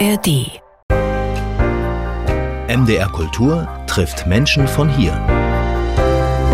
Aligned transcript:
ARD. 0.00 0.60
MDR 2.68 3.08
Kultur 3.12 3.68
trifft 3.86 4.26
Menschen 4.26 4.66
von 4.66 4.88
hier. 4.88 5.12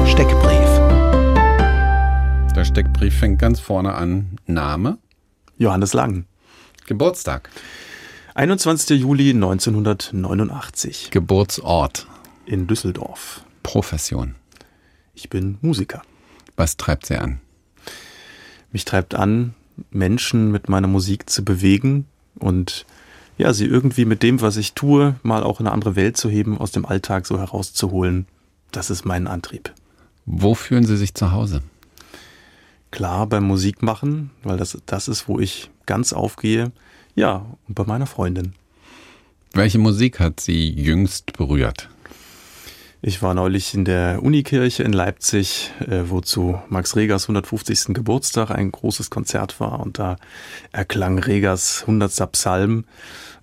Steckbrief. 0.07 0.69
Der 2.55 2.64
Steckbrief 2.66 3.18
fängt 3.18 3.39
ganz 3.39 3.59
vorne 3.59 3.95
an. 3.95 4.37
Name? 4.46 4.98
Johannes 5.57 5.95
Lang. 5.95 6.27
Geburtstag? 6.87 7.48
21. 8.34 9.00
Juli 9.00 9.30
1989. 9.30 11.11
Geburtsort? 11.11 12.07
In 12.45 12.66
Düsseldorf. 12.66 13.43
Profession? 13.62 14.34
Ich 15.14 15.30
bin 15.30 15.57
Musiker. 15.62 16.02
Was 16.57 16.77
treibt 16.77 17.07
Sie 17.07 17.16
an? 17.16 17.41
Mich 18.70 18.84
treibt 18.84 19.14
an, 19.14 19.54
Menschen 19.91 20.50
mit 20.50 20.68
meiner 20.68 20.88
Musik 20.88 21.30
zu 21.30 21.43
bewegen 21.43 22.07
und 22.38 22.84
ja, 23.41 23.55
sie 23.55 23.65
irgendwie 23.65 24.05
mit 24.05 24.23
dem, 24.23 24.43
was 24.43 24.59
ich 24.59 24.75
tue, 24.75 25.17
mal 25.23 25.43
auch 25.43 25.61
in 25.61 25.67
eine 25.67 25.73
andere 25.73 25.97
Welt 25.97 26.19
zu 26.19 26.29
heben, 26.29 26.59
aus 26.59 26.73
dem 26.73 26.85
Alltag 26.85 27.27
so 27.27 27.39
herauszuholen. 27.39 28.27
Das 28.71 28.91
ist 28.91 29.07
mein 29.07 29.27
Antrieb. 29.27 29.73
Wo 30.27 30.55
fühlen 30.55 30.85
Sie 30.85 30.99
sich 30.99 31.15
zu 31.15 31.33
Hause? 31.33 31.63
Klar, 32.91 33.27
beim 33.27 33.45
Musikmachen, 33.45 34.30
weil 34.43 34.59
das 34.59 34.77
das 34.85 35.09
ist, 35.09 35.27
wo 35.27 35.41
ich 35.41 35.71
ganz 35.87 36.13
aufgehe. 36.13 36.71
Ja, 37.15 37.47
und 37.66 37.75
bei 37.75 37.85
meiner 37.85 38.07
Freundin. 38.07 38.53
Welche 39.55 39.79
Musik 39.79 40.21
hat 40.21 40.41
Sie 40.41 40.71
jüngst 40.71 41.33
berührt? 41.33 41.88
Ich 43.02 43.23
war 43.23 43.33
neulich 43.33 43.73
in 43.73 43.87
der 43.87 44.23
Unikirche 44.23 44.83
in 44.83 44.93
Leipzig, 44.93 45.71
äh, 45.88 46.02
wo 46.09 46.21
zu 46.21 46.61
Max 46.69 46.97
Regers 46.97 47.25
150. 47.25 47.95
Geburtstag 47.95 48.51
ein 48.51 48.71
großes 48.71 49.09
Konzert 49.09 49.59
war 49.59 49.80
und 49.80 49.99
da 49.99 50.16
erklang 50.71 51.19
Regers 51.19 51.80
100. 51.87 52.30
Psalm, 52.33 52.85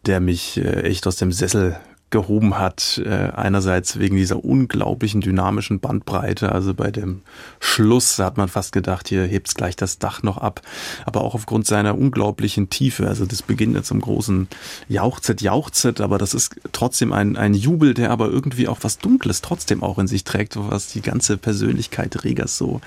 der 0.05 0.19
mich 0.19 0.57
äh, 0.57 0.81
echt 0.83 1.07
aus 1.07 1.17
dem 1.17 1.31
Sessel 1.31 1.77
gehoben 2.09 2.57
hat. 2.57 3.01
Äh, 3.03 3.31
einerseits 3.35 3.99
wegen 3.99 4.15
dieser 4.15 4.43
unglaublichen 4.43 5.21
dynamischen 5.21 5.79
Bandbreite, 5.79 6.51
also 6.51 6.73
bei 6.73 6.89
dem 6.89 7.21
Schluss 7.59 8.17
hat 8.19 8.37
man 8.37 8.47
fast 8.47 8.71
gedacht, 8.71 9.09
hier 9.09 9.25
hebt's 9.25 9.55
gleich 9.55 9.75
das 9.75 9.99
Dach 9.99 10.23
noch 10.23 10.37
ab, 10.37 10.61
aber 11.05 11.21
auch 11.21 11.35
aufgrund 11.35 11.67
seiner 11.67 11.97
unglaublichen 11.97 12.69
Tiefe. 12.69 13.07
Also 13.07 13.25
das 13.25 13.41
beginnt 13.41 13.75
jetzt 13.75 13.87
zum 13.87 13.99
großen 13.99 14.47
Jauchzet, 14.87 15.41
Jauchzet, 15.41 15.99
aber 15.99 16.17
das 16.17 16.33
ist 16.33 16.55
trotzdem 16.71 17.11
ein, 17.11 17.35
ein 17.35 17.53
Jubel, 17.53 17.93
der 17.93 18.11
aber 18.11 18.29
irgendwie 18.29 18.69
auch 18.69 18.79
was 18.81 18.99
Dunkles 18.99 19.41
trotzdem 19.41 19.83
auch 19.83 19.99
in 19.99 20.07
sich 20.07 20.23
trägt, 20.23 20.55
was 20.57 20.87
die 20.87 21.01
ganze 21.01 21.37
Persönlichkeit 21.37 22.23
Regers 22.23 22.57
so 22.57 22.79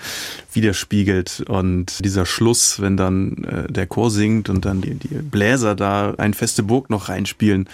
widerspiegelt. 0.52 1.44
Und 1.46 2.02
dieser 2.04 2.24
Schluss, 2.24 2.80
wenn 2.80 2.96
dann 2.96 3.44
äh, 3.44 3.70
der 3.70 3.86
Chor 3.86 4.10
singt 4.10 4.48
und 4.48 4.64
dann 4.64 4.80
die, 4.80 4.94
die 4.94 5.08
Bläser 5.08 5.74
da 5.74 6.14
ein 6.16 6.32
feste 6.32 6.62
Burg 6.62 6.88
noch 6.88 7.10
reinspielen, 7.10 7.68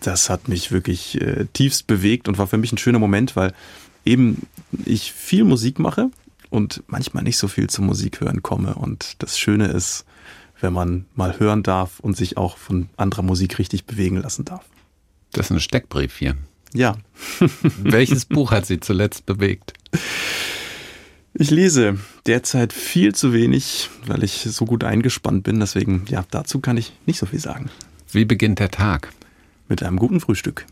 das 0.00 0.30
hat 0.30 0.48
mich 0.48 0.72
wirklich 0.72 1.20
äh, 1.20 1.46
tiefst 1.52 1.86
bewegt 1.86 2.28
und 2.28 2.38
war 2.38 2.46
für 2.46 2.58
mich 2.58 2.72
ein 2.72 2.78
schöner 2.78 2.98
Moment, 2.98 3.36
weil 3.36 3.52
eben 4.04 4.46
ich 4.84 5.12
viel 5.12 5.44
Musik 5.44 5.78
mache 5.78 6.10
und 6.48 6.82
manchmal 6.86 7.22
nicht 7.22 7.36
so 7.38 7.48
viel 7.48 7.68
zum 7.68 7.86
Musik 7.86 8.20
hören 8.20 8.42
komme. 8.42 8.74
Und 8.74 9.16
das 9.18 9.38
Schöne 9.38 9.68
ist, 9.68 10.04
wenn 10.60 10.72
man 10.72 11.06
mal 11.14 11.38
hören 11.38 11.62
darf 11.62 12.00
und 12.00 12.16
sich 12.16 12.36
auch 12.36 12.56
von 12.56 12.88
anderer 12.96 13.22
Musik 13.22 13.58
richtig 13.58 13.84
bewegen 13.84 14.16
lassen 14.16 14.44
darf. 14.44 14.64
Das 15.32 15.46
ist 15.46 15.52
ein 15.52 15.60
Steckbrief 15.60 16.16
hier. 16.16 16.36
Ja. 16.74 16.96
Welches 17.78 18.24
Buch 18.24 18.50
hat 18.50 18.66
Sie 18.66 18.80
zuletzt 18.80 19.26
bewegt? 19.26 19.74
Ich 21.34 21.50
lese 21.50 21.98
derzeit 22.26 22.72
viel 22.72 23.14
zu 23.14 23.32
wenig, 23.32 23.88
weil 24.06 24.24
ich 24.24 24.42
so 24.42 24.64
gut 24.64 24.82
eingespannt 24.82 25.44
bin. 25.44 25.60
Deswegen, 25.60 26.04
ja, 26.08 26.24
dazu 26.30 26.60
kann 26.60 26.76
ich 26.76 26.92
nicht 27.06 27.18
so 27.18 27.26
viel 27.26 27.38
sagen. 27.38 27.70
Wie 28.10 28.24
beginnt 28.24 28.58
der 28.58 28.70
Tag? 28.70 29.12
Mit 29.70 29.84
einem 29.84 29.98
guten 29.98 30.18
Frühstück. 30.18 30.66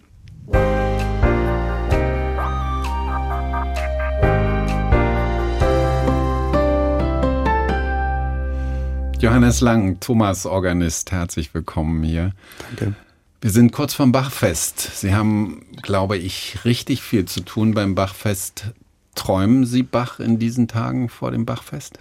Johannes 9.20 9.60
Lang, 9.60 10.00
Thomas 10.00 10.46
Organist, 10.46 11.12
herzlich 11.12 11.54
willkommen 11.54 12.02
hier. 12.02 12.32
Danke. 12.70 12.96
Wir 13.40 13.50
sind 13.50 13.70
kurz 13.70 13.94
vom 13.94 14.10
Bachfest. 14.10 14.80
Sie 14.80 15.14
haben, 15.14 15.64
glaube 15.80 16.16
ich, 16.16 16.64
richtig 16.64 17.00
viel 17.00 17.24
zu 17.24 17.42
tun 17.42 17.74
beim 17.74 17.94
Bachfest. 17.94 18.72
Träumen 19.14 19.64
Sie 19.64 19.84
Bach 19.84 20.18
in 20.18 20.40
diesen 20.40 20.66
Tagen 20.66 21.08
vor 21.08 21.30
dem 21.30 21.46
Bachfest? 21.46 22.00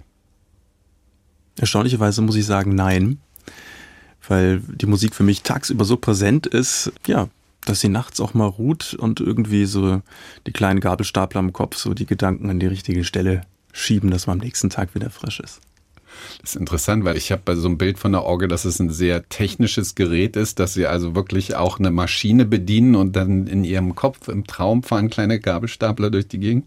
Erstaunlicherweise 1.60 2.22
muss 2.22 2.34
ich 2.34 2.46
sagen, 2.46 2.74
nein. 2.74 3.20
Weil 4.28 4.60
die 4.60 4.86
Musik 4.86 5.14
für 5.14 5.22
mich 5.22 5.42
tagsüber 5.42 5.84
so 5.84 5.96
präsent 5.96 6.46
ist, 6.46 6.92
ja, 7.06 7.28
dass 7.64 7.80
sie 7.80 7.88
nachts 7.88 8.20
auch 8.20 8.34
mal 8.34 8.46
ruht 8.46 8.94
und 8.94 9.20
irgendwie 9.20 9.64
so 9.64 10.02
die 10.46 10.52
kleinen 10.52 10.80
Gabelstapler 10.80 11.40
am 11.40 11.52
Kopf 11.52 11.76
so 11.76 11.94
die 11.94 12.06
Gedanken 12.06 12.50
an 12.50 12.60
die 12.60 12.66
richtige 12.66 13.04
Stelle 13.04 13.42
schieben, 13.72 14.10
dass 14.10 14.26
man 14.26 14.38
am 14.38 14.44
nächsten 14.44 14.70
Tag 14.70 14.94
wieder 14.94 15.10
frisch 15.10 15.40
ist. 15.40 15.60
Das 16.40 16.50
ist 16.50 16.56
interessant, 16.56 17.04
weil 17.04 17.16
ich 17.16 17.30
habe 17.30 17.42
bei 17.44 17.54
so 17.54 17.68
einem 17.68 17.78
Bild 17.78 17.98
von 17.98 18.12
der 18.12 18.24
Orgel, 18.24 18.48
dass 18.48 18.64
es 18.64 18.80
ein 18.80 18.90
sehr 18.90 19.28
technisches 19.28 19.94
Gerät 19.94 20.36
ist, 20.36 20.58
dass 20.58 20.74
sie 20.74 20.86
also 20.86 21.14
wirklich 21.14 21.54
auch 21.54 21.78
eine 21.78 21.90
Maschine 21.90 22.44
bedienen 22.44 22.94
und 22.94 23.14
dann 23.14 23.46
in 23.46 23.64
ihrem 23.64 23.94
Kopf 23.94 24.28
im 24.28 24.46
Traum 24.46 24.82
fahren 24.82 25.10
kleine 25.10 25.38
Gabelstapler 25.38 26.10
durch 26.10 26.28
die 26.28 26.38
Gegend. 26.38 26.64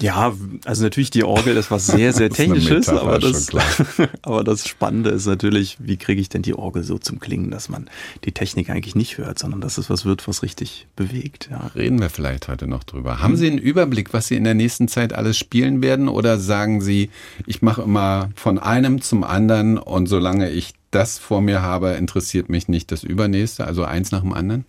Ja, 0.00 0.32
also 0.64 0.84
natürlich 0.84 1.10
die 1.10 1.24
Orgel 1.24 1.56
ist 1.56 1.70
was 1.70 1.86
sehr, 1.86 2.12
sehr 2.12 2.30
technisches, 2.30 2.86
Metapher, 2.86 3.02
aber 3.02 3.18
das, 3.18 3.48
aber 4.22 4.44
das 4.44 4.68
Spannende 4.68 5.10
ist 5.10 5.26
natürlich, 5.26 5.76
wie 5.80 5.96
kriege 5.96 6.20
ich 6.20 6.28
denn 6.28 6.42
die 6.42 6.54
Orgel 6.54 6.82
so 6.82 6.98
zum 6.98 7.20
Klingen, 7.20 7.50
dass 7.50 7.68
man 7.68 7.88
die 8.24 8.32
Technik 8.32 8.70
eigentlich 8.70 8.94
nicht 8.94 9.18
hört, 9.18 9.38
sondern 9.38 9.60
dass 9.60 9.78
es 9.78 9.90
was 9.90 10.04
wird, 10.04 10.26
was 10.28 10.42
richtig 10.42 10.86
bewegt. 10.96 11.48
Ja. 11.50 11.70
Reden 11.74 12.00
wir 12.00 12.10
vielleicht 12.10 12.48
heute 12.48 12.66
noch 12.66 12.84
drüber. 12.84 13.20
Haben 13.20 13.36
Sie 13.36 13.46
einen 13.46 13.58
Überblick, 13.58 14.12
was 14.12 14.28
Sie 14.28 14.36
in 14.36 14.44
der 14.44 14.54
nächsten 14.54 14.88
Zeit 14.88 15.12
alles 15.12 15.38
spielen 15.38 15.82
werden? 15.82 16.08
Oder 16.08 16.38
sagen 16.38 16.80
Sie, 16.80 17.10
ich 17.46 17.62
mache 17.62 17.82
immer 17.82 18.30
von 18.34 18.58
einem 18.58 19.00
zum 19.00 19.24
anderen 19.24 19.78
und 19.78 20.06
solange 20.06 20.50
ich 20.50 20.74
das 20.90 21.18
vor 21.18 21.40
mir 21.40 21.62
habe, 21.62 21.92
interessiert 21.92 22.48
mich 22.48 22.68
nicht 22.68 22.92
das 22.92 23.02
Übernächste, 23.02 23.66
also 23.66 23.84
eins 23.84 24.12
nach 24.12 24.20
dem 24.20 24.32
anderen? 24.32 24.64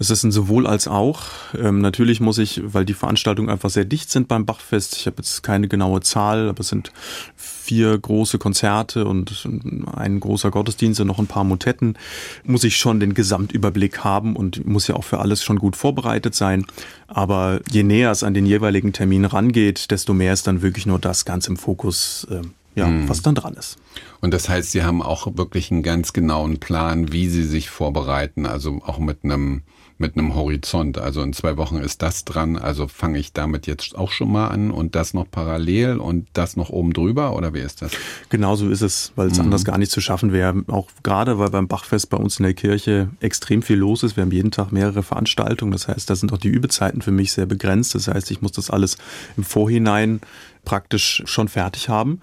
Es 0.00 0.08
ist 0.08 0.24
ein 0.24 0.32
sowohl 0.32 0.66
als 0.66 0.88
auch. 0.88 1.20
Ähm, 1.54 1.82
natürlich 1.82 2.22
muss 2.22 2.38
ich, 2.38 2.62
weil 2.64 2.86
die 2.86 2.94
Veranstaltungen 2.94 3.50
einfach 3.50 3.68
sehr 3.68 3.84
dicht 3.84 4.10
sind 4.10 4.28
beim 4.28 4.46
Bachfest, 4.46 4.96
ich 4.96 5.06
habe 5.06 5.16
jetzt 5.18 5.42
keine 5.42 5.68
genaue 5.68 6.00
Zahl, 6.00 6.48
aber 6.48 6.60
es 6.60 6.68
sind 6.68 6.90
vier 7.36 7.98
große 7.98 8.38
Konzerte 8.38 9.04
und 9.04 9.46
ein 9.94 10.18
großer 10.18 10.50
Gottesdienst 10.50 11.02
und 11.02 11.06
noch 11.06 11.18
ein 11.18 11.26
paar 11.26 11.44
Motetten, 11.44 11.98
muss 12.44 12.64
ich 12.64 12.78
schon 12.78 12.98
den 12.98 13.12
Gesamtüberblick 13.12 14.02
haben 14.02 14.36
und 14.36 14.66
muss 14.66 14.86
ja 14.86 14.96
auch 14.96 15.04
für 15.04 15.18
alles 15.18 15.44
schon 15.44 15.58
gut 15.58 15.76
vorbereitet 15.76 16.34
sein. 16.34 16.64
Aber 17.06 17.60
je 17.70 17.82
näher 17.82 18.10
es 18.10 18.22
an 18.22 18.32
den 18.32 18.46
jeweiligen 18.46 18.94
Termin 18.94 19.26
rangeht, 19.26 19.90
desto 19.90 20.14
mehr 20.14 20.32
ist 20.32 20.46
dann 20.46 20.62
wirklich 20.62 20.86
nur 20.86 20.98
das 20.98 21.26
ganz 21.26 21.46
im 21.46 21.58
Fokus, 21.58 22.26
äh, 22.30 22.40
ja, 22.74 22.88
was 23.06 23.20
dann 23.20 23.34
dran 23.34 23.52
ist. 23.52 23.76
Und 24.22 24.32
das 24.32 24.48
heißt, 24.48 24.72
Sie 24.72 24.82
haben 24.82 25.02
auch 25.02 25.36
wirklich 25.36 25.70
einen 25.70 25.82
ganz 25.82 26.14
genauen 26.14 26.58
Plan, 26.58 27.12
wie 27.12 27.28
Sie 27.28 27.44
sich 27.44 27.68
vorbereiten, 27.68 28.46
also 28.46 28.80
auch 28.86 28.98
mit 28.98 29.24
einem 29.24 29.62
mit 30.00 30.16
einem 30.16 30.34
Horizont. 30.34 30.98
Also 30.98 31.22
in 31.22 31.32
zwei 31.32 31.56
Wochen 31.58 31.76
ist 31.76 32.02
das 32.02 32.24
dran, 32.24 32.56
also 32.56 32.88
fange 32.88 33.18
ich 33.18 33.32
damit 33.32 33.66
jetzt 33.66 33.94
auch 33.96 34.10
schon 34.10 34.32
mal 34.32 34.48
an 34.48 34.70
und 34.70 34.94
das 34.94 35.12
noch 35.12 35.30
parallel 35.30 35.98
und 35.98 36.26
das 36.32 36.56
noch 36.56 36.70
oben 36.70 36.94
drüber 36.94 37.36
oder 37.36 37.52
wie 37.52 37.60
ist 37.60 37.82
das? 37.82 37.92
Genauso 38.30 38.70
ist 38.70 38.80
es, 38.80 39.12
weil 39.14 39.28
es 39.28 39.38
anders 39.38 39.64
gar 39.64 39.76
nicht 39.76 39.92
zu 39.92 40.00
schaffen 40.00 40.32
wäre. 40.32 40.64
Auch 40.68 40.88
gerade, 41.02 41.38
weil 41.38 41.50
beim 41.50 41.68
Bachfest 41.68 42.08
bei 42.08 42.16
uns 42.16 42.38
in 42.38 42.44
der 42.44 42.54
Kirche 42.54 43.10
extrem 43.20 43.62
viel 43.62 43.76
los 43.76 44.02
ist. 44.02 44.16
Wir 44.16 44.22
haben 44.22 44.32
jeden 44.32 44.50
Tag 44.50 44.72
mehrere 44.72 45.02
Veranstaltungen. 45.02 45.72
Das 45.72 45.86
heißt, 45.86 46.08
da 46.08 46.16
sind 46.16 46.32
auch 46.32 46.38
die 46.38 46.48
Übezeiten 46.48 47.02
für 47.02 47.12
mich 47.12 47.32
sehr 47.32 47.46
begrenzt. 47.46 47.94
Das 47.94 48.08
heißt, 48.08 48.30
ich 48.30 48.40
muss 48.40 48.52
das 48.52 48.70
alles 48.70 48.96
im 49.36 49.44
Vorhinein 49.44 50.20
praktisch 50.64 51.22
schon 51.26 51.48
fertig 51.48 51.88
haben. 51.88 52.20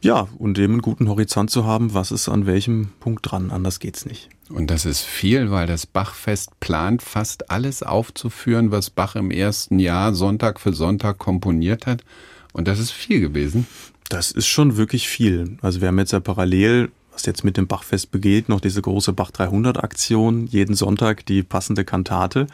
Ja, 0.00 0.28
und 0.38 0.58
eben 0.58 0.74
einen 0.74 0.82
guten 0.82 1.08
Horizont 1.08 1.50
zu 1.50 1.66
haben, 1.66 1.92
was 1.92 2.10
ist 2.10 2.28
an 2.28 2.46
welchem 2.46 2.88
Punkt 3.00 3.30
dran. 3.30 3.50
Anders 3.50 3.80
geht's 3.80 4.06
nicht. 4.06 4.30
Und 4.50 4.70
das 4.70 4.86
ist 4.86 5.02
viel, 5.02 5.50
weil 5.50 5.66
das 5.66 5.86
Bachfest 5.86 6.58
plant, 6.60 7.02
fast 7.02 7.50
alles 7.50 7.82
aufzuführen, 7.82 8.70
was 8.70 8.90
Bach 8.90 9.14
im 9.14 9.30
ersten 9.30 9.78
Jahr 9.78 10.14
Sonntag 10.14 10.60
für 10.60 10.72
Sonntag 10.72 11.18
komponiert 11.18 11.86
hat. 11.86 12.02
Und 12.52 12.66
das 12.66 12.78
ist 12.78 12.90
viel 12.90 13.20
gewesen. 13.20 13.66
Das 14.08 14.30
ist 14.30 14.46
schon 14.46 14.76
wirklich 14.76 15.06
viel. 15.08 15.58
Also 15.60 15.80
wir 15.80 15.88
haben 15.88 15.98
jetzt 15.98 16.12
ja 16.12 16.20
parallel, 16.20 16.90
was 17.18 17.26
jetzt 17.26 17.42
mit 17.42 17.56
dem 17.56 17.66
Bachfest 17.66 18.12
begeht, 18.12 18.48
noch 18.48 18.60
diese 18.60 18.80
große 18.80 19.12
Bach 19.12 19.32
300 19.32 19.82
Aktion. 19.82 20.46
Jeden 20.46 20.76
Sonntag 20.76 21.26
die 21.26 21.42
passende 21.42 21.84
Kantate 21.84 22.46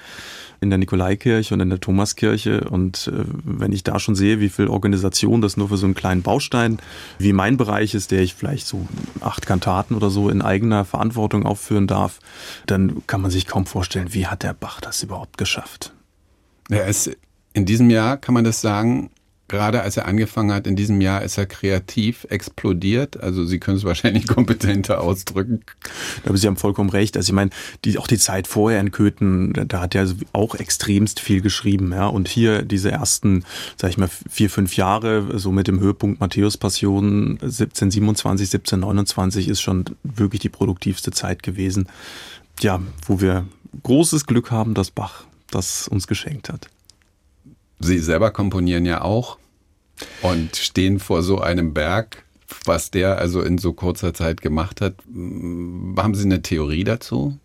in 0.62 0.70
der 0.70 0.78
Nikolaikirche 0.78 1.52
und 1.52 1.60
in 1.60 1.68
der 1.68 1.80
Thomaskirche. 1.80 2.62
Und 2.70 3.08
äh, 3.08 3.24
wenn 3.44 3.72
ich 3.72 3.84
da 3.84 3.98
schon 3.98 4.14
sehe, 4.14 4.40
wie 4.40 4.48
viel 4.48 4.68
Organisation 4.68 5.42
das 5.42 5.58
nur 5.58 5.68
für 5.68 5.76
so 5.76 5.84
einen 5.84 5.94
kleinen 5.94 6.22
Baustein, 6.22 6.78
wie 7.18 7.34
mein 7.34 7.58
Bereich 7.58 7.94
ist, 7.94 8.10
der 8.10 8.22
ich 8.22 8.34
vielleicht 8.34 8.66
so 8.66 8.88
acht 9.20 9.44
Kantaten 9.44 9.94
oder 9.94 10.08
so 10.08 10.30
in 10.30 10.40
eigener 10.40 10.86
Verantwortung 10.86 11.44
aufführen 11.44 11.86
darf, 11.86 12.20
dann 12.64 13.06
kann 13.06 13.20
man 13.20 13.30
sich 13.30 13.46
kaum 13.46 13.66
vorstellen, 13.66 14.14
wie 14.14 14.28
hat 14.28 14.44
der 14.44 14.54
Bach 14.54 14.80
das 14.80 15.02
überhaupt 15.02 15.36
geschafft. 15.36 15.92
Er 16.70 16.86
ist 16.86 17.14
in 17.52 17.66
diesem 17.66 17.90
Jahr, 17.90 18.16
kann 18.16 18.32
man 18.32 18.44
das 18.44 18.62
sagen, 18.62 19.10
gerade 19.48 19.82
als 19.82 19.96
er 19.96 20.06
angefangen 20.06 20.52
hat, 20.52 20.66
in 20.66 20.76
diesem 20.76 21.00
Jahr 21.00 21.22
ist 21.22 21.36
er 21.36 21.46
kreativ 21.46 22.26
explodiert. 22.30 23.20
Also 23.20 23.44
Sie 23.44 23.58
können 23.58 23.76
es 23.76 23.84
wahrscheinlich 23.84 24.26
kompetenter 24.26 25.00
ausdrücken. 25.00 25.60
Aber 26.24 26.36
Sie 26.36 26.46
haben 26.46 26.56
vollkommen 26.56 26.90
recht. 26.90 27.16
Also 27.16 27.30
ich 27.30 27.34
meine, 27.34 27.50
die, 27.84 27.98
auch 27.98 28.06
die 28.06 28.18
Zeit 28.18 28.46
vorher 28.46 28.80
in 28.80 28.90
Köthen, 28.90 29.52
da 29.68 29.80
hat 29.80 29.94
er 29.94 30.08
auch 30.32 30.54
extremst 30.54 31.20
viel 31.20 31.40
geschrieben. 31.40 31.92
Ja. 31.92 32.06
Und 32.06 32.28
hier 32.28 32.62
diese 32.62 32.90
ersten, 32.90 33.44
sag 33.76 33.90
ich 33.90 33.98
mal, 33.98 34.08
vier, 34.30 34.50
fünf 34.50 34.76
Jahre, 34.76 35.38
so 35.38 35.52
mit 35.52 35.68
dem 35.68 35.80
Höhepunkt 35.80 36.20
Matthäus 36.20 36.56
Passion 36.56 37.38
1727, 37.42 38.46
1729 38.54 39.48
ist 39.48 39.60
schon 39.60 39.84
wirklich 40.02 40.40
die 40.40 40.48
produktivste 40.48 41.10
Zeit 41.10 41.42
gewesen. 41.42 41.88
Ja, 42.60 42.80
wo 43.06 43.20
wir 43.20 43.46
großes 43.82 44.26
Glück 44.26 44.50
haben, 44.50 44.74
dass 44.74 44.90
Bach 44.90 45.24
das 45.50 45.88
uns 45.88 46.06
geschenkt 46.06 46.48
hat. 46.48 46.68
Sie 47.84 47.98
selber 47.98 48.30
komponieren 48.30 48.86
ja 48.86 49.02
auch 49.02 49.38
und 50.22 50.56
stehen 50.56 50.98
vor 50.98 51.22
so 51.22 51.40
einem 51.40 51.74
Berg, 51.74 52.24
was 52.64 52.90
der 52.90 53.18
also 53.18 53.42
in 53.42 53.58
so 53.58 53.72
kurzer 53.74 54.14
Zeit 54.14 54.40
gemacht 54.40 54.80
hat. 54.80 54.94
Haben 55.06 56.14
Sie 56.14 56.24
eine 56.24 56.42
Theorie 56.42 56.84
dazu? 56.84 57.38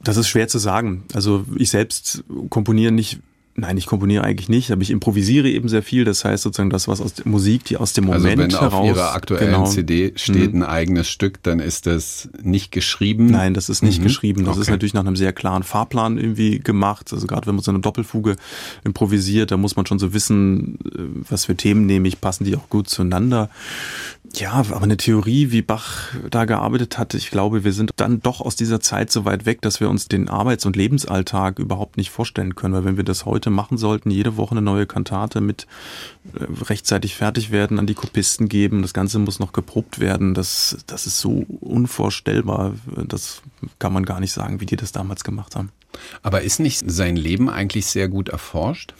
Das 0.00 0.16
ist 0.16 0.28
schwer 0.28 0.48
zu 0.48 0.58
sagen. 0.58 1.04
Also 1.12 1.44
ich 1.56 1.70
selbst 1.70 2.24
komponiere 2.48 2.92
nicht 2.92 3.20
Nein, 3.56 3.76
ich 3.76 3.86
komponiere 3.86 4.24
eigentlich 4.24 4.48
nicht, 4.48 4.72
aber 4.72 4.82
ich 4.82 4.90
improvisiere 4.90 5.48
eben 5.48 5.68
sehr 5.68 5.84
viel. 5.84 6.04
Das 6.04 6.24
heißt 6.24 6.42
sozusagen 6.42 6.70
das, 6.70 6.88
was 6.88 7.00
aus 7.00 7.14
der 7.14 7.28
Musik, 7.28 7.64
die 7.64 7.76
aus 7.76 7.92
dem 7.92 8.10
also 8.10 8.26
Moment 8.26 8.52
also 8.52 8.56
wenn 8.56 8.70
heraus. 8.70 8.80
auf 8.80 8.96
Ihrer 8.96 9.14
aktuellen 9.14 9.52
genau, 9.52 9.66
CD 9.66 10.12
steht 10.16 10.54
mhm. 10.54 10.62
ein 10.62 10.68
eigenes 10.68 11.08
Stück, 11.08 11.40
dann 11.44 11.60
ist 11.60 11.86
das 11.86 12.28
nicht 12.42 12.72
geschrieben. 12.72 13.26
Nein, 13.26 13.54
das 13.54 13.68
ist 13.68 13.82
nicht 13.82 14.00
mhm. 14.00 14.04
geschrieben. 14.04 14.44
Das 14.44 14.54
okay. 14.54 14.62
ist 14.62 14.70
natürlich 14.70 14.94
nach 14.94 15.06
einem 15.06 15.14
sehr 15.14 15.32
klaren 15.32 15.62
Fahrplan 15.62 16.18
irgendwie 16.18 16.58
gemacht. 16.58 17.12
Also 17.12 17.28
gerade 17.28 17.46
wenn 17.46 17.54
man 17.54 17.62
so 17.62 17.70
eine 17.70 17.78
Doppelfuge 17.78 18.36
improvisiert, 18.82 19.52
da 19.52 19.56
muss 19.56 19.76
man 19.76 19.86
schon 19.86 20.00
so 20.00 20.12
wissen, 20.12 20.78
äh, 20.84 21.28
was 21.30 21.44
für 21.44 21.54
Themen 21.54 21.86
nehme 21.86 22.08
ich, 22.08 22.20
passen 22.20 22.42
die 22.42 22.56
auch 22.56 22.68
gut 22.68 22.88
zueinander. 22.88 23.50
Ja, 24.32 24.52
aber 24.52 24.82
eine 24.82 24.96
Theorie, 24.96 25.50
wie 25.50 25.62
Bach 25.62 26.08
da 26.30 26.44
gearbeitet 26.44 26.98
hat, 26.98 27.14
ich 27.14 27.30
glaube, 27.30 27.62
wir 27.62 27.72
sind 27.72 27.90
dann 27.96 28.20
doch 28.20 28.40
aus 28.40 28.56
dieser 28.56 28.80
Zeit 28.80 29.12
so 29.12 29.24
weit 29.24 29.44
weg, 29.44 29.60
dass 29.60 29.80
wir 29.80 29.90
uns 29.90 30.08
den 30.08 30.28
Arbeits- 30.28 30.64
und 30.64 30.76
Lebensalltag 30.76 31.58
überhaupt 31.58 31.98
nicht 31.98 32.10
vorstellen 32.10 32.54
können. 32.54 32.74
Weil 32.74 32.84
wenn 32.84 32.96
wir 32.96 33.04
das 33.04 33.26
heute 33.26 33.50
machen 33.50 33.76
sollten, 33.76 34.10
jede 34.10 34.36
Woche 34.36 34.52
eine 34.52 34.62
neue 34.62 34.86
Kantate 34.86 35.40
mit 35.40 35.66
äh, 36.34 36.46
rechtzeitig 36.64 37.14
fertig 37.14 37.50
werden, 37.50 37.78
an 37.78 37.86
die 37.86 37.94
Kopisten 37.94 38.48
geben, 38.48 38.82
das 38.82 38.94
Ganze 38.94 39.18
muss 39.18 39.38
noch 39.38 39.52
geprobt 39.52 40.00
werden, 40.00 40.34
das, 40.34 40.78
das 40.86 41.06
ist 41.06 41.20
so 41.20 41.44
unvorstellbar. 41.60 42.74
Das 43.06 43.42
kann 43.78 43.92
man 43.92 44.04
gar 44.04 44.20
nicht 44.20 44.32
sagen, 44.32 44.60
wie 44.60 44.66
die 44.66 44.76
das 44.76 44.90
damals 44.90 45.22
gemacht 45.22 45.54
haben. 45.54 45.70
Aber 46.22 46.42
ist 46.42 46.60
nicht 46.60 46.82
sein 46.86 47.16
Leben 47.16 47.50
eigentlich 47.50 47.86
sehr 47.86 48.08
gut 48.08 48.28
erforscht? 48.28 48.94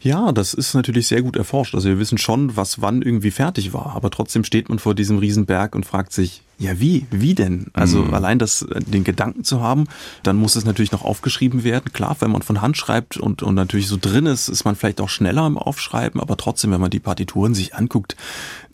Ja, 0.00 0.32
das 0.32 0.54
ist 0.54 0.74
natürlich 0.74 1.08
sehr 1.08 1.22
gut 1.22 1.36
erforscht. 1.36 1.74
Also 1.74 1.88
wir 1.88 1.98
wissen 1.98 2.18
schon, 2.18 2.56
was 2.56 2.80
wann 2.80 3.02
irgendwie 3.02 3.30
fertig 3.30 3.72
war. 3.72 3.94
Aber 3.94 4.10
trotzdem 4.10 4.44
steht 4.44 4.68
man 4.68 4.78
vor 4.78 4.94
diesem 4.94 5.18
Riesenberg 5.18 5.74
und 5.74 5.86
fragt 5.86 6.12
sich, 6.12 6.42
ja, 6.58 6.78
wie? 6.78 7.06
Wie 7.10 7.34
denn? 7.34 7.66
Also 7.72 8.04
mhm. 8.04 8.14
allein 8.14 8.38
das, 8.38 8.62
äh, 8.62 8.80
den 8.80 9.02
Gedanken 9.02 9.42
zu 9.42 9.60
haben, 9.60 9.88
dann 10.22 10.36
muss 10.36 10.54
es 10.54 10.64
natürlich 10.64 10.92
noch 10.92 11.04
aufgeschrieben 11.04 11.64
werden. 11.64 11.92
Klar, 11.92 12.16
wenn 12.20 12.30
man 12.30 12.42
von 12.42 12.60
Hand 12.60 12.76
schreibt 12.76 13.16
und, 13.16 13.42
und 13.42 13.56
natürlich 13.56 13.88
so 13.88 13.98
drin 14.00 14.26
ist, 14.26 14.48
ist 14.48 14.64
man 14.64 14.76
vielleicht 14.76 15.00
auch 15.00 15.08
schneller 15.08 15.46
im 15.46 15.58
Aufschreiben, 15.58 16.20
aber 16.20 16.36
trotzdem, 16.36 16.70
wenn 16.70 16.80
man 16.80 16.90
die 16.90 17.00
Partituren 17.00 17.54
sich 17.54 17.74
anguckt, 17.74 18.16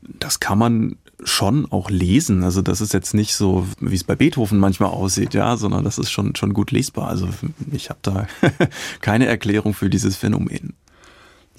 das 0.03 0.39
kann 0.39 0.59
man 0.59 0.97
schon 1.25 1.71
auch 1.71 1.91
lesen. 1.91 2.45
Also 2.45 2.63
das 2.63 2.81
ist 2.81 2.93
jetzt 2.93 3.15
nicht 3.15 3.35
so, 3.35 3.67
wie 3.81 3.95
es 3.95 4.05
bei 4.05 4.15
Beethoven 4.15 4.59
manchmal 4.59 4.91
aussieht, 4.91 5.35
ja, 5.35 5.57
sondern 5.57 5.85
das 5.85 5.99
ist 5.99 6.11
schon, 6.11 6.37
schon 6.37 6.55
gut 6.55 6.71
lesbar. 6.71 7.09
Also 7.09 7.29
ich 7.73 7.91
habe 7.91 8.01
da 8.03 8.27
keine 9.01 9.27
Erklärung 9.27 9.75
für 9.75 9.91
dieses 9.91 10.17
Phänomen. 10.17 10.75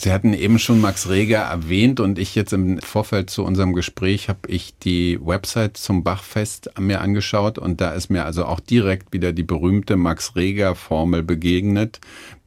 Sie 0.02 0.14
hatten 0.14 0.34
eben 0.34 0.60
schon 0.60 0.80
Max 0.80 1.10
Reger 1.10 1.40
erwähnt 1.40 2.00
und 2.00 2.20
ich 2.20 2.34
jetzt 2.34 2.54
im 2.54 2.80
Vorfeld 2.80 3.30
zu 3.30 3.44
unserem 3.44 3.74
Gespräch 3.74 4.30
habe 4.30 4.48
ich 4.48 4.78
die 4.78 5.20
Website 5.22 5.76
zum 5.76 6.06
Bachfest 6.06 6.70
mir 6.80 7.02
angeschaut 7.02 7.58
und 7.58 7.82
da 7.82 7.92
ist 7.92 8.10
mir 8.10 8.24
also 8.24 8.46
auch 8.46 8.62
direkt 8.62 9.12
wieder 9.12 9.34
die 9.34 9.44
berühmte 9.44 9.98
Max 9.98 10.38
Reger 10.38 10.76
Formel 10.76 11.22
begegnet. 11.22 12.00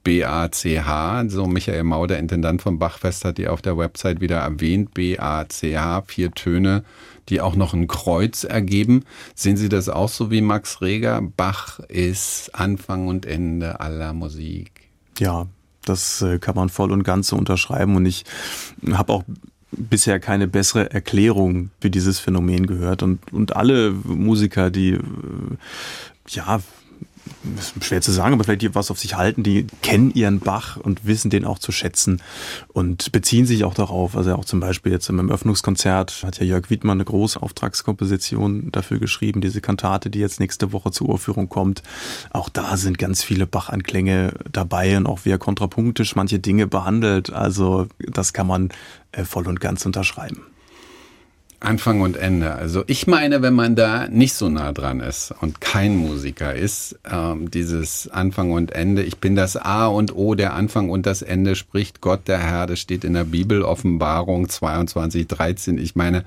BACH, 0.05 1.29
so 1.29 1.47
Michael 1.47 1.85
Mau, 1.85 2.07
der 2.07 2.19
Intendant 2.19 2.63
vom 2.63 2.79
Bachfest, 2.79 3.25
hat 3.25 3.39
die 3.39 3.49
auf 3.49 3.63
der 3.63 3.77
Website 3.79 4.21
wieder 4.21 4.39
erwähnt. 4.39 4.95
BACH, 4.95 6.05
vier 6.07 6.33
Töne, 6.33 6.85
die 7.29 7.41
auch 7.41 7.57
noch 7.57 7.75
ein 7.75 7.87
Kreuz 7.87 8.45
ergeben. 8.45 9.05
Sehen 9.35 9.57
Sie 9.57 9.69
das 9.69 9.89
auch 9.89 10.09
so 10.09 10.31
wie 10.31 10.41
Max 10.41 10.81
Reger? 10.81 11.23
Bach 11.37 11.79
ist 11.81 12.55
Anfang 12.55 13.07
und 13.07 13.27
Ende 13.27 13.81
aller 13.81 14.13
Musik. 14.13 14.89
Ja, 15.19 15.47
das 15.85 16.23
äh, 16.23 16.39
kann 16.39 16.55
man 16.55 16.69
voll 16.69 16.93
und 16.93 17.03
ganz 17.03 17.29
so 17.29 17.37
unterschreiben 17.37 17.97
und 17.97 18.07
ich 18.07 18.25
habe 18.93 19.13
auch 19.13 19.25
bisher 19.73 20.21
keine 20.21 20.47
bessere 20.47 20.91
Erklärung 20.91 21.71
für 21.81 21.91
dieses 21.91 22.19
Phänomen 22.19 22.67
gehört 22.67 23.03
und, 23.03 23.33
und 23.33 23.57
alle 23.57 23.91
Musiker, 23.91 24.71
die 24.71 24.91
äh, 24.91 25.01
ja 26.29 26.61
schwer 27.81 28.01
zu 28.01 28.13
sagen, 28.13 28.35
aber 28.35 28.45
vielleicht 28.45 28.63
die 28.63 28.75
was 28.75 28.91
auf 28.91 28.99
sich 28.99 29.17
halten, 29.17 29.43
die 29.43 29.67
kennen 29.83 30.13
ihren 30.13 30.41
Bach 30.41 30.77
und 30.77 31.07
wissen 31.07 31.31
den 31.31 31.45
auch 31.45 31.59
zu 31.59 31.73
schätzen 31.73 32.23
und 32.69 33.13
beziehen 33.13 33.47
sich 33.47 33.65
auch 33.65 33.75
darauf. 33.75 34.17
Also 34.17 34.35
auch 34.35 34.45
zum 34.45 34.61
Beispiel 34.61 34.93
jetzt 34.93 35.09
im 35.09 35.31
Öffnungskonzert 35.31 36.23
hat 36.25 36.39
ja 36.39 36.45
Jörg 36.45 36.71
Wiedmann 36.71 36.99
eine 36.99 37.05
große 37.05 37.43
Auftragskomposition 37.43 38.71
dafür 38.73 38.99
geschrieben, 38.99 39.41
diese 39.41 39.61
Kantate, 39.61 40.11
die 40.11 40.21
jetzt 40.21 40.41
nächste 40.41 40.73
Woche 40.73 40.91
zur 40.91 41.09
Urführung 41.09 41.49
kommt. 41.49 41.83
Auch 42.31 42.49
da 42.49 42.77
sind 42.77 42.99
ganz 42.99 43.23
viele 43.23 43.47
Bach-Anklänge 43.47 44.35
dabei 44.51 44.97
und 44.97 45.07
auch 45.07 45.21
wie 45.25 45.31
er 45.31 45.39
kontrapunktisch 45.39 46.17
manche 46.17 46.39
Dinge 46.39 46.67
behandelt. 46.67 47.33
Also 47.33 47.89
das 47.99 48.33
kann 48.33 48.47
man 48.47 48.71
äh, 49.13 49.25
voll 49.25 49.47
und 49.49 49.61
ganz 49.61 49.85
unterschreiben. 49.87 50.43
Anfang 51.63 52.01
und 52.01 52.17
Ende. 52.17 52.53
Also 52.53 52.85
ich 52.87 53.07
meine, 53.07 53.43
wenn 53.43 53.55
man 53.55 53.77
da 53.77 54.09
nicht 54.09 54.35
so 54.35 54.49
nah 54.49 54.73
dran 54.73 55.01
ist 55.01 55.33
und 55.41 55.61
kein 55.61 55.97
Musiker 55.97 56.55
ist, 56.55 56.99
ähm, 57.11 57.51
dieses 57.51 58.09
Anfang 58.09 58.51
und 58.53 58.73
Ende, 58.73 59.03
ich 59.03 59.19
bin 59.19 59.37
das 59.37 59.57
A 59.57 59.87
und 59.87 60.15
O, 60.15 60.35
der 60.35 60.55
Anfang 60.55 60.91
und 60.91 61.07
das 61.07 61.23
Ende 61.23 61.55
spricht 61.55 62.01
Gott 62.01 62.27
der 62.29 62.39
Herr, 62.39 62.67
das 62.67 62.81
steht 62.81 63.05
in 63.05 63.15
der 63.15 63.25
Bibel, 63.25 63.63
Offenbarung 63.63 64.49
22, 64.49 65.29
13. 65.29 65.79
Ich 65.79 65.95
meine, 65.95 66.25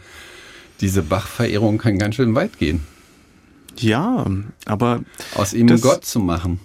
diese 0.82 1.02
Bach-Verehrung 1.02 1.78
kann 1.78 2.00
ganz 2.00 2.16
schön 2.16 2.36
weit 2.36 2.58
gehen. 2.58 2.82
Ja, 3.78 4.26
aber 4.66 5.02
aus 5.36 5.54
ihm 5.54 5.68
Gott 5.82 6.06
zu 6.06 6.20
machen. 6.20 6.60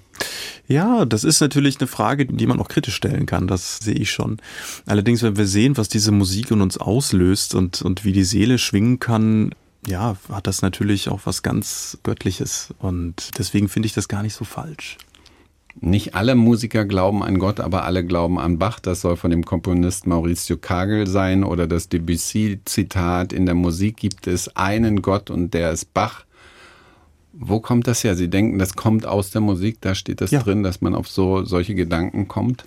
Ja, 0.69 1.05
das 1.05 1.25
ist 1.25 1.41
natürlich 1.41 1.81
eine 1.81 1.89
Frage, 1.89 2.27
die 2.27 2.47
man 2.47 2.61
auch 2.61 2.69
kritisch 2.69 2.95
stellen 2.95 3.27
kann, 3.27 3.47
das 3.49 3.79
sehe 3.79 3.95
ich 3.95 4.11
schon. 4.11 4.39
Allerdings, 4.87 5.23
wenn 5.23 5.37
wir 5.37 5.47
sehen, 5.47 5.77
was 5.77 5.89
diese 5.89 6.13
Musik 6.13 6.51
in 6.51 6.61
uns 6.61 6.79
auslöst 6.79 7.55
und, 7.55 7.83
und 7.83 8.05
wie 8.05 8.13
die 8.13 8.25
Seele 8.25 8.59
schwingen 8.59 9.01
kann, 9.01 9.51
ja, 9.87 10.17
hat 10.31 10.47
das 10.47 10.63
natürlich 10.63 11.09
auch 11.09 11.21
was 11.25 11.43
ganz 11.43 11.99
Göttliches. 12.03 12.75
Und 12.79 13.39
deswegen 13.39 13.69
finde 13.69 13.87
ich 13.87 13.95
das 13.95 14.09
gar 14.09 14.23
nicht 14.23 14.35
so 14.35 14.45
falsch. 14.45 14.99
Nicht 15.81 16.15
alle 16.15 16.35
Musiker 16.35 16.85
glauben 16.85 17.23
an 17.23 17.39
Gott, 17.39 17.61
aber 17.61 17.85
alle 17.85 18.05
glauben 18.05 18.39
an 18.39 18.59
Bach. 18.59 18.81
Das 18.81 19.01
soll 19.01 19.17
von 19.17 19.31
dem 19.31 19.45
Komponist 19.45 20.07
Maurizio 20.07 20.57
Kagel 20.57 21.07
sein 21.07 21.45
oder 21.45 21.67
das 21.67 21.89
Debussy-Zitat. 21.89 23.33
In 23.33 23.47
der 23.47 23.55
Musik 23.55 23.97
gibt 23.97 24.27
es 24.27 24.55
einen 24.57 25.01
Gott 25.01 25.31
und 25.31 25.55
der 25.55 25.71
ist 25.71 25.95
Bach. 25.95 26.25
Wo 27.43 27.59
kommt 27.59 27.87
das 27.87 28.05
her? 28.05 28.17
Sie 28.17 28.29
denken, 28.29 28.59
das 28.59 28.75
kommt 28.77 29.07
aus 29.07 29.31
der 29.31 29.41
Musik, 29.41 29.79
da 29.81 29.95
steht 29.95 30.21
das 30.21 30.31
ja. 30.31 30.43
drin, 30.43 30.63
dass 30.63 30.83
man 30.83 30.95
auf 30.95 31.09
so 31.09 31.43
solche 31.45 31.75
Gedanken 31.75 32.29
kommt? 32.29 32.65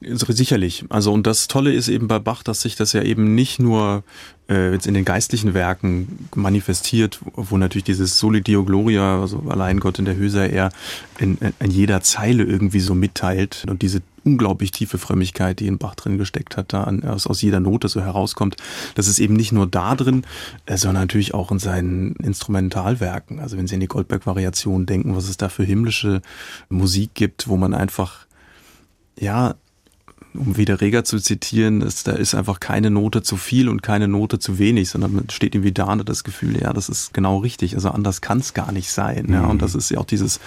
Sicherlich. 0.00 0.84
Also 0.90 1.12
und 1.12 1.26
das 1.26 1.48
Tolle 1.48 1.72
ist 1.72 1.88
eben 1.88 2.06
bei 2.06 2.20
Bach, 2.20 2.44
dass 2.44 2.62
sich 2.62 2.76
das 2.76 2.92
ja 2.92 3.02
eben 3.02 3.34
nicht 3.34 3.58
nur 3.58 4.04
äh, 4.48 4.72
jetzt 4.72 4.86
in 4.86 4.94
den 4.94 5.04
geistlichen 5.04 5.54
Werken 5.54 6.28
manifestiert, 6.36 7.18
wo 7.34 7.56
natürlich 7.56 7.82
dieses 7.82 8.16
Soli 8.16 8.40
Dio 8.40 8.64
Gloria, 8.64 9.20
also 9.20 9.42
allein 9.48 9.80
Gott 9.80 9.98
in 9.98 10.04
der 10.04 10.14
Höhe 10.14 10.30
sei 10.30 10.50
er, 10.50 10.70
in, 11.18 11.36
in 11.58 11.70
jeder 11.72 12.00
Zeile 12.00 12.44
irgendwie 12.44 12.78
so 12.78 12.94
mitteilt 12.94 13.66
und 13.68 13.82
diese 13.82 14.00
unglaublich 14.24 14.70
tiefe 14.70 14.98
Frömmigkeit, 14.98 15.58
die 15.58 15.66
in 15.66 15.78
Bach 15.78 15.96
drin 15.96 16.16
gesteckt 16.16 16.56
hat, 16.56 16.72
da 16.72 16.84
aus, 17.08 17.26
aus 17.26 17.42
jeder 17.42 17.58
Note 17.58 17.88
so 17.88 18.00
herauskommt. 18.00 18.56
Das 18.94 19.08
ist 19.08 19.18
eben 19.18 19.34
nicht 19.34 19.50
nur 19.50 19.66
da 19.66 19.96
drin, 19.96 20.22
äh, 20.66 20.76
sondern 20.76 21.02
natürlich 21.02 21.34
auch 21.34 21.50
in 21.50 21.58
seinen 21.58 22.14
Instrumentalwerken. 22.16 23.40
Also 23.40 23.56
wenn 23.56 23.66
Sie 23.66 23.74
in 23.74 23.80
die 23.80 23.88
Goldberg-Variation 23.88 24.86
denken, 24.86 25.16
was 25.16 25.28
es 25.28 25.38
da 25.38 25.48
für 25.48 25.64
himmlische 25.64 26.22
Musik 26.68 27.14
gibt, 27.14 27.48
wo 27.48 27.56
man 27.56 27.74
einfach 27.74 28.26
ja 29.18 29.56
um 30.34 30.56
wieder 30.56 30.80
Reger 30.80 31.04
zu 31.04 31.18
zitieren, 31.18 31.80
ist, 31.80 32.06
da 32.06 32.12
ist 32.12 32.34
einfach 32.34 32.60
keine 32.60 32.90
Note 32.90 33.22
zu 33.22 33.36
viel 33.36 33.68
und 33.68 33.82
keine 33.82 34.08
Note 34.08 34.38
zu 34.38 34.58
wenig, 34.58 34.90
sondern 34.90 35.14
man 35.14 35.30
steht 35.30 35.54
irgendwie 35.54 35.72
da 35.72 35.84
und 35.84 36.00
hat 36.00 36.08
das 36.08 36.24
Gefühl, 36.24 36.60
ja, 36.60 36.72
das 36.72 36.88
ist 36.88 37.14
genau 37.14 37.38
richtig. 37.38 37.74
Also 37.74 37.90
anders 37.90 38.20
kann 38.20 38.38
es 38.38 38.54
gar 38.54 38.72
nicht 38.72 38.90
sein. 38.90 39.26
Mhm. 39.26 39.34
Ja. 39.34 39.46
Und 39.46 39.62
das 39.62 39.74
ist 39.74 39.90
ja 39.90 39.98
auch 39.98 40.04
dieses 40.04 40.40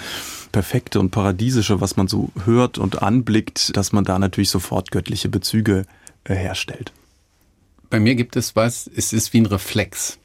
Perfekte 0.52 1.00
und 1.00 1.12
Paradiesische, 1.12 1.82
was 1.82 1.98
man 1.98 2.08
so 2.08 2.32
hört 2.46 2.78
und 2.78 3.02
anblickt, 3.02 3.76
dass 3.76 3.92
man 3.92 4.04
da 4.04 4.20
natürlich 4.20 4.50
sofort 4.50 4.92
göttliche 4.92 5.30
Bezüge 5.30 5.86
äh, 6.24 6.36
herstellt. 6.36 6.92
Bei 7.90 8.00
mir 8.00 8.16
gibt 8.16 8.36
es 8.36 8.56
was, 8.56 8.90
es 8.94 9.14
ist 9.14 9.34
wie 9.34 9.42
ein 9.42 9.46
Reflex. 9.46 10.18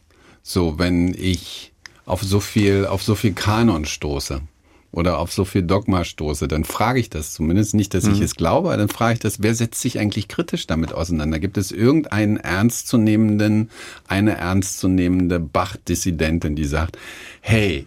So, 0.43 0.79
wenn 0.79 1.15
ich 1.15 1.73
auf 2.05 2.23
so 2.23 2.39
viel, 2.39 2.87
auf 2.87 3.03
so 3.03 3.17
viel 3.17 3.33
Kanon 3.33 3.85
stoße 3.85 4.41
oder 4.93 5.19
auf 5.19 5.33
so 5.33 5.45
viel 5.45 5.63
Dogma 5.63 6.05
stoße, 6.05 6.49
dann 6.49 6.65
frage 6.65 7.01
ich 7.01 7.11
das 7.11 7.33
zumindest 7.33 7.75
nicht, 7.75 7.95
dass 7.95 8.07
ich 8.07 8.19
mhm. 8.19 8.25
es 8.25 8.35
glaube, 8.35 8.69
aber 8.69 8.77
dann 8.77 8.89
frage 8.89 9.15
ich 9.15 9.19
das, 9.21 9.43
wer 9.43 9.55
setzt 9.55 9.81
sich 9.81 9.99
eigentlich 9.99 10.29
kritisch 10.29 10.67
damit 10.67 10.93
auseinander? 10.93 11.39
Gibt 11.39 11.59
es 11.59 11.73
irgendeinen 11.73 12.37
ernstzunehmenden, 12.37 13.71
eine 14.09 14.37
ernstzunehmende 14.37 15.41
Bach-Dissidentin, 15.41 16.57
die 16.57 16.65
sagt, 16.65 16.99
hey, 17.41 17.87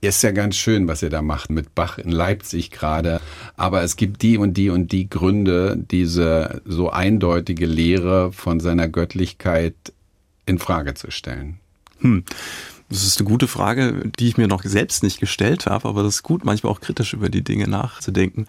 ist 0.00 0.22
ja 0.22 0.30
ganz 0.30 0.56
schön, 0.56 0.88
was 0.88 1.02
ihr 1.02 1.10
da 1.10 1.20
macht 1.20 1.50
mit 1.50 1.74
Bach 1.74 1.98
in 1.98 2.10
Leipzig 2.10 2.70
gerade. 2.70 3.20
Aber 3.56 3.82
es 3.82 3.96
gibt 3.96 4.22
die 4.22 4.38
und 4.38 4.54
die 4.54 4.70
und 4.70 4.92
die 4.92 5.10
Gründe, 5.10 5.76
diese 5.76 6.62
so 6.64 6.90
eindeutige 6.90 7.66
Lehre 7.66 8.32
von 8.32 8.60
seiner 8.60 8.88
Göttlichkeit 8.88 9.74
in 10.46 10.58
Frage 10.58 10.94
zu 10.94 11.10
stellen. 11.10 11.60
Hm. 11.98 12.24
Das 12.90 13.04
ist 13.04 13.20
eine 13.20 13.28
gute 13.28 13.46
Frage, 13.46 14.10
die 14.18 14.26
ich 14.26 14.36
mir 14.36 14.48
noch 14.48 14.64
selbst 14.64 15.04
nicht 15.04 15.20
gestellt 15.20 15.66
habe, 15.66 15.88
aber 15.88 16.02
das 16.02 16.16
ist 16.16 16.22
gut, 16.24 16.44
manchmal 16.44 16.72
auch 16.72 16.80
kritisch 16.80 17.12
über 17.12 17.28
die 17.28 17.44
Dinge 17.44 17.68
nachzudenken. 17.68 18.46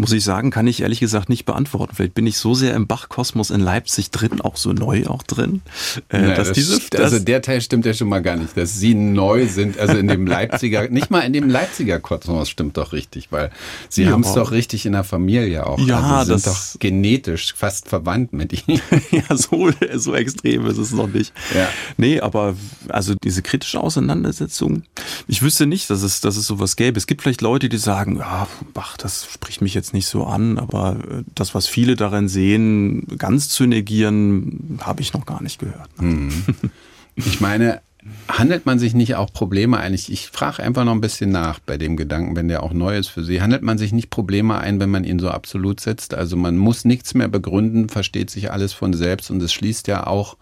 Muss 0.00 0.12
ich 0.12 0.24
sagen, 0.24 0.50
kann 0.50 0.66
ich 0.66 0.80
ehrlich 0.80 0.98
gesagt 0.98 1.28
nicht 1.28 1.44
beantworten. 1.44 1.94
Vielleicht 1.94 2.14
bin 2.14 2.26
ich 2.26 2.38
so 2.38 2.54
sehr 2.54 2.74
im 2.74 2.86
Bachkosmos 2.86 3.50
in 3.50 3.60
Leipzig 3.60 4.10
drin, 4.10 4.40
auch 4.40 4.56
so 4.56 4.72
neu 4.72 5.04
auch 5.06 5.22
drin. 5.22 5.60
Äh, 6.08 6.22
naja, 6.22 6.34
dass 6.36 6.48
das 6.48 6.54
diese, 6.54 6.80
also 6.96 7.18
der 7.18 7.42
Teil 7.42 7.60
stimmt 7.60 7.84
ja 7.84 7.92
schon 7.92 8.08
mal 8.08 8.22
gar 8.22 8.36
nicht, 8.36 8.56
dass 8.56 8.78
sie 8.78 8.94
neu 8.94 9.46
sind, 9.46 9.78
also 9.78 9.98
in 9.98 10.08
dem 10.08 10.26
Leipziger, 10.26 10.88
nicht 10.90 11.10
mal 11.10 11.20
in 11.20 11.34
dem 11.34 11.50
Leipziger 11.50 12.00
Kosmos 12.00 12.48
stimmt 12.48 12.78
doch 12.78 12.94
richtig, 12.94 13.30
weil 13.30 13.50
sie 13.90 14.04
ja, 14.04 14.12
haben 14.12 14.22
es 14.22 14.32
doch 14.32 14.52
richtig 14.52 14.86
in 14.86 14.92
der 14.92 15.04
Familie 15.04 15.66
auch. 15.66 15.78
Ja, 15.80 16.00
also 16.00 16.38
sind 16.38 16.46
das 16.46 16.72
doch 16.72 16.80
genetisch 16.80 17.52
fast 17.54 17.90
verwandt 17.90 18.32
mit 18.32 18.66
ihnen. 18.66 18.80
ja, 19.10 19.36
so, 19.36 19.70
so 19.96 20.14
extrem 20.14 20.64
ist 20.64 20.78
es 20.78 20.92
noch 20.92 21.08
nicht. 21.08 21.34
Ja. 21.54 21.68
Nee, 21.98 22.20
aber 22.20 22.56
also 22.88 23.14
diese 23.22 23.42
kritische 23.42 23.80
Auseinandersetzung. 23.80 24.84
Ich 25.26 25.42
wüsste 25.42 25.66
nicht, 25.66 25.90
dass 25.90 26.02
es, 26.02 26.22
dass 26.22 26.38
es 26.38 26.46
sowas 26.46 26.76
gäbe. 26.76 26.96
Es 26.96 27.06
gibt 27.06 27.20
vielleicht 27.20 27.42
Leute, 27.42 27.68
die 27.68 27.76
sagen, 27.76 28.16
ja, 28.16 28.46
Bach, 28.72 28.96
das 28.96 29.26
spricht 29.30 29.60
mich 29.60 29.74
jetzt 29.74 29.89
nicht 29.92 30.06
so 30.06 30.24
an, 30.24 30.58
aber 30.58 30.96
äh, 30.96 31.22
das, 31.34 31.54
was 31.54 31.66
viele 31.66 31.96
darin 31.96 32.28
sehen, 32.28 33.06
ganz 33.18 33.48
zu 33.48 33.66
negieren, 33.66 34.78
habe 34.82 35.02
ich 35.02 35.12
noch 35.12 35.26
gar 35.26 35.42
nicht 35.42 35.58
gehört. 35.58 35.90
Hm. 35.98 36.30
Ich 37.16 37.40
meine, 37.40 37.82
handelt 38.28 38.66
man 38.66 38.78
sich 38.78 38.94
nicht 38.94 39.14
auch 39.14 39.32
Probleme 39.32 39.78
ein? 39.78 39.94
Ich, 39.94 40.10
ich 40.10 40.28
frage 40.28 40.62
einfach 40.62 40.84
noch 40.84 40.92
ein 40.92 41.00
bisschen 41.00 41.30
nach 41.30 41.58
bei 41.58 41.76
dem 41.76 41.96
Gedanken, 41.96 42.36
wenn 42.36 42.48
der 42.48 42.62
auch 42.62 42.72
neu 42.72 42.96
ist 42.96 43.08
für 43.08 43.24
Sie. 43.24 43.42
Handelt 43.42 43.62
man 43.62 43.78
sich 43.78 43.92
nicht 43.92 44.10
Probleme 44.10 44.58
ein, 44.58 44.80
wenn 44.80 44.90
man 44.90 45.04
ihn 45.04 45.18
so 45.18 45.28
absolut 45.28 45.80
setzt? 45.80 46.14
Also 46.14 46.36
man 46.36 46.56
muss 46.56 46.84
nichts 46.84 47.14
mehr 47.14 47.28
begründen, 47.28 47.88
versteht 47.88 48.30
sich 48.30 48.50
alles 48.52 48.72
von 48.72 48.94
selbst 48.94 49.30
und 49.30 49.42
es 49.42 49.52
schließt 49.52 49.86
ja 49.88 50.06
auch 50.06 50.36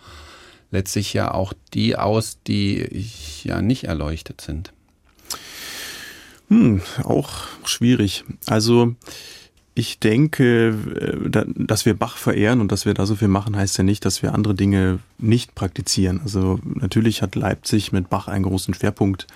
letztlich 0.71 1.13
ja 1.15 1.33
auch 1.33 1.53
die 1.75 1.97
aus, 1.97 2.39
die 2.47 3.07
ja 3.43 3.63
nicht 3.63 3.85
erleuchtet 3.85 4.41
sind. 4.41 4.73
Hm, 6.49 6.81
auch 7.05 7.31
schwierig. 7.65 8.25
Also 8.47 8.95
ich 9.79 10.01
denke, 10.01 10.75
äh, 11.31 11.47
dass 11.55 11.87
wir 11.87 11.95
Bach 11.95 12.17
verehren 12.17 12.61
und 12.61 12.73
dass 12.73 12.85
wir 12.85 12.95
da 12.95 13.07
so 13.07 13.15
viel 13.15 13.29
machen, 13.29 13.57
heißt 13.57 13.79
ja 13.79 13.85
nicht, 13.85 14.05
dass 14.05 14.25
wir 14.25 14.35
andere 14.35 14.57
Dinge 14.57 14.99
nicht 15.19 15.55
praktizieren. 15.55 16.21
Also 16.21 16.59
natürlich 16.65 17.23
hat 17.23 17.37
Leipzig 17.37 17.93
mit 17.93 18.11
Bach 18.11 18.27
einen 18.27 18.43
großen 18.43 18.75
Schwerpunkt, 18.75 19.29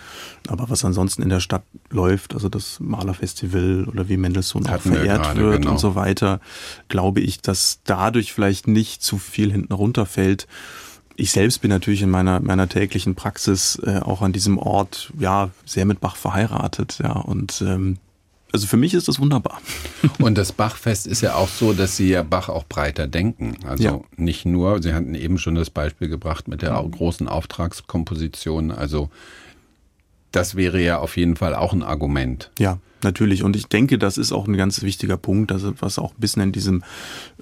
aber 0.49 0.69
was 0.69 0.85
ansonsten 0.85 1.23
in 1.23 1.29
der 1.29 1.39
Stadt 1.39 1.63
läuft, 1.91 2.35
also 2.35 2.49
das 2.49 2.81
Malerfestival 2.81 3.85
oder 3.85 4.09
wie 4.09 4.17
Mendelssohn 4.17 4.67
auch 4.67 4.81
verehrt 4.81 5.37
wir 5.37 5.43
wird 5.43 5.63
genau. 5.63 5.73
und 5.73 5.79
so 5.79 5.95
weiter, 5.95 6.41
glaube 6.89 7.21
ich, 7.21 7.41
dass 7.41 7.79
dadurch 7.85 8.33
vielleicht 8.33 8.67
nicht 8.67 9.01
zu 9.01 9.19
viel 9.19 9.53
hinten 9.53 9.73
runterfällt 9.73 10.49
ich 11.15 11.31
selbst 11.31 11.61
bin 11.61 11.69
natürlich 11.69 12.01
in 12.01 12.09
meiner, 12.09 12.41
meiner 12.41 12.71
täglichen 12.71 13.15
Praxis 13.15 13.81
äh, 13.85 14.01
auch 14.01 14.23
an 14.23 14.33
diesem 14.33 14.57
Ort 14.57 15.13
ja 15.19 15.51
sehr 15.67 15.85
mit 15.85 16.01
Bach 16.01 16.17
verheiratet, 16.17 17.01
ja. 17.03 17.13
Und 17.13 17.63
ähm, 17.65 17.99
also 18.53 18.67
für 18.67 18.77
mich 18.77 18.95
ist 18.95 19.09
das 19.09 19.19
wunderbar. 19.19 19.61
Und 20.19 20.37
das 20.37 20.53
Bachfest 20.53 21.07
ist 21.07 21.23
ja 21.23 21.35
auch 21.35 21.49
so, 21.49 21.73
dass 21.73 21.97
Sie 21.97 22.11
ja 22.11 22.23
Bach 22.23 22.49
auch 22.49 22.65
breiter 22.65 23.07
denken. 23.07 23.57
Also 23.67 23.83
ja. 23.83 24.01
nicht 24.17 24.45
nur, 24.45 24.83
Sie 24.83 24.93
hatten 24.93 25.15
eben 25.15 25.39
schon 25.39 25.55
das 25.55 25.71
Beispiel 25.71 26.09
gebracht 26.09 26.49
mit 26.49 26.63
der 26.63 26.73
großen 26.91 27.29
Auftragskomposition. 27.29 28.71
Also 28.71 29.11
das 30.33 30.55
wäre 30.55 30.81
ja 30.81 30.99
auf 30.99 31.17
jeden 31.17 31.37
Fall 31.37 31.55
auch 31.55 31.73
ein 31.73 31.83
Argument. 31.83 32.51
Ja, 32.59 32.79
natürlich. 33.03 33.43
Und 33.43 33.55
ich 33.57 33.67
denke, 33.67 33.99
das 33.99 34.19
ist 34.19 34.33
auch 34.33 34.47
ein 34.47 34.57
ganz 34.57 34.83
wichtiger 34.83 35.17
Punkt, 35.17 35.53
also 35.53 35.75
was 35.81 35.99
auch 35.99 36.13
ein 36.13 36.21
bisschen 36.21 36.43
in 36.43 36.53
diesem 36.53 36.83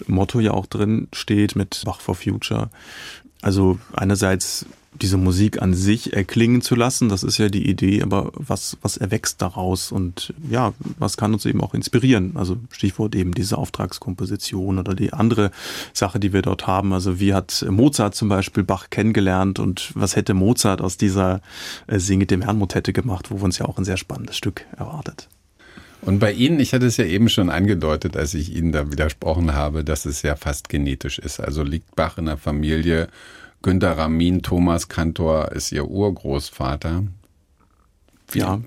Motto 0.07 0.41
ja 0.41 0.53
auch 0.53 0.67
drin 0.67 1.09
steht 1.13 1.57
mit 1.57 1.83
Bach 1.85 2.01
for 2.01 2.15
Future. 2.15 2.71
Also 3.43 3.79
einerseits 3.93 4.67
diese 5.01 5.17
Musik 5.17 5.63
an 5.63 5.73
sich 5.73 6.13
erklingen 6.13 6.63
zu 6.63 6.75
lassen, 6.75 7.09
das 7.09 7.23
ist 7.23 7.39
ja 7.39 7.49
die 7.49 7.69
Idee, 7.69 8.03
aber 8.03 8.33
was, 8.35 8.77
was 8.83 8.97
erwächst 8.97 9.41
daraus 9.41 9.93
und 9.93 10.35
ja, 10.49 10.73
was 10.99 11.17
kann 11.17 11.33
uns 11.33 11.47
eben 11.47 11.61
auch 11.61 11.75
inspirieren? 11.75 12.37
Also 12.37 12.57
Stichwort 12.71 13.15
eben 13.15 13.33
diese 13.33 13.57
Auftragskomposition 13.57 14.79
oder 14.79 14.95
die 14.95 15.13
andere 15.13 15.53
Sache, 15.93 16.19
die 16.19 16.33
wir 16.33 16.43
dort 16.43 16.67
haben. 16.67 16.93
Also 16.93 17.21
wie 17.21 17.35
hat 17.35 17.65
Mozart 17.71 18.15
zum 18.15 18.29
Beispiel 18.29 18.65
Bach 18.65 18.91
kennengelernt 18.91 19.59
und 19.61 19.93
was 19.95 20.17
hätte 20.17 20.35
Mozart 20.35 20.81
aus 20.81 20.97
dieser 20.97 21.41
äh, 21.87 21.99
Singe 21.99 22.27
dem 22.27 22.43
Herrn 22.43 22.59
Motette 22.59 22.93
gemacht, 22.93 23.31
wo 23.31 23.37
wir 23.37 23.45
uns 23.45 23.59
ja 23.59 23.67
auch 23.67 23.79
ein 23.79 23.85
sehr 23.85 23.97
spannendes 23.97 24.37
Stück 24.37 24.67
erwartet. 24.77 25.29
Und 26.03 26.19
bei 26.19 26.33
Ihnen, 26.33 26.61
ich 26.61 26.73
hatte 26.73 26.87
es 26.87 26.97
ja 26.97 27.05
eben 27.05 27.29
schon 27.29 27.51
angedeutet, 27.51 28.17
als 28.17 28.35
ich 28.35 28.55
Ihnen 28.55 28.73
da 28.73 28.91
widersprochen 28.91 29.55
habe, 29.55 29.85
dass 29.85 30.07
es 30.07 30.23
ja 30.23 30.35
fast 30.35 30.69
genetisch 30.69 31.19
ist. 31.19 31.41
Also 31.41 31.63
liegt 31.63 31.95
Bach 31.95 32.19
in 32.19 32.27
der 32.27 32.39
Familie. 32.39 33.09
Günter 33.63 33.99
Ramin, 33.99 34.43
Thomas 34.43 34.89
Kantor 34.89 35.53
ist 35.53 35.73
Ihr 35.73 35.87
Urgroßvater. 35.87 37.05
Wie, 38.31 38.39
ja. 38.39 38.61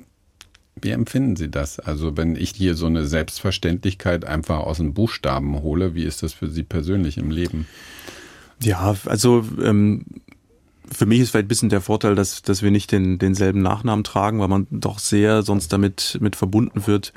Wie 0.80 0.92
empfinden 0.92 1.36
Sie 1.36 1.50
das? 1.50 1.80
Also 1.80 2.18
wenn 2.18 2.36
ich 2.36 2.52
hier 2.52 2.76
so 2.76 2.86
eine 2.86 3.06
Selbstverständlichkeit 3.06 4.26
einfach 4.26 4.60
aus 4.60 4.78
den 4.78 4.94
Buchstaben 4.94 5.62
hole, 5.62 5.96
wie 5.96 6.04
ist 6.04 6.22
das 6.22 6.34
für 6.34 6.50
Sie 6.50 6.64
persönlich 6.64 7.18
im 7.18 7.32
Leben? 7.32 7.68
Ja, 8.62 8.96
also 9.06 9.46
ähm, 9.62 10.06
für 10.94 11.06
mich 11.06 11.20
ist 11.20 11.32
vielleicht 11.32 11.46
ein 11.46 11.50
bisschen 11.50 11.70
der 11.70 11.82
Vorteil, 11.82 12.16
dass, 12.16 12.42
dass 12.42 12.62
wir 12.62 12.72
nicht 12.72 12.92
den, 12.92 13.20
denselben 13.20 13.62
Nachnamen 13.62 14.04
tragen, 14.04 14.40
weil 14.40 14.48
man 14.48 14.68
doch 14.72 15.00
sehr 15.00 15.44
sonst 15.44 15.74
damit 15.74 16.18
mit 16.22 16.36
verbunden 16.36 16.88
wird. 16.88 17.14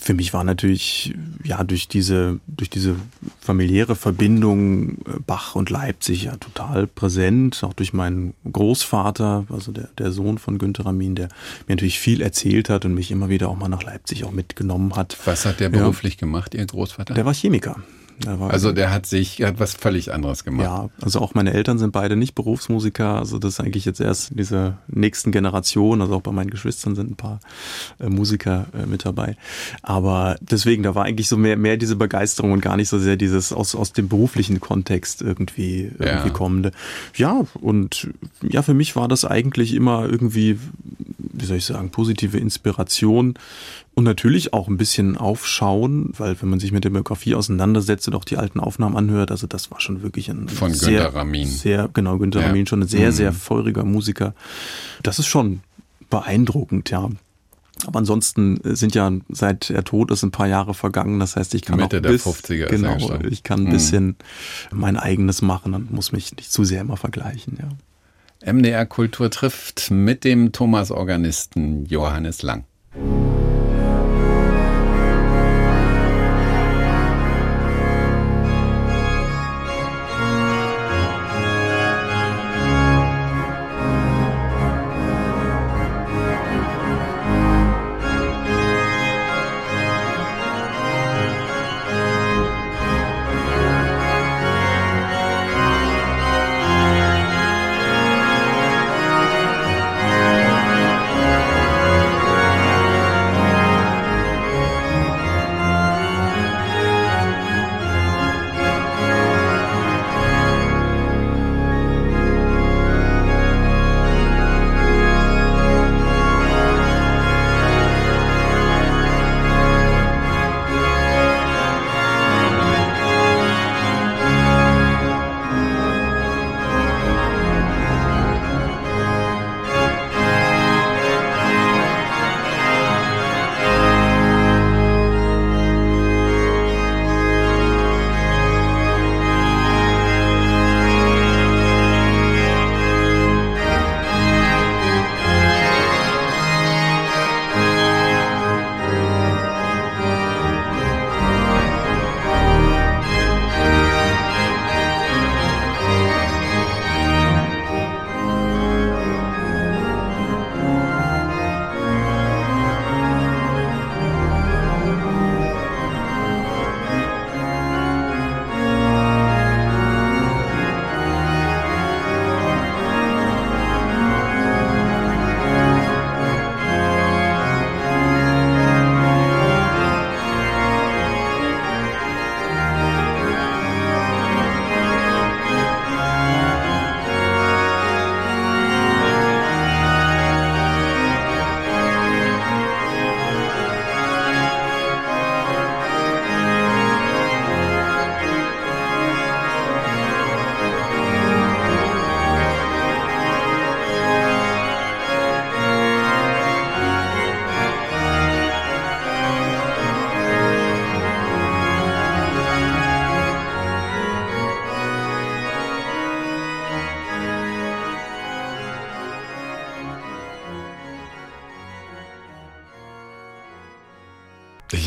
Für 0.00 0.14
mich 0.14 0.32
war 0.32 0.44
natürlich, 0.44 1.14
ja, 1.42 1.64
durch 1.64 1.88
diese, 1.88 2.38
durch 2.46 2.70
diese 2.70 2.94
familiäre 3.40 3.96
Verbindung 3.96 4.98
äh, 4.98 5.18
Bach 5.26 5.56
und 5.56 5.70
Leipzig 5.70 6.24
ja 6.24 6.36
total 6.36 6.86
präsent, 6.86 7.64
auch 7.64 7.72
durch 7.72 7.92
meinen 7.92 8.34
Großvater, 8.50 9.46
also 9.48 9.72
der, 9.72 9.88
der 9.98 10.12
Sohn 10.12 10.38
von 10.38 10.58
Günter 10.58 10.86
Ramin, 10.86 11.14
der 11.14 11.28
mir 11.66 11.74
natürlich 11.74 11.98
viel 11.98 12.20
erzählt 12.20 12.68
hat 12.68 12.84
und 12.84 12.94
mich 12.94 13.10
immer 13.10 13.28
wieder 13.28 13.48
auch 13.48 13.56
mal 13.56 13.68
nach 13.68 13.82
Leipzig 13.82 14.24
auch 14.24 14.30
mitgenommen 14.30 14.94
hat. 14.94 15.16
Was 15.24 15.46
hat 15.46 15.58
der 15.58 15.70
beruflich 15.70 16.14
ja. 16.14 16.20
gemacht, 16.20 16.54
Ihr 16.54 16.66
Großvater? 16.66 17.14
Der 17.14 17.24
war 17.24 17.34
Chemiker. 17.34 17.76
Also 18.26 18.72
der 18.72 18.92
hat 18.92 19.06
sich, 19.06 19.42
hat 19.42 19.60
was 19.60 19.74
völlig 19.74 20.12
anderes 20.12 20.44
gemacht. 20.44 20.64
Ja, 20.64 20.88
also 21.00 21.20
auch 21.20 21.34
meine 21.34 21.52
Eltern 21.52 21.78
sind 21.78 21.92
beide 21.92 22.16
nicht 22.16 22.34
Berufsmusiker. 22.34 23.16
Also 23.16 23.38
das 23.38 23.54
ist 23.54 23.60
eigentlich 23.60 23.84
jetzt 23.84 24.00
erst 24.00 24.30
in 24.30 24.36
dieser 24.36 24.78
nächsten 24.88 25.30
Generation. 25.30 26.02
Also 26.02 26.16
auch 26.16 26.22
bei 26.22 26.32
meinen 26.32 26.50
Geschwistern 26.50 26.94
sind 26.94 27.10
ein 27.10 27.16
paar 27.16 27.40
äh, 28.00 28.08
Musiker 28.08 28.66
äh, 28.74 28.86
mit 28.86 29.04
dabei. 29.04 29.36
Aber 29.82 30.36
deswegen, 30.40 30.82
da 30.82 30.94
war 30.94 31.04
eigentlich 31.04 31.28
so 31.28 31.36
mehr, 31.36 31.56
mehr 31.56 31.76
diese 31.76 31.96
Begeisterung 31.96 32.52
und 32.52 32.60
gar 32.60 32.76
nicht 32.76 32.88
so 32.88 32.98
sehr 32.98 33.16
dieses 33.16 33.52
aus, 33.52 33.74
aus 33.74 33.92
dem 33.92 34.08
beruflichen 34.08 34.60
Kontext 34.60 35.22
irgendwie, 35.22 35.90
irgendwie 35.98 36.28
ja. 36.28 36.30
kommende. 36.30 36.72
Ja, 37.14 37.42
und 37.60 38.08
ja, 38.42 38.62
für 38.62 38.74
mich 38.74 38.96
war 38.96 39.08
das 39.08 39.24
eigentlich 39.24 39.74
immer 39.74 40.08
irgendwie, 40.08 40.58
wie 41.18 41.46
soll 41.46 41.58
ich 41.58 41.64
sagen, 41.64 41.90
positive 41.90 42.38
Inspiration 42.38 43.34
und 43.98 44.04
natürlich 44.04 44.52
auch 44.52 44.68
ein 44.68 44.76
bisschen 44.76 45.16
aufschauen, 45.16 46.12
weil 46.16 46.40
wenn 46.40 46.48
man 46.48 46.60
sich 46.60 46.70
mit 46.70 46.84
der 46.84 46.90
Biografie 46.90 47.34
auseinandersetzt 47.34 48.06
und 48.06 48.14
auch 48.14 48.24
die 48.24 48.36
alten 48.36 48.60
Aufnahmen 48.60 48.96
anhört, 48.96 49.32
also 49.32 49.48
das 49.48 49.72
war 49.72 49.80
schon 49.80 50.04
wirklich 50.04 50.30
ein 50.30 50.48
von 50.48 50.72
sehr, 50.72 51.02
Günter 51.02 51.14
Ramin. 51.16 51.48
Sehr, 51.48 51.90
genau, 51.92 52.16
Günter 52.16 52.40
ja. 52.40 52.46
Ramin, 52.46 52.64
schon 52.68 52.82
ein 52.82 52.86
sehr, 52.86 53.08
mhm. 53.08 53.14
sehr 53.14 53.32
feuriger 53.32 53.82
Musiker. 53.82 54.34
Das 55.02 55.18
ist 55.18 55.26
schon 55.26 55.62
beeindruckend, 56.10 56.90
ja. 56.90 57.08
Aber 57.86 57.98
ansonsten 57.98 58.60
sind 58.62 58.94
ja 58.94 59.10
seit 59.30 59.68
er 59.68 59.82
tot 59.82 60.12
ist 60.12 60.22
ein 60.22 60.30
paar 60.30 60.46
Jahre 60.46 60.74
vergangen. 60.74 61.18
Das 61.18 61.34
heißt, 61.34 61.52
ich 61.54 61.62
kann 61.62 61.80
Mitte 61.80 61.98
auch 61.98 62.02
bis, 62.02 62.22
der 62.22 62.32
50er 62.32 62.66
genau, 62.68 63.18
ich 63.28 63.42
kann 63.42 63.62
ein 63.62 63.64
mhm. 63.64 63.70
bisschen 63.70 64.16
mein 64.70 64.96
eigenes 64.96 65.42
machen 65.42 65.74
und 65.74 65.92
muss 65.92 66.12
mich 66.12 66.36
nicht 66.36 66.52
zu 66.52 66.62
sehr 66.62 66.82
immer 66.82 66.96
vergleichen. 66.96 67.58
Ja. 67.60 68.52
MDR 68.52 68.86
Kultur 68.86 69.28
trifft 69.28 69.90
mit 69.90 70.22
dem 70.22 70.52
Thomas 70.52 70.92
Organisten 70.92 71.84
Johannes 71.86 72.42
Lang. 72.42 72.62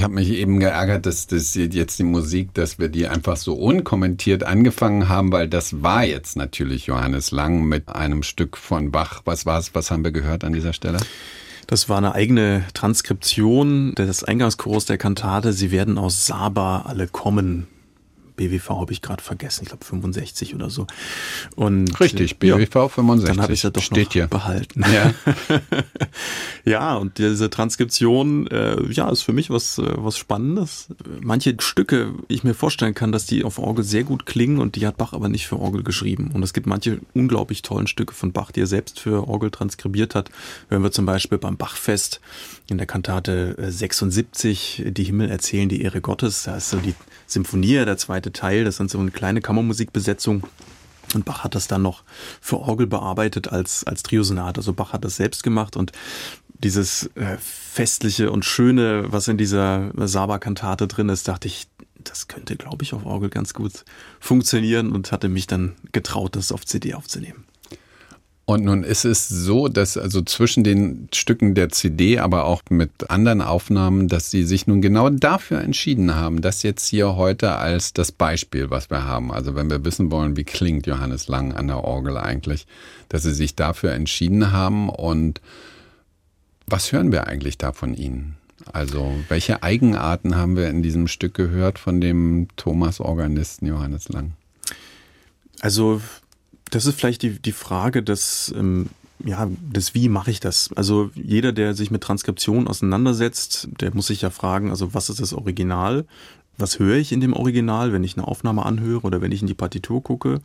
Ich 0.01 0.03
habe 0.03 0.15
mich 0.15 0.31
eben 0.31 0.59
geärgert, 0.59 1.05
dass 1.05 1.27
das 1.27 1.53
jetzt 1.53 1.99
die 1.99 2.03
Musik, 2.03 2.55
dass 2.55 2.79
wir 2.79 2.89
die 2.89 3.07
einfach 3.07 3.37
so 3.37 3.53
unkommentiert 3.53 4.43
angefangen 4.43 5.09
haben, 5.09 5.31
weil 5.31 5.47
das 5.47 5.83
war 5.83 6.03
jetzt 6.03 6.35
natürlich 6.35 6.87
Johannes 6.87 7.29
Lang 7.29 7.65
mit 7.65 7.87
einem 7.89 8.23
Stück 8.23 8.57
von 8.57 8.89
Bach. 8.89 9.21
Was 9.25 9.45
war's? 9.45 9.75
Was 9.75 9.91
haben 9.91 10.03
wir 10.03 10.11
gehört 10.11 10.43
an 10.43 10.53
dieser 10.53 10.73
Stelle? 10.73 10.97
Das 11.67 11.87
war 11.87 11.99
eine 11.99 12.15
eigene 12.15 12.63
Transkription 12.73 13.93
des 13.93 14.23
Eingangschors 14.23 14.87
der 14.87 14.97
Kantate. 14.97 15.53
Sie 15.53 15.69
werden 15.69 15.99
aus 15.99 16.25
Saba 16.25 16.81
alle 16.87 17.05
kommen. 17.05 17.67
BWV 18.41 18.69
habe 18.69 18.91
ich 18.91 19.01
gerade 19.01 19.21
vergessen, 19.21 19.63
ich 19.63 19.69
glaube 19.69 19.85
65 19.85 20.55
oder 20.55 20.69
so. 20.69 20.87
Und 21.55 21.99
Richtig, 21.99 22.39
BWV 22.39 22.75
ja, 22.75 22.87
65. 22.87 23.27
Dann 23.35 23.43
habe 23.43 23.53
ich 23.53 23.63
ja 23.63 23.69
doch 23.69 23.83
Steht 23.83 24.07
noch 24.07 24.13
hier. 24.13 24.27
behalten. 24.27 24.83
Ja. 24.91 25.13
ja, 26.65 26.95
und 26.95 27.19
diese 27.19 27.49
Transkription, 27.51 28.47
äh, 28.47 28.81
ja, 28.91 29.09
ist 29.09 29.21
für 29.21 29.33
mich 29.33 29.49
was, 29.51 29.77
äh, 29.77 29.83
was 29.97 30.17
Spannendes. 30.17 30.87
Manche 31.21 31.55
Stücke, 31.59 32.13
ich 32.27 32.43
mir 32.43 32.55
vorstellen 32.55 32.95
kann, 32.95 33.11
dass 33.11 33.27
die 33.27 33.43
auf 33.43 33.59
Orgel 33.59 33.83
sehr 33.83 34.03
gut 34.03 34.25
klingen 34.25 34.59
und 34.59 34.75
die 34.75 34.87
hat 34.87 34.97
Bach 34.97 35.13
aber 35.13 35.29
nicht 35.29 35.45
für 35.47 35.59
Orgel 35.59 35.83
geschrieben. 35.83 36.31
Und 36.33 36.41
es 36.41 36.53
gibt 36.53 36.65
manche 36.65 36.99
unglaublich 37.13 37.61
tollen 37.61 37.87
Stücke 37.87 38.13
von 38.15 38.31
Bach, 38.31 38.51
die 38.51 38.61
er 38.61 38.67
selbst 38.67 38.99
für 38.99 39.27
Orgel 39.27 39.51
transkribiert 39.51 40.15
hat. 40.15 40.31
Hören 40.69 40.81
wir 40.83 40.91
zum 40.91 41.05
Beispiel 41.05 41.37
beim 41.37 41.57
Bachfest 41.57 42.21
in 42.67 42.77
der 42.77 42.87
Kantate 42.87 43.55
76, 43.59 44.83
äh, 44.85 44.91
Die 44.91 45.03
Himmel 45.03 45.29
erzählen 45.29 45.69
die 45.69 45.81
Ehre 45.81 46.01
Gottes. 46.01 46.43
Da 46.43 46.57
ist 46.57 46.69
so 46.69 46.77
die 46.77 46.95
Symphonie, 47.27 47.73
der 47.85 47.97
zweite 47.97 48.30
Teil. 48.33 48.63
Das 48.63 48.77
sind 48.77 48.89
so 48.89 48.99
eine 48.99 49.11
kleine 49.11 49.41
Kammermusikbesetzung. 49.41 50.43
Und 51.13 51.25
Bach 51.25 51.43
hat 51.43 51.55
das 51.55 51.67
dann 51.67 51.81
noch 51.81 52.03
für 52.39 52.59
Orgel 52.59 52.87
bearbeitet 52.87 53.49
als, 53.49 53.83
als 53.83 54.03
Triosonat. 54.03 54.57
Also 54.57 54.73
Bach 54.73 54.93
hat 54.93 55.03
das 55.03 55.17
selbst 55.17 55.43
gemacht 55.43 55.75
und 55.75 55.91
dieses 56.63 57.09
äh, 57.15 57.37
festliche 57.39 58.31
und 58.31 58.45
schöne, 58.45 59.11
was 59.11 59.27
in 59.27 59.37
dieser 59.37 59.91
Saba-Kantate 59.95 60.87
drin 60.87 61.09
ist, 61.09 61.27
dachte 61.27 61.47
ich, 61.47 61.67
das 62.03 62.27
könnte, 62.27 62.55
glaube 62.55 62.83
ich, 62.83 62.93
auf 62.93 63.05
Orgel 63.05 63.29
ganz 63.29 63.53
gut 63.53 63.85
funktionieren 64.19 64.91
und 64.91 65.11
hatte 65.11 65.29
mich 65.29 65.47
dann 65.47 65.73
getraut, 65.91 66.35
das 66.35 66.51
auf 66.51 66.65
CD 66.65 66.93
aufzunehmen. 66.93 67.45
Und 68.51 68.65
nun 68.65 68.83
ist 68.83 69.05
es 69.05 69.29
so, 69.29 69.69
dass 69.69 69.95
also 69.95 70.21
zwischen 70.23 70.65
den 70.65 71.07
Stücken 71.13 71.55
der 71.55 71.69
CD, 71.69 72.19
aber 72.19 72.43
auch 72.43 72.61
mit 72.69 73.09
anderen 73.09 73.41
Aufnahmen, 73.41 74.09
dass 74.09 74.29
Sie 74.29 74.43
sich 74.43 74.67
nun 74.67 74.81
genau 74.81 75.09
dafür 75.09 75.61
entschieden 75.61 76.15
haben, 76.15 76.41
das 76.41 76.61
jetzt 76.61 76.85
hier 76.85 77.15
heute 77.15 77.55
als 77.55 77.93
das 77.93 78.11
Beispiel, 78.11 78.69
was 78.69 78.89
wir 78.89 79.05
haben. 79.05 79.31
Also 79.31 79.55
wenn 79.55 79.69
wir 79.69 79.85
wissen 79.85 80.11
wollen, 80.11 80.35
wie 80.35 80.43
klingt 80.43 80.85
Johannes 80.85 81.29
Lang 81.29 81.53
an 81.53 81.67
der 81.67 81.85
Orgel 81.85 82.17
eigentlich, 82.17 82.67
dass 83.07 83.23
Sie 83.23 83.33
sich 83.33 83.55
dafür 83.55 83.93
entschieden 83.93 84.51
haben. 84.51 84.89
Und 84.89 85.39
was 86.67 86.91
hören 86.91 87.13
wir 87.13 87.27
eigentlich 87.27 87.57
da 87.57 87.71
von 87.71 87.93
Ihnen? 87.93 88.35
Also 88.73 89.13
welche 89.29 89.63
Eigenarten 89.63 90.35
haben 90.35 90.57
wir 90.57 90.67
in 90.67 90.83
diesem 90.83 91.07
Stück 91.07 91.35
gehört 91.35 91.79
von 91.79 92.01
dem 92.01 92.49
Thomas-Organisten 92.57 93.65
Johannes 93.65 94.09
Lang? 94.09 94.33
Also 95.61 96.01
das 96.71 96.85
ist 96.85 96.99
vielleicht 96.99 97.21
die, 97.21 97.39
die 97.39 97.51
Frage 97.51 98.01
des, 98.01 98.53
ähm, 98.57 98.89
ja, 99.23 99.47
des 99.61 99.93
Wie 99.93 100.09
mache 100.09 100.31
ich 100.31 100.39
das? 100.39 100.71
Also 100.75 101.11
jeder, 101.13 101.51
der 101.51 101.73
sich 101.75 101.91
mit 101.91 102.01
Transkription 102.01 102.67
auseinandersetzt, 102.67 103.69
der 103.79 103.93
muss 103.93 104.07
sich 104.07 104.21
ja 104.21 104.29
fragen, 104.29 104.71
also 104.71 104.93
was 104.93 105.09
ist 105.09 105.19
das 105.19 105.33
Original? 105.33 106.05
Was 106.57 106.79
höre 106.79 106.97
ich 106.97 107.11
in 107.11 107.21
dem 107.21 107.33
Original, 107.33 107.93
wenn 107.93 108.03
ich 108.03 108.17
eine 108.17 108.27
Aufnahme 108.27 108.65
anhöre 108.65 109.01
oder 109.01 109.21
wenn 109.21 109.31
ich 109.31 109.41
in 109.41 109.47
die 109.47 109.53
Partitur 109.53 110.01
gucke? 110.03 110.41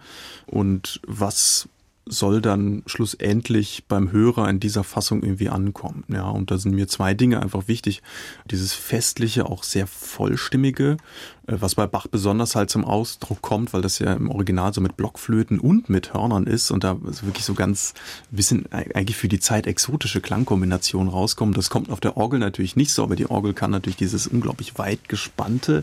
Und 0.46 1.00
was 1.06 1.68
soll 2.08 2.40
dann 2.40 2.82
schlussendlich 2.86 3.84
beim 3.88 4.12
Hörer 4.12 4.48
in 4.48 4.60
dieser 4.60 4.84
Fassung 4.84 5.22
irgendwie 5.22 5.48
ankommen. 5.48 6.04
Ja, 6.08 6.28
und 6.28 6.50
da 6.50 6.58
sind 6.58 6.74
mir 6.74 6.86
zwei 6.86 7.14
Dinge 7.14 7.42
einfach 7.42 7.66
wichtig. 7.66 8.00
Dieses 8.48 8.72
festliche, 8.72 9.46
auch 9.46 9.64
sehr 9.64 9.88
vollstimmige, 9.88 10.98
äh, 11.46 11.56
was 11.58 11.74
bei 11.74 11.86
Bach 11.86 12.06
besonders 12.06 12.54
halt 12.54 12.70
zum 12.70 12.84
Ausdruck 12.84 13.42
kommt, 13.42 13.72
weil 13.72 13.82
das 13.82 13.98
ja 13.98 14.12
im 14.12 14.30
Original 14.30 14.72
so 14.72 14.80
mit 14.80 14.96
Blockflöten 14.96 15.58
und 15.58 15.88
mit 15.88 16.14
Hörnern 16.14 16.46
ist 16.46 16.70
und 16.70 16.84
da 16.84 16.96
wirklich 17.02 17.44
so 17.44 17.54
ganz 17.54 17.94
bisschen 18.30 18.70
eigentlich 18.72 19.16
für 19.16 19.28
die 19.28 19.40
Zeit 19.40 19.66
exotische 19.66 20.20
Klangkombinationen 20.20 21.08
rauskommen. 21.08 21.54
Das 21.54 21.70
kommt 21.70 21.90
auf 21.90 22.00
der 22.00 22.16
Orgel 22.16 22.38
natürlich 22.38 22.76
nicht 22.76 22.92
so, 22.92 23.02
aber 23.02 23.16
die 23.16 23.28
Orgel 23.28 23.52
kann 23.52 23.72
natürlich 23.72 23.96
dieses 23.96 24.28
unglaublich 24.28 24.78
weit 24.78 25.08
gespannte 25.08 25.82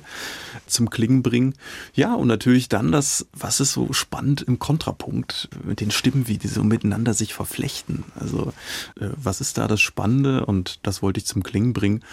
zum 0.67 0.89
Klingen 0.89 1.21
bringen. 1.21 1.53
Ja, 1.93 2.13
und 2.13 2.27
natürlich 2.27 2.69
dann 2.69 2.93
das, 2.93 3.25
was 3.33 3.59
ist 3.59 3.73
so 3.73 3.91
spannend 3.91 4.41
im 4.41 4.59
Kontrapunkt 4.59 5.49
mit 5.63 5.81
den 5.81 5.91
Stimmen, 5.91 6.12
wie 6.27 6.37
die 6.37 6.47
so 6.47 6.63
miteinander 6.63 7.13
sich 7.13 7.33
verflechten. 7.33 8.03
Also, 8.15 8.53
äh, 8.99 9.09
was 9.15 9.41
ist 9.41 9.57
da 9.57 9.67
das 9.67 9.81
Spannende? 9.81 10.45
Und 10.45 10.79
das 10.83 11.01
wollte 11.01 11.19
ich 11.19 11.25
zum 11.25 11.43
Klingen 11.43 11.73
bringen. 11.73 12.03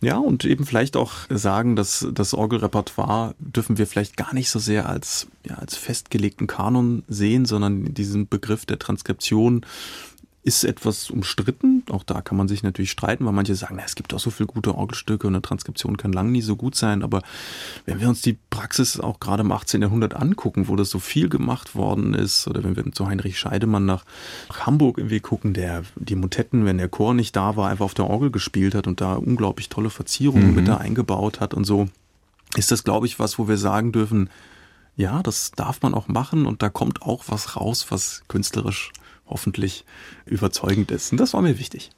Ja, 0.00 0.18
und 0.18 0.44
eben 0.44 0.66
vielleicht 0.66 0.96
auch 0.96 1.12
sagen, 1.28 1.76
dass 1.76 2.06
das 2.12 2.34
Orgelrepertoire 2.34 3.34
dürfen 3.38 3.78
wir 3.78 3.86
vielleicht 3.86 4.16
gar 4.16 4.34
nicht 4.34 4.50
so 4.50 4.58
sehr 4.58 4.88
als, 4.88 5.28
ja, 5.46 5.56
als 5.56 5.76
festgelegten 5.76 6.46
Kanon 6.46 7.04
sehen, 7.08 7.44
sondern 7.44 7.94
diesen 7.94 8.28
Begriff 8.28 8.66
der 8.66 8.78
Transkription 8.78 9.64
ist 10.44 10.64
etwas 10.64 11.08
umstritten. 11.08 11.84
Auch 11.90 12.02
da 12.02 12.20
kann 12.20 12.36
man 12.36 12.48
sich 12.48 12.64
natürlich 12.64 12.90
streiten, 12.90 13.24
weil 13.24 13.32
manche 13.32 13.54
sagen, 13.54 13.76
na, 13.76 13.84
es 13.84 13.94
gibt 13.94 14.12
auch 14.12 14.18
so 14.18 14.30
viele 14.30 14.48
gute 14.48 14.74
Orgelstücke 14.74 15.28
und 15.28 15.34
eine 15.34 15.42
Transkription 15.42 15.96
kann 15.96 16.12
lang 16.12 16.32
nie 16.32 16.42
so 16.42 16.56
gut 16.56 16.74
sein. 16.74 17.04
Aber 17.04 17.22
wenn 17.86 18.00
wir 18.00 18.08
uns 18.08 18.22
die 18.22 18.36
Praxis 18.50 18.98
auch 18.98 19.20
gerade 19.20 19.42
im 19.42 19.52
18. 19.52 19.82
Jahrhundert 19.82 20.14
angucken, 20.14 20.66
wo 20.66 20.74
das 20.74 20.90
so 20.90 20.98
viel 20.98 21.28
gemacht 21.28 21.76
worden 21.76 22.14
ist, 22.14 22.48
oder 22.48 22.64
wenn 22.64 22.74
wir 22.74 22.90
zu 22.92 23.06
Heinrich 23.06 23.38
Scheidemann 23.38 23.86
nach, 23.86 24.04
Hamburg 24.50 24.98
irgendwie 24.98 25.20
gucken, 25.20 25.54
der 25.54 25.84
die 25.94 26.16
Motetten, 26.16 26.64
wenn 26.64 26.78
der 26.78 26.88
Chor 26.88 27.14
nicht 27.14 27.36
da 27.36 27.56
war, 27.56 27.68
einfach 27.68 27.84
auf 27.84 27.94
der 27.94 28.10
Orgel 28.10 28.30
gespielt 28.30 28.74
hat 28.74 28.88
und 28.88 29.00
da 29.00 29.14
unglaublich 29.14 29.68
tolle 29.68 29.90
Verzierungen 29.90 30.50
mhm. 30.50 30.54
mit 30.56 30.68
da 30.68 30.78
eingebaut 30.78 31.40
hat 31.40 31.54
und 31.54 31.64
so, 31.64 31.88
ist 32.56 32.72
das, 32.72 32.82
glaube 32.82 33.06
ich, 33.06 33.18
was, 33.18 33.38
wo 33.38 33.48
wir 33.48 33.56
sagen 33.56 33.92
dürfen, 33.92 34.28
ja, 34.96 35.22
das 35.22 35.52
darf 35.52 35.80
man 35.82 35.94
auch 35.94 36.08
machen 36.08 36.46
und 36.46 36.62
da 36.62 36.68
kommt 36.68 37.02
auch 37.02 37.24
was 37.28 37.56
raus, 37.56 37.86
was 37.90 38.22
künstlerisch 38.28 38.92
hoffentlich 39.32 39.84
überzeugend 40.26 40.90
ist. 40.90 41.10
Und 41.10 41.18
das 41.18 41.32
war 41.32 41.42
mir 41.42 41.58
wichtig. 41.58 41.90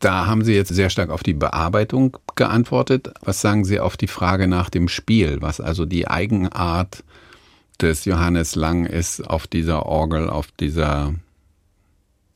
Da 0.00 0.26
haben 0.26 0.44
Sie 0.44 0.54
jetzt 0.54 0.72
sehr 0.74 0.90
stark 0.90 1.10
auf 1.10 1.22
die 1.22 1.34
Bearbeitung 1.34 2.16
geantwortet. 2.36 3.12
Was 3.20 3.40
sagen 3.40 3.64
Sie 3.64 3.80
auf 3.80 3.96
die 3.96 4.06
Frage 4.06 4.46
nach 4.46 4.70
dem 4.70 4.88
Spiel, 4.88 5.38
was 5.40 5.60
also 5.60 5.84
die 5.84 6.08
Eigenart 6.08 7.02
des 7.80 8.04
Johannes 8.04 8.54
Lang 8.54 8.86
ist 8.86 9.20
auf 9.20 9.46
dieser 9.46 9.86
Orgel, 9.86 10.30
auf 10.30 10.48
dieser 10.52 11.14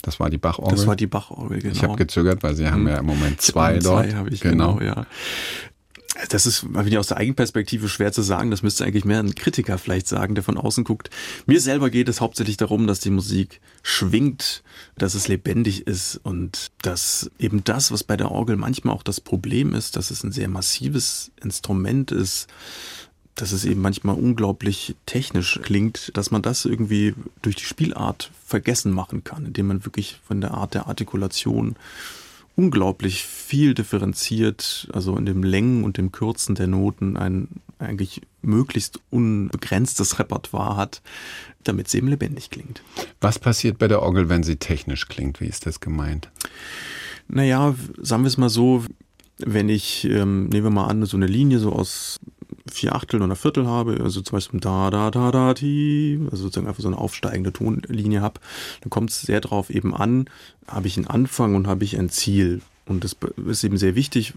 das 0.02 0.18
war 0.18 0.30
die 0.30 0.38
Bachorgel. 0.38 0.76
Das 0.76 0.86
war 0.88 0.96
die 0.96 1.06
Bachorgel, 1.06 1.60
genau. 1.60 1.74
Ich 1.74 1.82
habe 1.84 1.94
gezögert, 1.94 2.42
weil 2.42 2.56
Sie 2.56 2.66
haben 2.66 2.86
hm. 2.86 2.88
ja 2.88 2.96
im 2.98 3.06
Moment 3.06 3.40
zwei 3.40 3.78
dort. 3.78 4.10
Zwei 4.10 4.16
habe 4.16 4.30
ich 4.30 4.40
genau, 4.40 4.74
genau 4.74 4.84
ja. 4.84 5.06
Das 6.28 6.44
ist 6.44 6.66
ich 6.84 6.98
aus 6.98 7.06
der 7.06 7.16
Eigenperspektive 7.16 7.88
schwer 7.88 8.12
zu 8.12 8.22
sagen. 8.22 8.50
Das 8.50 8.62
müsste 8.62 8.84
eigentlich 8.84 9.06
mehr 9.06 9.20
ein 9.20 9.34
Kritiker 9.34 9.78
vielleicht 9.78 10.06
sagen, 10.06 10.34
der 10.34 10.44
von 10.44 10.58
außen 10.58 10.84
guckt. 10.84 11.08
Mir 11.46 11.60
selber 11.60 11.88
geht 11.88 12.08
es 12.08 12.20
hauptsächlich 12.20 12.58
darum, 12.58 12.86
dass 12.86 13.00
die 13.00 13.10
Musik 13.10 13.60
schwingt, 13.82 14.62
dass 14.96 15.14
es 15.14 15.28
lebendig 15.28 15.86
ist 15.86 16.20
und 16.22 16.70
dass 16.82 17.30
eben 17.38 17.64
das, 17.64 17.92
was 17.92 18.04
bei 18.04 18.16
der 18.16 18.30
Orgel 18.30 18.56
manchmal 18.56 18.94
auch 18.94 19.02
das 19.02 19.20
Problem 19.20 19.74
ist, 19.74 19.96
dass 19.96 20.10
es 20.10 20.22
ein 20.22 20.32
sehr 20.32 20.48
massives 20.48 21.30
Instrument 21.42 22.12
ist, 22.12 22.46
dass 23.34 23.52
es 23.52 23.64
eben 23.64 23.80
manchmal 23.80 24.16
unglaublich 24.16 24.94
technisch 25.06 25.58
klingt, 25.62 26.10
dass 26.14 26.30
man 26.30 26.42
das 26.42 26.66
irgendwie 26.66 27.14
durch 27.40 27.56
die 27.56 27.64
Spielart 27.64 28.30
vergessen 28.46 28.92
machen 28.92 29.24
kann, 29.24 29.46
indem 29.46 29.68
man 29.68 29.84
wirklich 29.86 30.20
von 30.26 30.42
der 30.42 30.52
Art 30.52 30.74
der 30.74 30.86
Artikulation 30.86 31.76
unglaublich 32.56 33.24
viel 33.24 33.74
differenziert, 33.74 34.88
also 34.92 35.16
in 35.16 35.26
dem 35.26 35.42
Längen 35.42 35.84
und 35.84 35.96
dem 35.96 36.12
Kürzen 36.12 36.54
der 36.54 36.66
Noten 36.66 37.16
ein 37.16 37.48
eigentlich 37.78 38.22
möglichst 38.42 39.00
unbegrenztes 39.10 40.18
Repertoire 40.18 40.76
hat, 40.76 41.02
damit 41.64 41.88
sie 41.88 41.98
eben 41.98 42.08
lebendig 42.08 42.50
klingt. 42.50 42.82
Was 43.20 43.38
passiert 43.38 43.78
bei 43.78 43.88
der 43.88 44.02
Orgel, 44.02 44.28
wenn 44.28 44.42
sie 44.42 44.56
technisch 44.56 45.08
klingt? 45.08 45.40
Wie 45.40 45.46
ist 45.46 45.66
das 45.66 45.80
gemeint? 45.80 46.30
Naja, 47.28 47.74
sagen 47.98 48.22
wir 48.22 48.28
es 48.28 48.38
mal 48.38 48.48
so, 48.48 48.84
wenn 49.38 49.68
ich, 49.68 50.04
ähm, 50.04 50.48
nehmen 50.48 50.64
wir 50.64 50.70
mal 50.70 50.86
an, 50.86 51.04
so 51.06 51.16
eine 51.16 51.26
Linie 51.26 51.58
so 51.58 51.72
aus 51.72 52.20
vier 52.72 52.94
Achtel 52.94 53.22
oder 53.22 53.36
Viertel 53.36 53.66
habe, 53.66 54.00
also 54.02 54.20
zum 54.20 54.36
Beispiel 54.36 54.60
da, 54.60 54.90
da, 54.90 55.10
da, 55.10 55.30
da, 55.30 55.54
ti, 55.54 56.18
also 56.30 56.44
sozusagen 56.44 56.66
einfach 56.66 56.82
so 56.82 56.88
eine 56.88 56.98
aufsteigende 56.98 57.52
Tonlinie 57.52 58.20
habe, 58.20 58.40
dann 58.80 58.90
kommt 58.90 59.10
es 59.10 59.20
sehr 59.20 59.40
drauf 59.40 59.70
eben 59.70 59.94
an, 59.94 60.26
habe 60.66 60.86
ich 60.86 60.96
einen 60.96 61.06
Anfang 61.06 61.54
und 61.54 61.66
habe 61.66 61.84
ich 61.84 61.98
ein 61.98 62.08
Ziel. 62.08 62.60
Und 62.84 63.04
das 63.04 63.16
ist 63.46 63.62
eben 63.62 63.76
sehr 63.76 63.94
wichtig, 63.94 64.34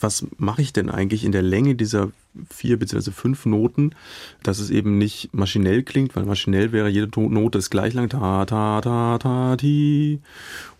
was 0.00 0.26
mache 0.38 0.62
ich 0.62 0.72
denn 0.72 0.88
eigentlich 0.88 1.22
in 1.22 1.32
der 1.32 1.42
Länge 1.42 1.74
dieser 1.74 2.10
vier 2.48 2.78
bzw. 2.78 3.10
fünf 3.10 3.44
Noten, 3.44 3.94
dass 4.42 4.58
es 4.58 4.70
eben 4.70 4.96
nicht 4.96 5.34
maschinell 5.34 5.82
klingt, 5.82 6.16
weil 6.16 6.24
maschinell 6.24 6.72
wäre 6.72 6.88
jede 6.88 7.08
Note 7.20 7.58
ist 7.58 7.70
gleich 7.70 7.92
lang, 7.92 8.08
ta, 8.08 8.46
ta, 8.46 8.80
ta, 8.80 9.18
ta, 9.18 9.56
ti. 9.56 10.20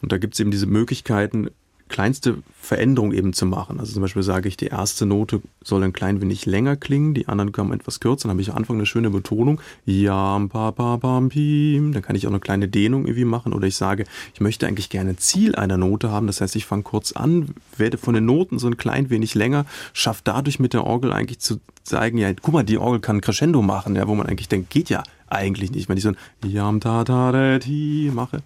Und 0.01 0.13
da 0.13 0.19
gibt 0.19 0.35
es 0.35 0.41
eben 0.41 0.51
diese 0.51 0.67
Möglichkeiten, 0.67 1.51
kleinste 1.89 2.39
Veränderung 2.61 3.13
eben 3.13 3.33
zu 3.33 3.47
machen. 3.47 3.79
Also 3.79 3.93
zum 3.93 4.03
Beispiel 4.03 4.23
sage 4.23 4.49
ich, 4.49 4.57
die 4.57 4.67
erste 4.67 5.07
Note 5.07 5.43
soll 5.63 5.83
ein 5.83 5.93
klein 5.93 6.21
wenig 6.21 6.47
länger 6.47 6.77
klingen, 6.77 7.15
die 7.15 7.29
anderen 7.29 7.53
kommen 7.53 7.73
etwas 7.73 8.01
kürzer. 8.01 8.29
Dann 8.29 8.33
habe 8.33 8.43
ich 8.43 8.51
am 8.51 8.57
Anfang 8.57 8.77
eine 8.77 8.87
schöne 8.87 9.11
Betonung. 9.11 9.61
Ja, 9.85 10.41
pa, 10.49 10.73
pa, 10.73 10.97
pam, 10.97 11.29
pim. 11.29 11.93
Dann 11.93 12.03
kann 12.03 12.17
ich 12.17 12.27
auch 12.27 12.31
eine 12.31 12.41
kleine 12.41 12.69
Dehnung 12.69 13.07
irgendwie 13.07 13.27
machen. 13.27 13.53
Oder 13.53 13.67
ich 13.67 13.77
sage, 13.77 14.05
ich 14.33 14.41
möchte 14.41 14.67
eigentlich 14.67 14.89
gerne 14.89 15.17
Ziel 15.17 15.55
einer 15.55 15.77
Note 15.77 16.11
haben. 16.11 16.27
Das 16.27 16.41
heißt, 16.41 16.57
ich 16.57 16.65
fange 16.65 16.83
kurz 16.85 17.13
an, 17.13 17.51
werde 17.77 17.99
von 17.99 18.15
den 18.15 18.25
Noten 18.25 18.59
so 18.59 18.67
ein 18.67 18.77
klein 18.77 19.11
wenig 19.11 19.35
länger, 19.35 19.67
schaffe 19.93 20.23
dadurch 20.25 20.59
mit 20.59 20.73
der 20.73 20.85
Orgel 20.85 21.13
eigentlich 21.13 21.41
zu 21.41 21.61
zeigen, 21.83 22.17
ja, 22.17 22.33
guck 22.33 22.55
mal, 22.55 22.65
die 22.65 22.79
Orgel 22.79 23.01
kann 23.01 23.21
Crescendo 23.21 23.61
machen, 23.61 23.95
ja, 23.95 24.09
wo 24.09 24.15
man 24.15 24.27
eigentlich 24.27 24.49
denkt, 24.49 24.71
geht 24.71 24.89
ja 24.89 25.03
eigentlich 25.35 25.71
nicht, 25.71 25.89
wenn 25.89 25.97
ich 25.97 26.03
so 26.03 26.11
ein 26.11 26.17
Yam 26.45 26.81
ta 26.81 27.05
ta 27.05 27.59
ti 27.59 28.11
mache. 28.15 28.43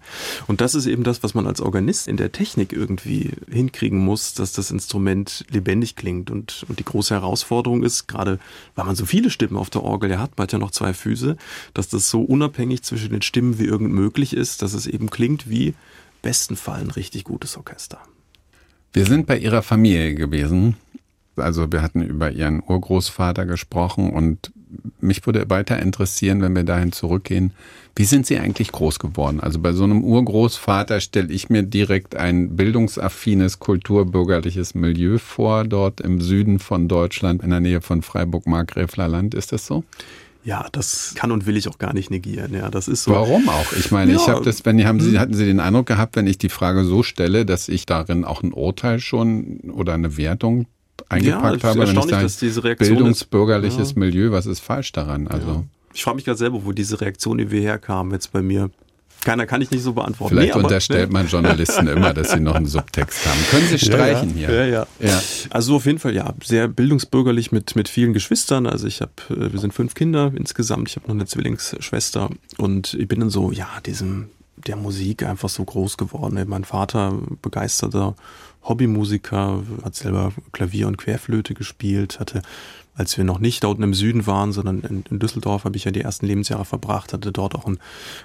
Und 0.47 0.61
das 0.61 0.75
ist 0.75 0.85
eben 0.85 1.03
das, 1.03 1.23
was 1.23 1.33
man 1.33 1.47
als 1.47 1.61
Organist 1.61 2.07
in 2.07 2.17
der 2.17 2.31
Technik 2.31 2.73
irgendwie 2.73 3.31
hinkriegen 3.49 3.99
muss, 3.99 4.33
dass 4.33 4.51
das 4.51 4.71
Instrument 4.71 5.45
lebendig 5.49 5.95
klingt. 5.95 6.31
Und, 6.31 6.65
und 6.67 6.79
die 6.79 6.85
große 6.85 7.13
Herausforderung 7.13 7.83
ist, 7.83 8.07
gerade 8.07 8.39
weil 8.75 8.85
man 8.85 8.95
so 8.95 9.05
viele 9.05 9.29
Stimmen 9.29 9.57
auf 9.57 9.69
der 9.69 9.83
Orgel 9.83 10.11
ja 10.11 10.19
hat, 10.19 10.37
man 10.37 10.43
hat 10.43 10.53
ja 10.53 10.59
noch 10.59 10.71
zwei 10.71 10.93
Füße, 10.93 11.37
dass 11.73 11.89
das 11.89 12.09
so 12.09 12.21
unabhängig 12.21 12.83
zwischen 12.83 13.11
den 13.11 13.21
Stimmen 13.21 13.59
wie 13.59 13.65
irgend 13.65 13.93
möglich 13.93 14.35
ist, 14.35 14.61
dass 14.61 14.73
es 14.73 14.87
eben 14.87 15.09
klingt 15.09 15.49
wie 15.49 15.73
besten 16.21 16.55
Fall 16.55 16.81
ein 16.81 16.91
richtig 16.91 17.23
gutes 17.23 17.57
Orchester. 17.57 17.99
Wir 18.93 19.05
sind 19.05 19.27
bei 19.27 19.37
Ihrer 19.37 19.61
Familie 19.61 20.15
gewesen. 20.15 20.75
Also 21.35 21.71
wir 21.71 21.81
hatten 21.81 22.01
über 22.01 22.31
Ihren 22.31 22.61
Urgroßvater 22.61 23.45
gesprochen 23.45 24.09
und 24.11 24.51
mich 24.99 25.25
würde 25.25 25.49
weiter 25.49 25.79
interessieren, 25.79 26.41
wenn 26.41 26.55
wir 26.55 26.63
dahin 26.63 26.91
zurückgehen, 26.91 27.53
wie 27.95 28.05
sind 28.05 28.25
Sie 28.25 28.37
eigentlich 28.37 28.71
groß 28.71 28.99
geworden? 28.99 29.39
Also 29.39 29.59
bei 29.59 29.73
so 29.73 29.83
einem 29.83 30.03
Urgroßvater 30.03 31.01
stelle 31.01 31.33
ich 31.33 31.49
mir 31.49 31.63
direkt 31.63 32.15
ein 32.15 32.55
bildungsaffines, 32.55 33.59
kulturbürgerliches 33.59 34.75
Milieu 34.75 35.17
vor, 35.17 35.65
dort 35.65 35.99
im 35.99 36.21
Süden 36.21 36.59
von 36.59 36.87
Deutschland, 36.87 37.43
in 37.43 37.49
der 37.49 37.59
Nähe 37.59 37.81
von 37.81 38.01
Freiburg-Markgräfler 38.01 39.07
Land. 39.07 39.33
Ist 39.33 39.51
das 39.51 39.65
so? 39.65 39.83
Ja, 40.45 40.67
das 40.71 41.13
kann 41.15 41.31
und 41.31 41.45
will 41.45 41.57
ich 41.57 41.67
auch 41.67 41.77
gar 41.77 41.93
nicht 41.93 42.09
negieren. 42.09 42.53
Ja, 42.53 42.69
das 42.69 42.87
ist 42.87 43.03
so. 43.03 43.11
Warum 43.11 43.49
auch? 43.49 43.73
Ich 43.73 43.91
meine, 43.91 44.13
ja. 44.13 44.17
ich 44.17 44.29
habe 44.29 44.45
das, 44.45 44.65
wenn 44.65 44.83
haben 44.85 45.01
Sie, 45.01 45.11
hm. 45.11 45.19
hatten 45.19 45.33
Sie 45.33 45.45
den 45.45 45.59
Eindruck 45.59 45.87
gehabt, 45.87 46.15
wenn 46.15 46.27
ich 46.27 46.37
die 46.37 46.49
Frage 46.49 46.85
so 46.85 47.03
stelle, 47.03 47.45
dass 47.45 47.67
ich 47.67 47.85
darin 47.85 48.23
auch 48.23 48.41
ein 48.41 48.53
Urteil 48.53 48.99
schon 48.99 49.59
oder 49.71 49.93
eine 49.93 50.15
Wertung 50.15 50.67
eingepackt 51.09 51.63
ja, 51.63 51.69
habe, 51.69 51.79
wenn 51.79 51.97
ich 51.97 52.03
sage, 52.03 52.23
dass 52.23 52.37
diese 52.37 52.63
Reaktion 52.63 52.89
bildungsbürgerliches 52.89 53.91
ja. 53.91 53.99
Milieu, 53.99 54.31
was 54.31 54.45
ist 54.45 54.59
falsch 54.59 54.91
daran? 54.91 55.27
Also 55.27 55.47
ja. 55.47 55.63
ich 55.93 56.03
frage 56.03 56.15
mich 56.15 56.25
gerade 56.25 56.37
selber, 56.37 56.63
wo 56.63 56.71
diese 56.71 57.01
Reaktion 57.01 57.39
irgendwie 57.39 57.61
herkam 57.61 58.11
jetzt 58.11 58.31
bei 58.31 58.41
mir. 58.41 58.69
Keiner 59.25 59.45
kann 59.45 59.61
ich 59.61 59.69
nicht 59.69 59.83
so 59.83 59.91
beantworten. 59.91 60.33
Vielleicht 60.33 60.55
nee, 60.55 60.61
unterstellt 60.61 61.11
man 61.11 61.27
Journalisten 61.27 61.87
immer, 61.89 62.13
dass 62.13 62.31
sie 62.31 62.39
noch 62.39 62.55
einen 62.55 62.67
Subtext 62.67 63.25
haben. 63.25 63.39
Können 63.51 63.67
Sie 63.67 63.77
streichen 63.77 64.29
ja, 64.37 64.47
hier? 64.47 64.65
Ja, 64.65 64.65
ja, 64.65 64.87
ja. 65.01 65.21
Also 65.49 65.75
auf 65.75 65.85
jeden 65.85 65.99
Fall 65.99 66.15
ja, 66.15 66.33
sehr 66.41 66.69
bildungsbürgerlich 66.69 67.51
mit 67.51 67.75
mit 67.75 67.89
vielen 67.89 68.13
Geschwistern. 68.13 68.65
Also 68.65 68.87
ich 68.87 69.01
habe, 69.01 69.11
äh, 69.29 69.51
wir 69.51 69.59
sind 69.59 69.73
fünf 69.73 69.93
Kinder 69.93 70.31
insgesamt. 70.33 70.87
Ich 70.87 70.95
habe 70.95 71.07
noch 71.07 71.15
eine 71.15 71.25
Zwillingsschwester 71.25 72.29
und 72.57 72.93
ich 72.93 73.09
bin 73.09 73.19
dann 73.19 73.29
so 73.29 73.51
ja 73.51 73.67
diesem 73.85 74.29
der 74.67 74.75
Musik 74.75 75.23
einfach 75.23 75.49
so 75.49 75.63
groß 75.63 75.97
geworden. 75.97 76.43
Mein 76.47 76.63
Vater 76.63 77.13
begeisterter 77.41 78.15
Hobbymusiker, 78.63 79.63
hat 79.83 79.95
selber 79.95 80.33
Klavier 80.51 80.87
und 80.87 80.97
Querflöte 80.97 81.53
gespielt, 81.53 82.19
hatte, 82.19 82.41
als 82.93 83.17
wir 83.17 83.23
noch 83.23 83.39
nicht 83.39 83.63
da 83.63 83.69
unten 83.69 83.83
im 83.83 83.93
Süden 83.93 84.27
waren, 84.27 84.51
sondern 84.51 84.81
in, 84.81 85.03
in 85.09 85.19
Düsseldorf 85.19 85.63
habe 85.63 85.77
ich 85.77 85.85
ja 85.85 85.91
die 85.91 86.01
ersten 86.01 86.25
Lebensjahre 86.25 86.65
verbracht, 86.65 87.13
hatte 87.13 87.31
dort 87.31 87.55
auch 87.55 87.65
ein 87.65 87.79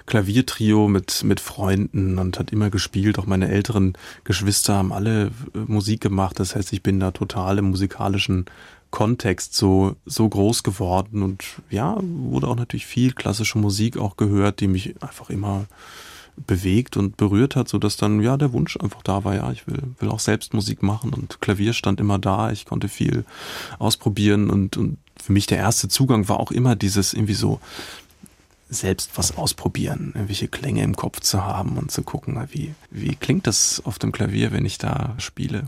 Klaviertrio 0.05 0.89
mit, 0.89 1.23
mit 1.23 1.39
Freunden 1.39 2.19
und 2.19 2.37
hat 2.37 2.51
immer 2.51 2.69
gespielt. 2.69 3.17
Auch 3.17 3.25
meine 3.25 3.47
älteren 3.47 3.93
Geschwister 4.25 4.75
haben 4.75 4.91
alle 4.91 5.27
äh, 5.27 5.59
Musik 5.67 6.01
gemacht. 6.01 6.39
Das 6.39 6.57
heißt, 6.57 6.73
ich 6.73 6.83
bin 6.83 6.99
da 6.99 7.11
total 7.11 7.59
im 7.59 7.69
musikalischen 7.69 8.45
Kontext 8.91 9.55
so, 9.55 9.95
so 10.05 10.27
groß 10.27 10.63
geworden 10.63 11.23
und 11.23 11.43
ja, 11.69 11.97
wurde 12.01 12.47
auch 12.47 12.55
natürlich 12.55 12.85
viel 12.85 13.13
klassische 13.13 13.57
Musik 13.57 13.97
auch 13.97 14.17
gehört, 14.17 14.59
die 14.59 14.67
mich 14.67 15.01
einfach 15.01 15.29
immer 15.29 15.65
bewegt 16.47 16.97
und 16.97 17.17
berührt 17.17 17.55
hat, 17.55 17.69
so 17.69 17.77
dass 17.77 17.97
dann 17.97 18.21
ja 18.21 18.37
der 18.37 18.53
Wunsch 18.53 18.77
einfach 18.77 19.01
da 19.01 19.23
war, 19.23 19.35
ja, 19.35 19.51
ich 19.51 19.67
will, 19.67 19.81
will 19.99 20.09
auch 20.09 20.19
selbst 20.19 20.53
Musik 20.53 20.83
machen 20.83 21.13
und 21.13 21.41
Klavier 21.41 21.73
stand 21.73 21.99
immer 21.99 22.19
da, 22.19 22.51
ich 22.51 22.65
konnte 22.65 22.89
viel 22.89 23.25
ausprobieren 23.79 24.49
und, 24.49 24.77
und 24.77 24.97
für 25.21 25.31
mich 25.31 25.47
der 25.47 25.57
erste 25.57 25.87
Zugang 25.87 26.27
war 26.27 26.39
auch 26.39 26.51
immer 26.51 26.75
dieses 26.75 27.13
irgendwie 27.13 27.33
so 27.33 27.59
selbst 28.69 29.11
was 29.15 29.37
ausprobieren, 29.37 30.11
irgendwelche 30.15 30.47
Klänge 30.47 30.83
im 30.83 30.95
Kopf 30.95 31.19
zu 31.19 31.43
haben 31.43 31.77
und 31.77 31.91
zu 31.91 32.01
gucken, 32.03 32.37
wie, 32.51 32.73
wie 32.89 33.15
klingt 33.15 33.47
das 33.47 33.81
auf 33.85 33.99
dem 33.99 34.11
Klavier, 34.11 34.51
wenn 34.51 34.65
ich 34.65 34.77
da 34.77 35.15
spiele. 35.17 35.67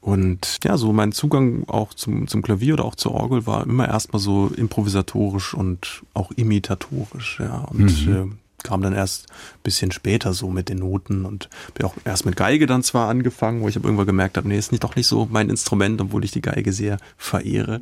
Und 0.00 0.58
ja, 0.64 0.76
so 0.76 0.92
mein 0.92 1.12
Zugang 1.12 1.68
auch 1.68 1.94
zum, 1.94 2.26
zum 2.26 2.42
Klavier 2.42 2.74
oder 2.74 2.84
auch 2.84 2.96
zur 2.96 3.12
Orgel 3.14 3.46
war 3.46 3.64
immer 3.64 3.88
erstmal 3.88 4.20
so 4.20 4.48
improvisatorisch 4.48 5.54
und 5.54 6.02
auch 6.12 6.32
imitatorisch, 6.32 7.38
ja. 7.38 7.58
Und 7.70 8.06
mhm. 8.06 8.38
Kam 8.62 8.82
dann 8.82 8.92
erst 8.92 9.28
ein 9.30 9.62
bisschen 9.62 9.92
später 9.92 10.32
so 10.32 10.50
mit 10.50 10.68
den 10.68 10.78
Noten 10.78 11.24
und 11.24 11.48
bin 11.74 11.86
auch 11.86 11.94
erst 12.04 12.26
mit 12.26 12.36
Geige 12.36 12.66
dann 12.66 12.82
zwar 12.82 13.08
angefangen, 13.08 13.62
wo 13.62 13.68
ich 13.68 13.76
aber 13.76 13.86
irgendwann 13.86 14.06
gemerkt 14.06 14.36
habe, 14.36 14.48
nee, 14.48 14.58
ist 14.58 14.72
nicht 14.72 14.84
doch 14.84 14.96
nicht 14.96 15.06
so 15.06 15.28
mein 15.30 15.50
Instrument, 15.50 16.00
obwohl 16.00 16.24
ich 16.24 16.30
die 16.30 16.42
Geige 16.42 16.72
sehr 16.72 16.98
verehre. 17.16 17.80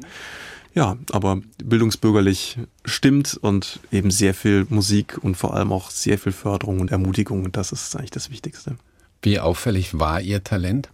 Ja, 0.75 0.97
aber 1.11 1.41
bildungsbürgerlich 1.63 2.59
stimmt 2.85 3.39
und 3.41 3.81
eben 3.91 4.11
sehr 4.11 4.35
viel 4.35 4.67
Musik 4.69 5.19
und 5.21 5.37
vor 5.37 5.55
allem 5.55 5.73
auch 5.73 5.91
sehr 5.91 6.19
viel 6.19 6.33
Förderung 6.33 6.81
und 6.81 6.93
Ermutigung 6.93 7.51
das 7.51 7.73
ist 7.73 7.97
eigentlich 7.97 8.13
das 8.13 8.31
Wichtigste. 8.31 8.77
Wie 9.23 9.41
auffällig 9.41 9.99
war 9.99 10.21
Ihr 10.21 10.45
Talent? 10.45 10.89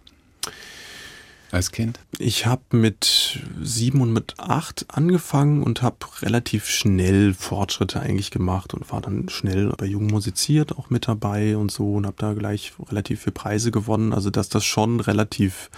Als 1.51 1.71
Kind? 1.71 1.99
Ich 2.19 2.45
habe 2.45 2.61
mit 2.71 3.39
sieben 3.61 4.01
und 4.01 4.11
mit 4.11 4.35
acht 4.37 4.85
angefangen 4.89 5.63
und 5.63 5.81
habe 5.81 5.97
relativ 6.21 6.67
schnell 6.67 7.33
Fortschritte 7.33 7.99
eigentlich 7.99 8.31
gemacht 8.31 8.73
und 8.73 8.91
war 8.91 9.01
dann 9.01 9.29
schnell 9.29 9.69
bei 9.77 9.85
Jung 9.85 10.07
musiziert 10.07 10.77
auch 10.77 10.89
mit 10.89 11.07
dabei 11.07 11.57
und 11.57 11.71
so 11.71 11.93
und 11.93 12.05
habe 12.05 12.17
da 12.17 12.33
gleich 12.33 12.73
relativ 12.89 13.21
viele 13.21 13.33
Preise 13.33 13.71
gewonnen. 13.71 14.13
Also 14.13 14.29
dass 14.29 14.49
das 14.49 14.65
schon 14.65 14.99
relativ 14.99 15.69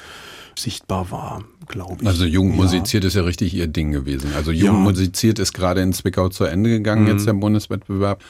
sichtbar 0.58 1.12
war, 1.12 1.44
glaube 1.68 2.02
ich. 2.02 2.08
Also 2.08 2.26
Jung 2.26 2.56
musiziert 2.56 3.04
ja. 3.04 3.08
ist 3.08 3.16
ja 3.16 3.24
richtig 3.24 3.54
ihr 3.54 3.68
Ding 3.68 3.92
gewesen. 3.92 4.32
Also 4.36 4.52
Jung 4.52 4.78
ja. 4.78 4.82
musiziert 4.82 5.40
ist 5.40 5.54
gerade 5.54 5.82
in 5.82 5.94
Zwickau 5.94 6.30
zu 6.30 6.46
Ende 6.46 6.70
gegangen, 6.70 7.04
mhm. 7.04 7.10
jetzt 7.10 7.28
der 7.28 7.34
Bundeswettbewerb. 7.34 8.24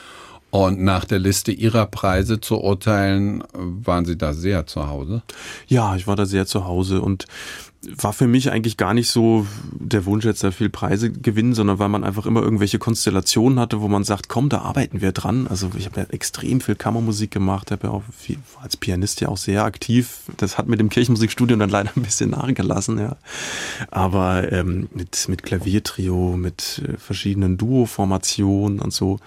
Und 0.52 0.82
nach 0.82 1.06
der 1.06 1.20
Liste 1.20 1.52
Ihrer 1.52 1.86
Preise 1.86 2.42
zu 2.42 2.60
urteilen, 2.60 3.44
waren 3.54 4.06
Sie 4.06 4.18
da 4.18 4.34
sehr 4.34 4.66
zu 4.66 4.88
Hause? 4.88 5.22
Ja, 5.68 5.96
ich 5.96 6.08
war 6.08 6.16
da 6.16 6.26
sehr 6.26 6.46
zu 6.48 6.66
Hause 6.66 7.02
und 7.02 7.26
war 7.82 8.12
für 8.12 8.28
mich 8.28 8.52
eigentlich 8.52 8.76
gar 8.76 8.94
nicht 8.94 9.10
so 9.10 9.48
der 9.72 10.06
Wunsch, 10.06 10.26
jetzt 10.26 10.44
da 10.44 10.52
viel 10.52 10.70
Preise 10.70 11.12
gewinnen, 11.12 11.54
sondern 11.54 11.80
weil 11.80 11.88
man 11.88 12.04
einfach 12.04 12.26
immer 12.26 12.42
irgendwelche 12.42 12.78
Konstellationen 12.78 13.58
hatte, 13.58 13.80
wo 13.80 13.88
man 13.88 14.04
sagt, 14.04 14.28
komm, 14.28 14.50
da 14.50 14.60
arbeiten 14.60 15.00
wir 15.00 15.14
dran. 15.14 15.48
Also 15.48 15.70
ich 15.78 15.86
habe 15.86 16.02
ja 16.02 16.08
extrem 16.10 16.60
viel 16.60 16.76
Kammermusik 16.76 17.32
gemacht, 17.32 17.72
habe 17.72 17.88
ja 17.88 17.94
auch 17.94 18.04
viel, 18.16 18.38
als 18.62 18.76
Pianist 18.76 19.22
ja 19.22 19.30
auch 19.30 19.38
sehr 19.38 19.64
aktiv. 19.64 20.24
Das 20.36 20.58
hat 20.58 20.68
mit 20.68 20.82
dem 20.82 20.90
Kirchenmusikstudium 20.90 21.58
dann 21.60 21.70
leider 21.70 21.92
ein 21.96 22.04
bisschen 22.04 22.32
nachgelassen, 22.32 23.00
ja. 23.00 23.16
Aber 23.92 24.52
ähm, 24.52 24.90
mit, 24.94 25.30
mit 25.30 25.44
Klaviertrio, 25.44 26.36
mit 26.36 26.82
äh, 26.86 26.98
verschiedenen 26.98 27.58
Duo-Formationen 27.58 28.80
und 28.80 28.92
so 28.92 29.20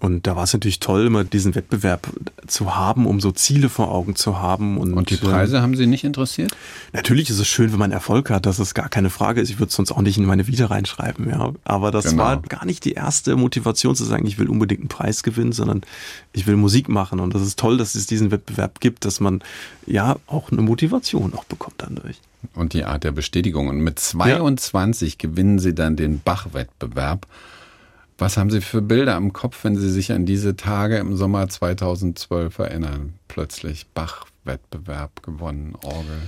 und 0.00 0.26
da 0.26 0.36
war 0.36 0.44
es 0.44 0.52
natürlich 0.52 0.80
toll, 0.80 1.06
immer 1.06 1.24
diesen 1.24 1.54
Wettbewerb 1.54 2.08
zu 2.46 2.74
haben, 2.74 3.06
um 3.06 3.20
so 3.20 3.30
Ziele 3.30 3.68
vor 3.68 3.90
Augen 3.92 4.16
zu 4.16 4.38
haben. 4.38 4.76
Und, 4.76 4.92
und 4.92 5.08
die 5.08 5.16
Preise 5.16 5.58
äh, 5.58 5.60
haben 5.60 5.76
Sie 5.76 5.86
nicht 5.86 6.04
interessiert? 6.04 6.54
Natürlich 6.92 7.30
ist 7.30 7.38
es 7.38 7.46
schön, 7.46 7.72
wenn 7.72 7.78
man 7.78 7.92
Erfolg 7.92 8.28
hat, 8.28 8.44
das 8.44 8.58
ist 8.58 8.74
gar 8.74 8.88
keine 8.88 9.08
Frage. 9.08 9.40
Ich 9.40 9.58
würde 9.58 9.68
es 9.68 9.74
sonst 9.74 9.92
auch 9.92 10.02
nicht 10.02 10.18
in 10.18 10.24
meine 10.24 10.46
Vita 10.46 10.66
reinschreiben, 10.66 11.30
ja. 11.30 11.52
Aber 11.64 11.90
das 11.90 12.06
genau. 12.06 12.24
war 12.24 12.42
gar 12.42 12.64
nicht 12.64 12.84
die 12.84 12.92
erste 12.92 13.36
Motivation 13.36 13.94
zu 13.94 14.04
sagen, 14.04 14.26
ich 14.26 14.38
will 14.38 14.48
unbedingt 14.48 14.80
einen 14.80 14.88
Preis 14.88 15.22
gewinnen, 15.22 15.52
sondern 15.52 15.82
ich 16.32 16.46
will 16.46 16.56
Musik 16.56 16.88
machen. 16.88 17.20
Und 17.20 17.34
das 17.34 17.42
ist 17.42 17.58
toll, 17.58 17.78
dass 17.78 17.94
es 17.94 18.06
diesen 18.06 18.30
Wettbewerb 18.30 18.80
gibt, 18.80 19.04
dass 19.04 19.20
man 19.20 19.42
ja 19.86 20.16
auch 20.26 20.50
eine 20.50 20.62
Motivation 20.62 21.34
auch 21.34 21.44
bekommt 21.44 21.76
dadurch. 21.78 22.20
Und 22.54 22.72
die 22.74 22.84
Art 22.84 23.04
der 23.04 23.12
Bestätigung. 23.12 23.68
Und 23.68 23.78
mit 23.78 23.98
22 23.98 25.12
ja. 25.12 25.28
gewinnen 25.30 25.58
Sie 25.60 25.74
dann 25.74 25.96
den 25.96 26.20
Bach-Wettbewerb. 26.20 27.26
Was 28.16 28.36
haben 28.36 28.50
Sie 28.50 28.60
für 28.60 28.80
Bilder 28.80 29.16
im 29.16 29.32
Kopf, 29.32 29.64
wenn 29.64 29.76
Sie 29.76 29.90
sich 29.90 30.12
an 30.12 30.24
diese 30.24 30.56
Tage 30.56 30.98
im 30.98 31.16
Sommer 31.16 31.48
2012 31.48 32.58
erinnern? 32.58 33.14
Plötzlich 33.26 33.86
Bach-Wettbewerb 33.88 35.22
gewonnen, 35.22 35.74
Orgel. 35.82 36.22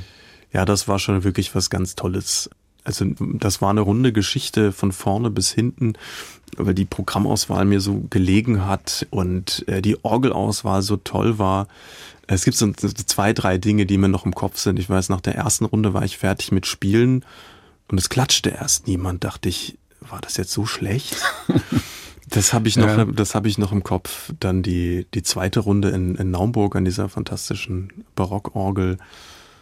Ja, 0.53 0.65
das 0.65 0.89
war 0.89 0.99
schon 0.99 1.23
wirklich 1.23 1.55
was 1.55 1.71
ganz 1.71 1.95
Tolles. 1.95 2.51
Also 2.83 3.05
das 3.19 3.63
war 3.63 3.71
eine 3.71 3.81
runde 3.81 4.13
Geschichte 4.13 4.73
von 4.73 4.91
vorne 4.91 5.31
bis 5.31 5.53
hinten, 5.53 5.95
weil 6.57 6.75
die 6.75 6.85
Programmauswahl 6.85 7.65
mir 7.65 7.81
so 7.81 8.05
gelegen 8.11 8.67
hat 8.67 9.07
und 9.11 9.67
äh, 9.69 9.83
die 9.83 10.03
Orgelauswahl 10.05 10.83
so 10.83 10.97
toll 10.97 11.39
war. 11.39 11.69
Es 12.27 12.45
gibt 12.45 12.57
so 12.57 12.73
zwei, 12.73 13.33
drei 13.33 13.59
Dinge, 13.59 13.87
die 13.87 13.99
mir 13.99 14.09
noch 14.09 14.25
im 14.25 14.35
Kopf 14.35 14.59
sind. 14.59 14.79
Ich 14.79 14.91
weiß, 14.91 15.09
nach 15.09 15.21
der 15.21 15.37
ersten 15.37 15.65
Runde 15.65 15.95
war 15.95 16.05
ich 16.05 16.19
fertig 16.19 16.51
mit 16.51 16.67
Spielen 16.67 17.25
und 17.89 17.99
es 17.99 18.09
klatschte 18.09 18.51
erst 18.51 18.89
niemand. 18.89 19.23
Dachte 19.25 19.49
ich, 19.49 19.79
war 20.11 20.21
das 20.21 20.37
jetzt 20.37 20.53
so 20.53 20.67
schlecht? 20.67 21.17
Das 22.29 22.53
habe 22.53 22.67
ich 22.67 22.77
noch, 22.77 22.89
ja. 22.89 23.05
das 23.05 23.37
habe 23.37 23.49
ich 23.49 23.57
noch 23.57 23.71
im 23.71 23.85
Kopf. 23.85 24.33
Dann 24.41 24.63
die, 24.63 25.07
die 25.15 25.23
zweite 25.23 25.61
Runde 25.61 25.91
in, 25.91 26.17
in 26.17 26.33
Naumburg 26.33 26.75
an 26.75 26.85
dieser 26.85 27.09
fantastischen 27.09 28.05
Barockorgel. 28.17 28.99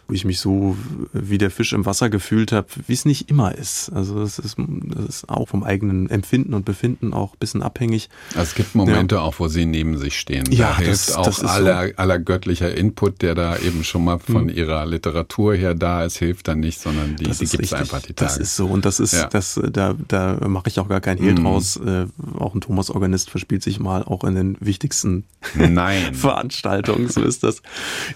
Wo 0.07 0.13
ich 0.13 0.25
mich 0.25 0.39
so 0.39 0.77
wie 1.13 1.37
der 1.37 1.49
Fisch 1.49 1.73
im 1.73 1.85
Wasser 1.85 2.09
gefühlt 2.09 2.51
habe, 2.51 2.67
wie 2.87 2.93
es 2.93 3.05
nicht 3.05 3.29
immer 3.29 3.55
ist. 3.55 3.91
Also 3.91 4.21
es 4.21 4.37
ist, 4.37 4.57
das 4.57 5.05
ist 5.05 5.29
auch 5.29 5.47
vom 5.47 5.63
eigenen 5.63 6.09
Empfinden 6.09 6.53
und 6.53 6.65
Befinden 6.65 7.13
auch 7.13 7.33
ein 7.33 7.39
bisschen 7.39 7.63
abhängig. 7.63 8.09
Also 8.29 8.43
es 8.43 8.55
gibt 8.55 8.75
Momente 8.75 9.15
ja. 9.15 9.21
auch, 9.21 9.39
wo 9.39 9.47
sie 9.47 9.65
neben 9.65 9.97
sich 9.97 10.19
stehen. 10.19 10.45
Da 10.45 10.51
ja, 10.51 10.77
hilft 10.77 11.09
das, 11.09 11.15
auch 11.15 11.25
das 11.25 11.43
aller, 11.43 11.87
so. 11.87 11.93
aller 11.95 12.19
göttlicher 12.19 12.75
Input, 12.75 13.21
der 13.21 13.33
da 13.33 13.57
eben 13.57 13.83
schon 13.83 14.03
mal 14.03 14.19
von 14.19 14.49
hm. 14.49 14.55
ihrer 14.55 14.85
Literatur 14.85 15.55
her 15.55 15.73
da 15.73 16.05
ist, 16.05 16.17
hilft 16.17 16.47
dann 16.47 16.59
nicht, 16.59 16.79
sondern 16.79 17.15
die, 17.15 17.23
die 17.23 17.45
gibt 17.45 17.63
es 17.63 17.73
einfach 17.73 18.01
die 18.01 18.13
Tage. 18.13 18.31
Das 18.31 18.37
ist 18.37 18.55
so 18.55 18.67
und 18.67 18.85
das 18.85 18.99
ist, 18.99 19.13
ja. 19.13 19.27
das, 19.27 19.59
da, 19.71 19.95
da 20.07 20.47
mache 20.47 20.69
ich 20.69 20.79
auch 20.79 20.87
gar 20.87 21.01
kein 21.01 21.17
Hehl 21.17 21.35
hm. 21.35 21.43
draus. 21.43 21.77
Äh, 21.77 22.05
auch 22.37 22.53
ein 22.53 22.61
Thomas-Organist 22.61 23.29
verspielt 23.29 23.63
sich 23.63 23.79
mal 23.79 24.03
auch 24.03 24.23
in 24.23 24.35
den 24.35 24.57
wichtigsten 24.59 25.23
Veranstaltungen, 26.13 27.09
so 27.09 27.23
ist 27.23 27.43
das. 27.43 27.61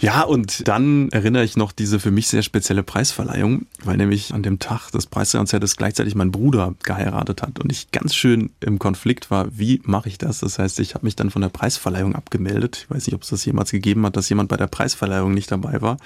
Ja, 0.01 0.21
und 0.21 0.67
dann 0.67 1.09
erinnere 1.09 1.43
ich 1.43 1.57
noch 1.57 1.71
diese 1.79 1.99
für 1.99 2.11
mich 2.11 2.27
sehr 2.27 2.43
spezielle 2.43 2.83
Preisverleihung, 2.83 3.65
weil 3.83 3.97
nämlich 3.97 4.33
an 4.33 4.43
dem 4.43 4.59
Tag 4.59 4.91
des 4.91 5.07
Preiskonzertes 5.07 5.77
gleichzeitig 5.77 6.13
mein 6.13 6.31
Bruder 6.31 6.75
geheiratet 6.83 7.41
hat 7.41 7.59
und 7.59 7.71
ich 7.71 7.91
ganz 7.91 8.13
schön 8.13 8.51
im 8.59 8.79
Konflikt 8.79 9.31
war, 9.31 9.47
wie 9.57 9.81
mache 9.85 10.09
ich 10.09 10.17
das? 10.17 10.39
Das 10.39 10.59
heißt, 10.59 10.79
ich 10.79 10.93
habe 10.93 11.05
mich 11.05 11.15
dann 11.15 11.31
von 11.31 11.41
der 11.41 11.49
Preisverleihung 11.49 12.15
abgemeldet. 12.15 12.81
Ich 12.83 12.93
weiß 12.93 13.07
nicht, 13.07 13.15
ob 13.15 13.23
es 13.23 13.29
das 13.29 13.45
jemals 13.45 13.71
gegeben 13.71 14.05
hat, 14.05 14.17
dass 14.17 14.27
jemand 14.27 14.49
bei 14.49 14.57
der 14.57 14.67
Preisverleihung 14.67 15.33
nicht 15.33 15.51
dabei 15.51 15.81
war. 15.81 15.97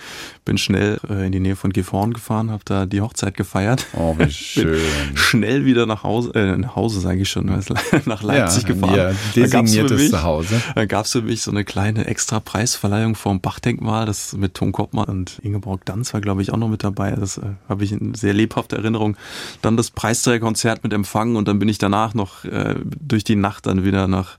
Bin 0.45 0.57
schnell 0.57 0.99
äh, 1.09 1.25
in 1.25 1.31
die 1.31 1.39
Nähe 1.39 1.55
von 1.55 1.73
Gifhorn 1.73 2.13
gefahren, 2.13 2.51
habe 2.51 2.63
da 2.65 2.85
die 2.85 3.01
Hochzeit 3.01 3.35
gefeiert. 3.35 3.87
Oh, 3.93 4.15
wie 4.17 4.29
schön. 4.31 4.79
schnell 5.15 5.65
wieder 5.65 5.87
nach 5.87 6.03
Hause, 6.03 6.33
äh, 6.35 6.55
nach 6.55 6.75
Hause 6.75 6.99
sage 6.99 7.21
ich 7.21 7.29
schon, 7.29 7.45
nach 8.05 8.21
Leipzig 8.21 8.63
ja, 8.63 8.73
gefahren. 8.73 8.95
Ja, 8.95 9.11
designiertes 9.35 10.11
Zuhause. 10.11 10.61
Dann 10.75 10.87
gab 10.87 11.05
es 11.05 11.11
für 11.13 11.23
mich 11.23 11.41
so 11.41 11.49
eine 11.49 11.65
kleine 11.65 12.05
extra 12.05 12.39
Preisverleihung 12.39 13.15
vom 13.15 13.41
Bachdenkmal, 13.41 14.05
das 14.05 14.33
mit 14.33 14.53
Tom 14.53 14.71
Koppmann 14.71 15.05
und 15.05 15.39
Ingeborg 15.41 15.62
Danz 15.85 16.13
war, 16.13 16.21
glaube 16.21 16.41
ich, 16.41 16.51
auch 16.51 16.57
noch 16.57 16.67
mit 16.67 16.83
dabei. 16.83 17.11
Das 17.11 17.37
äh, 17.37 17.41
habe 17.67 17.83
ich 17.83 17.91
in 17.91 18.13
sehr 18.13 18.33
lebhafter 18.33 18.77
Erinnerung. 18.77 19.17
Dann 19.61 19.77
das 19.77 19.91
Preisträgerkonzert 19.91 20.83
mit 20.83 20.93
Empfang 20.93 21.35
und 21.35 21.47
dann 21.47 21.59
bin 21.59 21.69
ich 21.69 21.77
danach 21.77 22.13
noch 22.13 22.45
äh, 22.45 22.75
durch 22.83 23.23
die 23.23 23.35
Nacht 23.35 23.65
dann 23.65 23.83
wieder 23.83 24.07
nach 24.07 24.37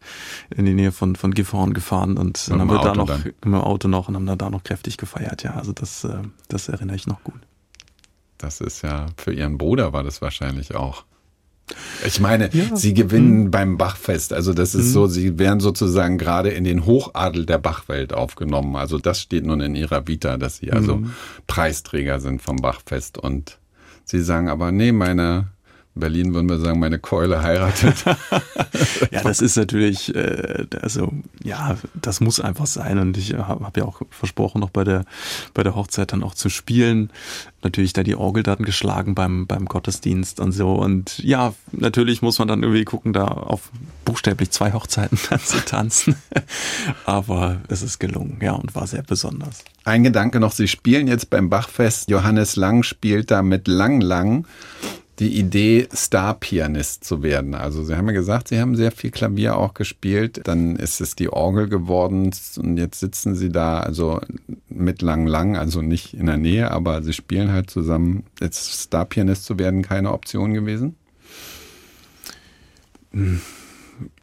in 0.54 0.64
die 0.64 0.74
Nähe 0.74 0.92
von, 0.92 1.16
von 1.16 1.34
Gifhorn 1.34 1.74
gefahren 1.74 2.16
und 2.16 2.48
dann 2.48 2.60
haben 2.60 2.70
wir 2.70 2.80
da 2.80 2.94
noch 2.94 3.06
dann. 3.06 3.22
mit 3.24 3.44
dem 3.44 3.54
Auto 3.54 3.88
noch 3.88 4.08
und 4.08 4.16
haben 4.16 4.26
da, 4.26 4.36
da 4.36 4.50
noch 4.50 4.64
kräftig 4.64 4.96
gefeiert. 4.96 5.42
Ja, 5.42 5.54
also 5.54 5.72
das, 5.72 6.04
äh, 6.04 6.18
das 6.48 6.68
erinnere 6.68 6.96
ich 6.96 7.06
noch 7.06 7.22
gut. 7.24 7.40
Das 8.38 8.60
ist 8.60 8.82
ja, 8.82 9.06
für 9.16 9.32
Ihren 9.32 9.58
Bruder 9.58 9.92
war 9.92 10.02
das 10.02 10.20
wahrscheinlich 10.20 10.74
auch. 10.74 11.04
Ich 12.06 12.20
meine, 12.20 12.50
ja. 12.52 12.76
sie 12.76 12.92
gewinnen 12.92 13.44
mhm. 13.44 13.50
beim 13.50 13.78
Bachfest. 13.78 14.32
Also 14.32 14.52
das 14.52 14.74
ist 14.74 14.88
mhm. 14.88 14.92
so, 14.92 15.06
sie 15.06 15.38
werden 15.38 15.60
sozusagen 15.60 16.18
gerade 16.18 16.50
in 16.50 16.64
den 16.64 16.84
Hochadel 16.84 17.46
der 17.46 17.58
Bachwelt 17.58 18.12
aufgenommen. 18.12 18.76
Also 18.76 18.98
das 18.98 19.20
steht 19.20 19.46
nun 19.46 19.60
in 19.60 19.74
ihrer 19.74 20.06
Vita, 20.06 20.36
dass 20.36 20.58
sie 20.58 20.72
also 20.72 20.96
mhm. 20.96 21.14
Preisträger 21.46 22.20
sind 22.20 22.42
vom 22.42 22.56
Bachfest. 22.56 23.16
Und 23.16 23.58
sie 24.04 24.20
sagen 24.20 24.48
aber, 24.48 24.72
nee, 24.72 24.92
meine 24.92 25.48
Berlin 25.96 26.34
würden 26.34 26.48
wir 26.48 26.58
sagen, 26.58 26.80
meine 26.80 26.98
Keule 26.98 27.42
heiratet. 27.42 28.04
ja, 29.12 29.22
das 29.22 29.40
ist 29.40 29.56
natürlich, 29.56 30.14
äh, 30.14 30.66
also 30.82 31.12
ja, 31.42 31.76
das 31.94 32.20
muss 32.20 32.40
einfach 32.40 32.66
sein. 32.66 32.98
Und 32.98 33.16
ich 33.16 33.34
habe 33.34 33.64
hab 33.64 33.76
ja 33.76 33.84
auch 33.84 34.02
versprochen, 34.10 34.60
noch 34.60 34.70
bei 34.70 34.82
der, 34.82 35.04
bei 35.54 35.62
der 35.62 35.76
Hochzeit 35.76 36.12
dann 36.12 36.24
auch 36.24 36.34
zu 36.34 36.48
spielen. 36.48 37.10
Natürlich 37.62 37.92
da 37.92 38.02
die 38.02 38.16
Orgel 38.16 38.42
dann 38.42 38.58
geschlagen 38.58 39.14
beim, 39.14 39.46
beim 39.46 39.66
Gottesdienst 39.66 40.40
und 40.40 40.50
so. 40.50 40.74
Und 40.74 41.18
ja, 41.20 41.54
natürlich 41.70 42.22
muss 42.22 42.40
man 42.40 42.48
dann 42.48 42.62
irgendwie 42.64 42.84
gucken, 42.84 43.12
da 43.12 43.26
auf 43.26 43.70
buchstäblich 44.04 44.50
zwei 44.50 44.72
Hochzeiten 44.72 45.18
dann 45.30 45.40
zu 45.40 45.64
tanzen. 45.64 46.16
Aber 47.06 47.60
es 47.68 47.82
ist 47.82 48.00
gelungen, 48.00 48.38
ja, 48.42 48.52
und 48.52 48.74
war 48.74 48.88
sehr 48.88 49.02
besonders. 49.02 49.62
Ein 49.84 50.02
Gedanke 50.02 50.40
noch, 50.40 50.52
Sie 50.52 50.66
spielen 50.66 51.06
jetzt 51.06 51.30
beim 51.30 51.50
Bachfest. 51.50 52.10
Johannes 52.10 52.56
Lang 52.56 52.82
spielt 52.82 53.30
da 53.30 53.42
mit 53.42 53.68
Lang 53.68 54.00
Lang 54.00 54.46
die 55.18 55.38
Idee, 55.38 55.88
Star-Pianist 55.94 57.04
zu 57.04 57.22
werden. 57.22 57.54
Also 57.54 57.84
Sie 57.84 57.96
haben 57.96 58.06
ja 58.08 58.12
gesagt, 58.12 58.48
Sie 58.48 58.58
haben 58.58 58.74
sehr 58.74 58.90
viel 58.90 59.10
Klavier 59.10 59.56
auch 59.56 59.74
gespielt. 59.74 60.40
Dann 60.44 60.76
ist 60.76 61.00
es 61.00 61.14
die 61.14 61.28
Orgel 61.28 61.68
geworden 61.68 62.32
und 62.56 62.76
jetzt 62.78 63.00
sitzen 63.00 63.34
Sie 63.34 63.50
da 63.50 63.78
also 63.80 64.20
mit 64.68 65.02
Lang 65.02 65.26
Lang, 65.26 65.56
also 65.56 65.82
nicht 65.82 66.14
in 66.14 66.26
der 66.26 66.36
Nähe, 66.36 66.70
aber 66.70 67.02
Sie 67.02 67.12
spielen 67.12 67.52
halt 67.52 67.70
zusammen. 67.70 68.24
Jetzt 68.40 68.82
Star-Pianist 68.82 69.44
zu 69.44 69.58
werden 69.58 69.82
keine 69.82 70.12
Option 70.12 70.52
gewesen? 70.52 70.96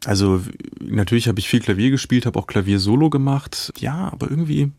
Also 0.04 0.42
natürlich 0.80 1.28
habe 1.28 1.38
ich 1.38 1.48
viel 1.48 1.60
Klavier 1.60 1.90
gespielt, 1.90 2.26
habe 2.26 2.38
auch 2.38 2.46
Klavier 2.46 2.78
solo 2.78 3.08
gemacht. 3.08 3.72
Ja, 3.78 4.10
aber 4.12 4.30
irgendwie 4.30 4.70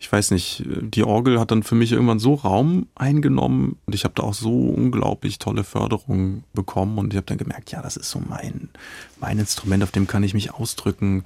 ich 0.00 0.10
weiß 0.10 0.30
nicht, 0.30 0.64
die 0.66 1.04
Orgel 1.04 1.38
hat 1.38 1.50
dann 1.50 1.62
für 1.62 1.74
mich 1.74 1.92
irgendwann 1.92 2.18
so 2.18 2.32
Raum 2.32 2.86
eingenommen 2.94 3.76
und 3.84 3.94
ich 3.94 4.04
habe 4.04 4.14
da 4.14 4.22
auch 4.22 4.32
so 4.32 4.50
unglaublich 4.50 5.38
tolle 5.38 5.62
Förderung 5.62 6.42
bekommen 6.54 6.96
und 6.96 7.12
ich 7.12 7.18
habe 7.18 7.26
dann 7.26 7.36
gemerkt, 7.36 7.70
ja, 7.70 7.82
das 7.82 7.98
ist 7.98 8.10
so 8.10 8.18
mein, 8.18 8.70
mein 9.20 9.38
Instrument, 9.38 9.82
auf 9.82 9.90
dem 9.90 10.06
kann 10.06 10.22
ich 10.22 10.34
mich 10.34 10.52
ausdrücken. 10.52 11.24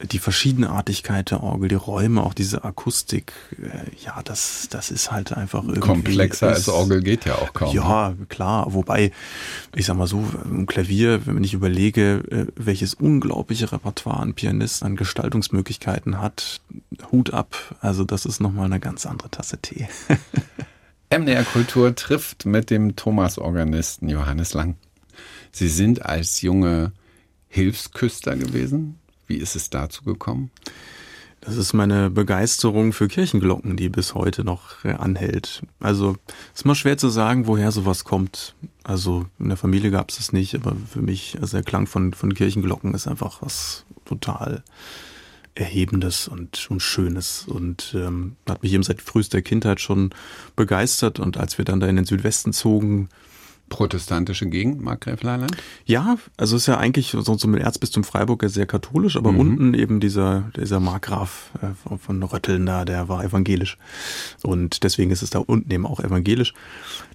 Die 0.00 0.18
Verschiedenartigkeit 0.18 1.30
der 1.30 1.42
Orgel, 1.42 1.68
die 1.68 1.74
Räume, 1.74 2.22
auch 2.22 2.34
diese 2.34 2.64
Akustik, 2.64 3.32
äh, 3.60 3.90
ja, 4.04 4.20
das, 4.22 4.68
das 4.70 4.90
ist 4.90 5.10
halt 5.10 5.32
einfach 5.32 5.62
irgendwie. 5.62 5.80
Komplexer 5.80 6.50
ist, 6.50 6.56
als 6.56 6.68
Orgel 6.68 7.02
geht 7.02 7.24
ja 7.24 7.34
auch 7.36 7.52
kaum. 7.52 7.74
Ja, 7.74 8.10
ne? 8.10 8.26
klar. 8.28 8.72
Wobei, 8.74 9.12
ich 9.74 9.86
sag 9.86 9.96
mal 9.96 10.06
so, 10.06 10.24
im 10.44 10.66
Klavier, 10.66 11.26
wenn 11.26 11.42
ich 11.42 11.54
überlege, 11.54 12.22
äh, 12.30 12.46
welches 12.56 12.94
unglaubliche 12.94 13.72
Repertoire 13.72 14.22
ein 14.22 14.34
Pianist 14.34 14.82
an 14.82 14.96
Gestaltungsmöglichkeiten 14.96 16.20
hat, 16.20 16.60
Hut 17.10 17.32
ab. 17.32 17.76
Also, 17.80 18.04
das 18.04 18.26
ist 18.26 18.40
nochmal 18.40 18.66
eine 18.66 18.80
ganz 18.80 19.06
andere 19.06 19.30
Tasse 19.30 19.58
Tee. 19.58 19.88
MDR 21.10 21.44
Kultur 21.44 21.94
trifft 21.94 22.44
mit 22.44 22.68
dem 22.68 22.94
Thomas-Organisten 22.94 24.10
Johannes 24.10 24.52
Lang. 24.52 24.76
Sie 25.52 25.68
sind 25.68 26.04
als 26.04 26.42
junge 26.42 26.92
Hilfsküster 27.48 28.36
gewesen. 28.36 28.98
Wie 29.26 29.36
ist 29.36 29.56
es 29.56 29.70
dazu 29.70 30.04
gekommen? 30.04 30.50
Das 31.40 31.56
ist 31.56 31.72
meine 31.72 32.10
Begeisterung 32.10 32.92
für 32.92 33.06
Kirchenglocken, 33.06 33.76
die 33.76 33.88
bis 33.88 34.14
heute 34.14 34.42
noch 34.42 34.84
äh, 34.84 34.92
anhält. 34.92 35.62
Also 35.78 36.16
ist 36.54 36.66
mal 36.66 36.74
schwer 36.74 36.98
zu 36.98 37.08
sagen, 37.08 37.46
woher 37.46 37.70
sowas 37.70 38.04
kommt. 38.04 38.54
Also 38.82 39.26
in 39.38 39.48
der 39.48 39.56
Familie 39.56 39.90
gab 39.90 40.10
es 40.10 40.18
es 40.18 40.32
nicht, 40.32 40.54
aber 40.56 40.76
für 40.90 41.00
mich, 41.00 41.38
also 41.40 41.56
der 41.56 41.64
Klang 41.64 41.86
von, 41.86 42.12
von 42.12 42.34
Kirchenglocken 42.34 42.92
ist 42.92 43.06
einfach 43.06 43.40
was 43.40 43.84
total 44.04 44.64
Erhebendes 45.54 46.28
und, 46.28 46.70
und 46.70 46.82
Schönes 46.82 47.46
und 47.46 47.92
ähm, 47.96 48.36
hat 48.48 48.62
mich 48.62 48.72
eben 48.72 48.82
seit 48.82 49.02
frühester 49.02 49.42
Kindheit 49.42 49.80
schon 49.80 50.10
begeistert. 50.56 51.20
Und 51.20 51.36
als 51.36 51.58
wir 51.58 51.64
dann 51.64 51.80
da 51.80 51.86
in 51.86 51.96
den 51.96 52.04
Südwesten 52.04 52.52
zogen, 52.52 53.08
protestantische 53.68 54.46
Gegend, 54.46 54.82
Markgräflerland? 54.82 55.56
Ja, 55.84 56.16
also 56.36 56.56
ist 56.56 56.66
ja 56.66 56.78
eigentlich 56.78 57.10
so, 57.10 57.36
so 57.36 57.48
mit 57.48 57.62
Erzbistum 57.62 58.04
Freiburg 58.04 58.42
ja 58.42 58.48
sehr 58.48 58.66
katholisch, 58.66 59.16
aber 59.16 59.32
mhm. 59.32 59.40
unten 59.40 59.74
eben 59.74 60.00
dieser, 60.00 60.50
dieser 60.56 60.80
Markgraf 60.80 61.50
äh, 61.62 61.98
von 61.98 62.22
Rötteln 62.22 62.66
da, 62.66 62.84
der 62.84 63.08
war 63.08 63.24
evangelisch. 63.24 63.78
Und 64.42 64.82
deswegen 64.84 65.10
ist 65.10 65.22
es 65.22 65.30
da 65.30 65.38
unten 65.38 65.70
eben 65.70 65.86
auch 65.86 66.00
evangelisch. 66.00 66.54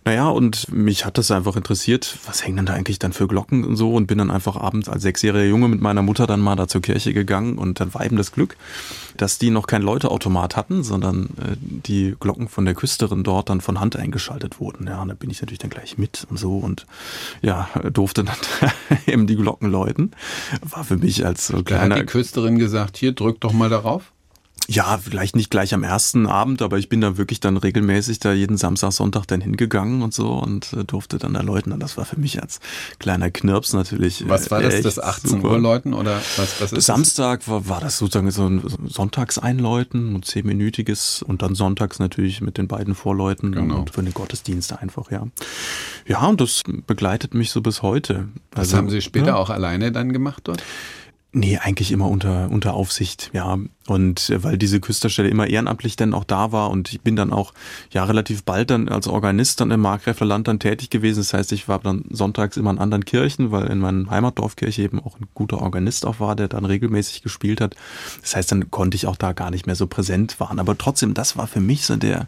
Naja, 0.06 0.28
und 0.28 0.72
mich 0.72 1.06
hat 1.06 1.18
das 1.18 1.32
einfach 1.32 1.56
interessiert, 1.56 2.18
was 2.26 2.46
hängen 2.46 2.58
denn 2.58 2.66
da 2.66 2.74
eigentlich 2.74 3.00
dann 3.00 3.13
für 3.13 3.28
Glocken 3.28 3.63
und 3.63 3.78
so 3.78 3.94
und 3.94 4.08
bin 4.08 4.18
dann 4.18 4.32
einfach 4.32 4.58
abends 4.58 4.89
als 4.89 5.04
sechsjähriger 5.04 5.46
Junge 5.46 5.70
mit 5.70 5.80
meiner 5.80 6.02
Mutter 6.02 6.28
dann 6.28 6.42
mal 6.42 6.56
da 6.56 6.68
zur 6.68 6.82
Kirche 6.82 7.13
gegangen 7.13 7.58
und 7.58 7.80
dann 7.80 7.94
war 7.94 8.06
eben 8.06 8.18
das 8.18 8.34
Glück, 8.34 8.58
dass 9.17 9.38
die 9.38 9.49
noch 9.49 9.67
kein 9.67 9.82
Läuteautomat 9.82 10.56
hatten, 10.56 10.84
sondern 10.84 11.26
äh, 11.38 11.56
die 11.60 12.15
Glocken 12.19 12.47
von 12.47 12.65
der 12.65 12.73
Küsterin 12.73 13.23
dort 13.23 13.49
dann 13.49 13.62
von 13.62 13.80
Hand 13.80 13.95
eingeschaltet 13.95 14.60
wurden. 14.60 14.88
Ja, 14.88 15.02
und 15.02 15.10
da 15.10 15.13
bin 15.13 15.30
ich 15.30 15.41
natürlich 15.41 15.60
dann 15.60 15.69
gleich 15.69 15.97
mit 15.97 16.26
und 16.30 16.38
so 16.38 16.58
und 16.58 16.86
ja, 17.41 17.69
durfte 17.91 18.23
dann 18.23 18.36
eben 19.08 19.28
die 19.28 19.36
Glocken 19.36 19.69
läuten. 19.69 20.12
War 20.62 20.84
für 20.84 20.97
mich 20.97 21.26
als 21.26 21.47
so 21.47 21.63
kleiner... 21.63 21.89
Da 21.89 21.95
hat 21.95 22.02
die 22.02 22.12
Küsterin 22.12 22.58
gesagt, 22.58 22.97
hier, 22.97 23.13
drück 23.13 23.41
doch 23.41 23.54
mal 23.54 23.69
darauf. 23.69 24.12
Ja, 24.69 24.97
vielleicht 24.97 25.36
nicht 25.36 25.49
gleich 25.49 25.73
am 25.73 25.84
ersten 25.84 26.26
Abend, 26.26 26.62
aber 26.62 26.78
ich 26.78 26.88
bin 26.88 27.02
da 27.02 27.17
wirklich 27.17 27.41
dann 27.41 27.58
regelmäßig 27.58 28.19
da 28.19 28.32
jeden 28.32 28.56
Samstag, 28.56 28.93
Sonntag 28.93 29.26
dann 29.26 29.41
hingegangen 29.41 30.02
und 30.02 30.13
so 30.13 30.32
und 30.32 30.71
äh, 30.71 30.86
durfte 30.86 31.17
dann 31.17 31.36
erläutern. 31.36 31.73
Und 31.73 31.82
das 31.82 31.97
war 31.97 32.06
für 32.06 32.17
mich 32.17 32.41
als 32.41 32.62
kleiner 32.97 33.30
Knirps 33.30 33.73
natürlich. 33.73 34.21
Äh, 34.21 34.30
was 34.30 34.52
war 34.52 34.62
das, 34.62 34.82
das 34.82 34.99
18 34.99 35.30
super. 35.30 35.52
Uhr 35.52 35.60
läuten 35.60 35.93
oder 35.93 36.21
was, 36.38 36.62
was 36.62 36.71
ist 36.71 36.86
Samstag 36.86 37.41
das? 37.41 37.49
war, 37.49 37.67
war 37.67 37.82
das 37.82 37.97
sozusagen 37.97 38.32
so 38.32 38.47
ein 38.47 38.63
Sonntagseinläuten, 38.88 40.15
ein 40.15 40.23
zehnminütiges 40.23 41.23
und 41.23 41.41
dann 41.41 41.56
sonntags 41.56 41.99
natürlich 41.99 42.39
mit 42.39 42.58
den 42.58 42.69
beiden 42.69 42.95
Vorläuten 42.95 43.52
genau. 43.52 43.80
und 43.80 43.89
für 43.89 44.02
den 44.02 44.13
Gottesdienst 44.13 44.71
einfach, 44.80 45.12
ja. 45.12 45.28
Ja, 46.08 46.26
und 46.26 46.39
das 46.39 46.63
begleitet 46.88 47.34
mich 47.34 47.52
so 47.52 47.62
bis 47.62 47.82
heute. 47.82 48.30
Das 48.52 48.60
also, 48.60 48.78
haben 48.78 48.89
Sie 48.89 49.02
später 49.02 49.28
ja. 49.28 49.36
auch 49.36 49.49
alleine 49.49 49.91
dann 49.91 50.13
gemacht 50.13 50.43
dort? 50.45 50.63
Nee, 51.36 51.58
eigentlich 51.58 51.91
immer 51.91 52.10
unter, 52.10 52.52
unter 52.52 52.76
Aufsicht, 52.76 53.32
ja. 53.34 53.58
Und 53.88 54.30
äh, 54.30 54.43
weil 54.43 54.60
diese 54.60 54.80
Küsterstelle 54.80 55.30
immer 55.30 55.48
ehrenamtlich 55.48 55.96
dann 55.96 56.13
auch 56.13 56.26
da 56.26 56.52
war 56.52 56.69
und 56.69 56.93
ich 56.93 57.02
bin 57.02 57.15
dann 57.15 57.34
auch 57.34 57.56
ja 57.89 58.04
relativ 58.04 58.43
bald 58.43 58.69
dann 58.69 58.88
als 58.88 59.08
Organist 59.08 59.60
dann 59.60 59.72
im 59.72 59.80
Markgräflerland 59.80 60.48
dann 60.48 60.60
tätig 60.60 60.91
gewesen. 60.91 61.22
Das 61.22 61.34
heißt, 61.34 61.52
ich 61.52 61.67
war 61.67 61.80
dann 61.80 62.06
sonntags 62.12 62.56
immer 62.56 62.69
in 62.69 62.78
anderen 62.78 63.04
Kirchen, 63.04 63.52
weil 63.52 63.65
in 63.65 63.80
meinem 63.80 64.12
Heimatdorfkirche 64.12 64.84
eben 64.84 65.00
auch 65.00 65.19
ein 65.19 65.26
guter 65.34 65.60
Organist 65.60 66.06
auch 66.06 66.19
war, 66.19 66.36
der 66.36 66.50
dann 66.50 66.65
regelmäßig 66.65 67.24
gespielt 67.24 67.62
hat. 67.62 67.76
Das 68.22 68.36
heißt, 68.36 68.52
dann 68.52 68.69
konnte 68.69 68.96
ich 68.96 69.08
auch 69.08 69.17
da 69.17 69.34
gar 69.34 69.50
nicht 69.50 69.65
mehr 69.65 69.76
so 69.76 69.88
präsent 69.88 70.39
waren. 70.39 70.60
Aber 70.60 70.78
trotzdem, 70.78 71.15
das 71.15 71.36
war 71.36 71.48
für 71.48 71.62
mich 71.62 71.88
so 71.88 71.96
der, 71.96 72.28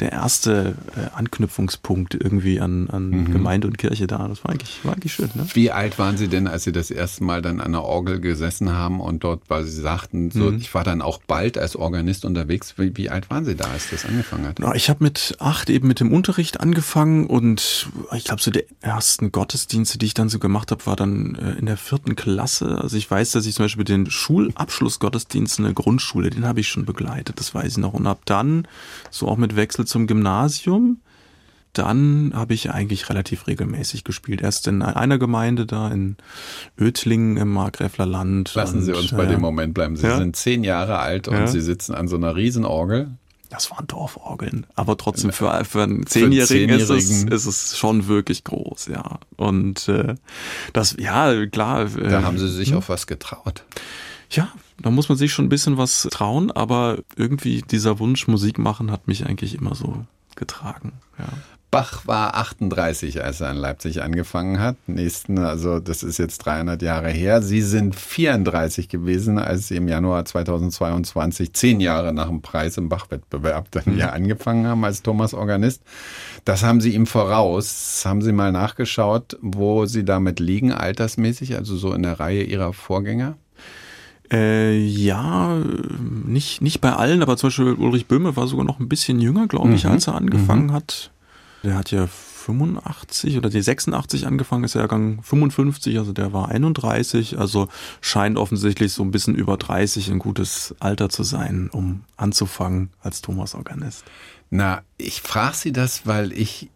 der 0.00 0.12
erste 0.12 0.74
äh, 0.96 1.14
Anknüpfungspunkt 1.14 2.14
irgendwie 2.14 2.60
an, 2.60 2.88
an 2.90 3.10
mhm. 3.10 3.32
Gemeinde 3.32 3.68
und 3.68 3.78
Kirche 3.78 4.06
da. 4.06 4.26
Das 4.28 4.44
war 4.44 4.52
eigentlich, 4.52 4.80
war 4.82 4.94
eigentlich 4.94 5.12
schön. 5.12 5.30
Ne? 5.34 5.46
Wie 5.52 5.70
alt 5.70 5.98
waren 5.98 6.16
Sie 6.16 6.28
denn, 6.28 6.46
als 6.46 6.64
Sie 6.64 6.72
das 6.72 6.90
erste 6.90 7.24
Mal 7.24 7.42
dann 7.42 7.60
an 7.60 7.72
der 7.72 7.82
Orgel 7.82 8.20
gesessen 8.20 8.72
haben 8.72 9.00
und 9.00 9.24
dort, 9.24 9.42
weil 9.48 9.64
Sie 9.64 9.80
sagten, 9.80 10.30
so, 10.30 10.50
mhm. 10.50 10.58
ich 10.58 10.74
war 10.74 10.84
dann 10.84 11.02
auch 11.02 11.20
bald 11.26 11.58
als 11.58 11.76
Organist 11.76 12.24
unterwegs. 12.24 12.74
Wie, 12.76 12.96
wie 12.96 13.10
alt 13.10 13.30
waren 13.30 13.44
Sie 13.44 13.54
da, 13.54 13.66
als 13.66 13.90
das 13.90 14.04
angefangen 14.04 14.46
hat? 14.46 14.58
Ja, 14.58 14.74
ich 14.74 14.88
habe 14.88 15.04
mit 15.04 15.36
acht 15.38 15.70
eben 15.70 15.88
mit 15.88 16.00
dem 16.00 16.12
Unterricht 16.12 16.60
angefangen 16.60 17.26
und 17.26 17.88
ich 18.16 18.24
glaube, 18.24 18.42
so 18.42 18.50
die 18.50 18.64
ersten 18.80 19.32
Gottesdienste, 19.32 19.98
die 19.98 20.06
ich 20.06 20.14
dann 20.14 20.28
so 20.28 20.38
gemacht 20.38 20.70
habe, 20.70 20.84
war 20.86 20.96
dann 20.96 21.34
äh, 21.34 21.58
in 21.58 21.66
der 21.66 21.76
vierten 21.76 22.16
Klasse. 22.16 22.78
Also 22.80 22.96
ich 22.96 23.10
weiß, 23.10 23.32
dass 23.32 23.46
ich 23.46 23.54
zum 23.54 23.64
Beispiel 23.66 23.84
den 23.84 24.10
Schulabschlussgottesdienst 24.10 25.58
in 25.58 25.64
der 25.64 25.74
Grundschule, 25.74 26.30
den 26.30 26.46
habe 26.46 26.60
ich 26.60 26.68
schon 26.68 26.84
begleitet, 26.84 27.38
das 27.38 27.54
weiß 27.54 27.72
ich 27.72 27.78
noch. 27.78 27.92
Und 27.92 28.06
ab 28.06 28.22
dann, 28.24 28.66
so 29.10 29.28
auch 29.28 29.36
mit 29.36 29.56
Wechsel 29.56 29.84
zum 29.90 30.06
Gymnasium, 30.06 31.00
dann 31.72 32.32
habe 32.34 32.54
ich 32.54 32.70
eigentlich 32.70 33.08
relativ 33.08 33.46
regelmäßig 33.46 34.02
gespielt. 34.02 34.40
Erst 34.40 34.66
in 34.66 34.82
einer 34.82 35.18
Gemeinde 35.18 35.66
da 35.66 35.88
in 35.88 36.16
Ötlingen 36.78 37.36
im 37.36 37.52
Markgräfler 37.52 38.06
Land. 38.06 38.54
Lassen 38.54 38.82
Sie 38.82 38.92
uns 38.92 39.12
bei 39.12 39.26
dem 39.26 39.40
Moment 39.40 39.74
bleiben. 39.74 39.96
Sie 39.96 40.06
ja? 40.06 40.16
sind 40.16 40.34
zehn 40.34 40.64
Jahre 40.64 40.98
alt 40.98 41.28
und 41.28 41.36
ja? 41.36 41.46
Sie 41.46 41.60
sitzen 41.60 41.94
an 41.94 42.08
so 42.08 42.16
einer 42.16 42.34
Riesenorgel. 42.34 43.10
Das 43.50 43.68
waren 43.72 43.86
Dorforgeln, 43.88 44.64
aber 44.76 44.96
trotzdem 44.96 45.32
für, 45.32 45.64
für 45.64 45.82
einen 45.82 46.06
Zehnjährigen, 46.06 46.46
für 46.46 46.54
einen 46.54 46.86
Zehnjährigen. 46.86 47.28
Ist, 47.28 47.32
es, 47.32 47.46
ist 47.46 47.72
es 47.72 47.78
schon 47.78 48.06
wirklich 48.06 48.44
groß, 48.44 48.86
ja. 48.86 49.18
Und 49.36 49.88
äh, 49.88 50.14
das, 50.72 50.94
ja, 50.98 51.46
klar. 51.46 51.86
Äh, 51.96 52.10
da 52.10 52.22
haben 52.22 52.38
Sie 52.38 52.48
sich 52.48 52.70
hm? 52.70 52.78
auf 52.78 52.88
was 52.88 53.08
getraut. 53.08 53.64
Ja, 54.30 54.52
da 54.80 54.90
muss 54.90 55.08
man 55.08 55.18
sich 55.18 55.32
schon 55.32 55.46
ein 55.46 55.50
bisschen 55.50 55.76
was 55.76 56.08
trauen, 56.10 56.50
aber 56.50 56.98
irgendwie 57.16 57.62
dieser 57.62 57.98
Wunsch, 57.98 58.28
Musik 58.28 58.58
machen, 58.58 58.90
hat 58.90 59.08
mich 59.08 59.26
eigentlich 59.26 59.54
immer 59.54 59.74
so 59.74 60.04
getragen. 60.36 60.92
Ja. 61.18 61.26
Bach 61.70 62.04
war 62.08 62.34
38, 62.34 63.22
als 63.22 63.40
er 63.40 63.52
in 63.52 63.56
Leipzig 63.56 64.02
angefangen 64.02 64.58
hat. 64.58 64.76
Nächsten, 64.88 65.38
also 65.38 65.78
das 65.78 66.02
ist 66.02 66.18
jetzt 66.18 66.38
300 66.38 66.82
Jahre 66.82 67.10
her. 67.10 67.42
Sie 67.42 67.62
sind 67.62 67.94
34 67.94 68.88
gewesen, 68.88 69.38
als 69.38 69.68
Sie 69.68 69.76
im 69.76 69.86
Januar 69.86 70.24
2022, 70.24 71.52
zehn 71.52 71.78
Jahre 71.78 72.12
nach 72.12 72.26
dem 72.26 72.42
Preis 72.42 72.76
im 72.76 72.88
Bach-Wettbewerb, 72.88 73.70
dann 73.70 73.96
ja 73.96 74.08
mhm. 74.08 74.14
angefangen 74.14 74.66
haben 74.66 74.84
als 74.84 75.02
Thomas 75.02 75.32
Organist. 75.32 75.82
Das 76.44 76.64
haben 76.64 76.80
Sie 76.80 76.92
ihm 76.92 77.06
voraus. 77.06 78.02
Haben 78.04 78.22
Sie 78.22 78.32
mal 78.32 78.50
nachgeschaut, 78.50 79.38
wo 79.40 79.86
Sie 79.86 80.04
damit 80.04 80.40
liegen, 80.40 80.72
altersmäßig, 80.72 81.54
also 81.54 81.76
so 81.76 81.92
in 81.92 82.02
der 82.02 82.18
Reihe 82.18 82.42
Ihrer 82.42 82.72
Vorgänger? 82.72 83.36
Äh, 84.32 84.78
ja, 84.78 85.58
nicht, 85.98 86.62
nicht 86.62 86.80
bei 86.80 86.92
allen, 86.92 87.22
aber 87.22 87.36
zum 87.36 87.48
Beispiel 87.48 87.72
Ulrich 87.72 88.06
Böhme 88.06 88.36
war 88.36 88.46
sogar 88.46 88.64
noch 88.64 88.78
ein 88.78 88.88
bisschen 88.88 89.20
jünger, 89.20 89.48
glaube 89.48 89.74
ich, 89.74 89.84
mhm. 89.84 89.90
als 89.90 90.06
er 90.06 90.14
angefangen 90.14 90.66
mhm. 90.66 90.72
hat. 90.72 91.10
Der 91.64 91.76
hat 91.76 91.90
ja 91.90 92.06
85 92.06 93.36
oder 93.36 93.50
die 93.50 93.60
86 93.60 94.26
angefangen, 94.26 94.64
ist 94.64 94.74
Jahrgang 94.74 95.22
55, 95.22 95.98
also 95.98 96.12
der 96.12 96.32
war 96.32 96.48
31, 96.48 97.38
also 97.38 97.68
scheint 98.00 98.38
offensichtlich 98.38 98.92
so 98.92 99.02
ein 99.02 99.10
bisschen 99.10 99.34
über 99.34 99.56
30 99.56 100.10
ein 100.10 100.18
gutes 100.18 100.74
Alter 100.80 101.08
zu 101.08 101.22
sein, 101.22 101.68
um 101.72 102.04
anzufangen 102.16 102.90
als 103.02 103.20
Thomas-Organist. 103.20 104.04
Na, 104.48 104.82
ich 104.96 105.22
frage 105.22 105.56
Sie 105.56 105.72
das, 105.72 106.06
weil 106.06 106.32
ich 106.32 106.70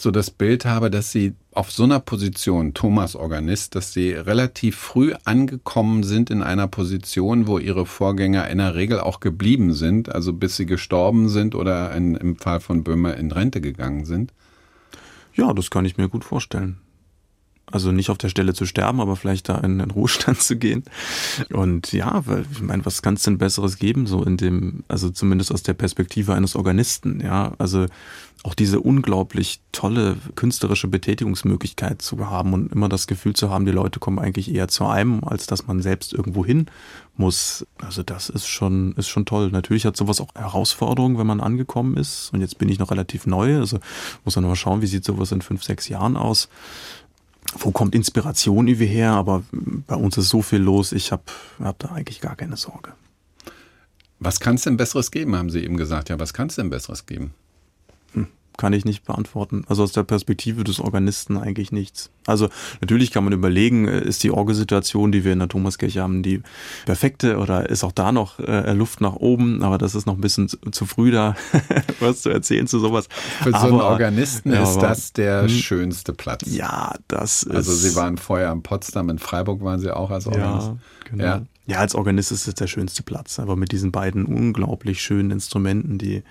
so 0.00 0.10
das 0.10 0.30
Bild 0.30 0.64
habe, 0.64 0.90
dass 0.90 1.12
Sie 1.12 1.34
auf 1.52 1.70
so 1.70 1.84
einer 1.84 2.00
Position, 2.00 2.74
Thomas 2.74 3.16
Organist, 3.16 3.74
dass 3.74 3.92
Sie 3.92 4.12
relativ 4.12 4.76
früh 4.76 5.14
angekommen 5.24 6.02
sind 6.02 6.30
in 6.30 6.42
einer 6.42 6.68
Position, 6.68 7.46
wo 7.46 7.58
Ihre 7.58 7.86
Vorgänger 7.86 8.48
in 8.48 8.58
der 8.58 8.74
Regel 8.74 9.00
auch 9.00 9.20
geblieben 9.20 9.74
sind, 9.74 10.14
also 10.14 10.32
bis 10.32 10.56
sie 10.56 10.66
gestorben 10.66 11.28
sind 11.28 11.54
oder 11.54 11.92
in, 11.94 12.14
im 12.14 12.36
Fall 12.36 12.60
von 12.60 12.84
Böhmer 12.84 13.16
in 13.16 13.32
Rente 13.32 13.60
gegangen 13.60 14.04
sind? 14.04 14.32
Ja, 15.34 15.52
das 15.52 15.70
kann 15.70 15.84
ich 15.84 15.96
mir 15.96 16.08
gut 16.08 16.24
vorstellen. 16.24 16.78
Also 17.70 17.92
nicht 17.92 18.10
auf 18.10 18.18
der 18.18 18.28
Stelle 18.28 18.54
zu 18.54 18.66
sterben, 18.66 19.00
aber 19.00 19.16
vielleicht 19.16 19.48
da 19.48 19.58
in 19.58 19.78
den 19.78 19.90
Ruhestand 19.90 20.40
zu 20.42 20.56
gehen. 20.56 20.84
Und 21.52 21.92
ja, 21.92 22.22
weil 22.26 22.44
ich 22.52 22.62
meine, 22.62 22.84
was 22.84 23.02
kann 23.02 23.14
es 23.14 23.22
denn 23.22 23.38
Besseres 23.38 23.78
geben, 23.78 24.06
so 24.06 24.24
in 24.24 24.36
dem, 24.36 24.84
also 24.88 25.10
zumindest 25.10 25.52
aus 25.52 25.62
der 25.62 25.74
Perspektive 25.74 26.34
eines 26.34 26.56
Organisten, 26.56 27.20
ja. 27.20 27.52
Also 27.58 27.86
auch 28.42 28.54
diese 28.54 28.80
unglaublich 28.80 29.60
tolle 29.70 30.16
künstlerische 30.34 30.88
Betätigungsmöglichkeit 30.88 32.00
zu 32.00 32.30
haben 32.30 32.54
und 32.54 32.72
immer 32.72 32.88
das 32.88 33.06
Gefühl 33.06 33.34
zu 33.34 33.50
haben, 33.50 33.66
die 33.66 33.72
Leute 33.72 34.00
kommen 34.00 34.18
eigentlich 34.18 34.54
eher 34.54 34.68
zu 34.68 34.86
einem, 34.86 35.22
als 35.24 35.46
dass 35.46 35.66
man 35.66 35.82
selbst 35.82 36.14
irgendwo 36.14 36.44
hin 36.44 36.66
muss. 37.16 37.66
Also 37.78 38.02
das 38.02 38.30
ist 38.30 38.46
schon, 38.46 38.92
ist 38.92 39.08
schon 39.08 39.26
toll. 39.26 39.50
Natürlich 39.50 39.84
hat 39.84 39.96
sowas 39.96 40.22
auch 40.22 40.34
Herausforderungen, 40.34 41.18
wenn 41.18 41.26
man 41.26 41.40
angekommen 41.40 41.98
ist. 41.98 42.30
Und 42.32 42.40
jetzt 42.40 42.56
bin 42.56 42.70
ich 42.70 42.78
noch 42.78 42.90
relativ 42.90 43.26
neu, 43.26 43.58
also 43.58 43.78
muss 44.24 44.36
man 44.36 44.46
mal 44.46 44.56
schauen, 44.56 44.80
wie 44.80 44.86
sieht 44.86 45.04
sowas 45.04 45.32
in 45.32 45.42
fünf, 45.42 45.62
sechs 45.62 45.88
Jahren 45.88 46.16
aus 46.16 46.48
wo 47.58 47.70
kommt 47.70 47.94
Inspiration 47.94 48.68
irgendwie 48.68 48.86
her, 48.86 49.12
aber 49.12 49.42
bei 49.52 49.96
uns 49.96 50.16
ist 50.16 50.28
so 50.28 50.42
viel 50.42 50.60
los, 50.60 50.92
ich 50.92 51.12
habe 51.12 51.22
hab 51.58 51.78
da 51.78 51.88
eigentlich 51.88 52.20
gar 52.20 52.36
keine 52.36 52.56
Sorge. 52.56 52.92
Was 54.18 54.38
kann 54.38 54.56
es 54.56 54.62
denn 54.62 54.76
Besseres 54.76 55.10
geben, 55.10 55.34
haben 55.34 55.50
Sie 55.50 55.64
eben 55.64 55.76
gesagt. 55.76 56.10
Ja, 56.10 56.18
was 56.18 56.34
kann 56.34 56.48
es 56.48 56.56
denn 56.56 56.70
Besseres 56.70 57.06
geben? 57.06 57.32
Kann 58.56 58.72
ich 58.72 58.84
nicht 58.84 59.04
beantworten. 59.04 59.64
Also 59.68 59.82
aus 59.82 59.92
der 59.92 60.02
Perspektive 60.02 60.64
des 60.64 60.80
Organisten 60.80 61.36
eigentlich 61.36 61.72
nichts. 61.72 62.10
Also 62.26 62.48
natürlich 62.80 63.10
kann 63.10 63.24
man 63.24 63.32
überlegen, 63.32 63.88
äh, 63.88 64.00
ist 64.00 64.22
die 64.22 64.30
Orgelsituation, 64.30 65.12
die 65.12 65.24
wir 65.24 65.32
in 65.32 65.38
der 65.38 65.48
Thomaskirche 65.48 66.02
haben, 66.02 66.22
die 66.22 66.42
perfekte 66.84 67.38
oder 67.38 67.68
ist 67.70 67.84
auch 67.84 67.92
da 67.92 68.12
noch 68.12 68.38
äh, 68.38 68.72
Luft 68.72 69.00
nach 69.00 69.14
oben, 69.14 69.62
aber 69.62 69.78
das 69.78 69.94
ist 69.94 70.06
noch 70.06 70.14
ein 70.14 70.20
bisschen 70.20 70.48
zu, 70.48 70.58
zu 70.70 70.84
früh 70.86 71.10
da, 71.10 71.34
was 72.00 72.22
zu 72.22 72.30
erzählen 72.30 72.66
zu 72.66 72.78
sowas. 72.78 73.08
Für 73.42 73.54
aber, 73.54 73.60
so 73.60 73.66
einen 73.66 73.80
Organisten 73.80 74.52
ja, 74.52 74.62
ist 74.62 74.76
aber, 74.76 74.88
das 74.88 75.12
der 75.12 75.42
hm, 75.42 75.48
schönste 75.48 76.12
Platz. 76.12 76.42
Ja, 76.46 76.94
das 77.08 77.42
ist. 77.42 77.54
Also 77.54 77.72
Sie 77.72 77.96
waren 77.96 78.18
vorher 78.18 78.52
in 78.52 78.62
Potsdam, 78.62 79.08
in 79.08 79.18
Freiburg 79.18 79.62
waren 79.62 79.80
Sie 79.80 79.94
auch 79.94 80.10
als 80.10 80.26
Organist. 80.26 80.68
Ja, 80.68 80.76
genau. 81.10 81.24
Ja. 81.24 81.42
Ja, 81.66 81.78
als 81.78 81.94
Organist 81.94 82.32
ist 82.32 82.48
es 82.48 82.54
der 82.54 82.66
schönste 82.66 83.04
Platz, 83.04 83.38
aber 83.38 83.54
mit 83.54 83.70
diesen 83.70 83.92
beiden 83.92 84.24
unglaublich 84.24 85.00
schönen 85.00 85.30
Instrumenten, 85.30 85.98
die 85.98 86.24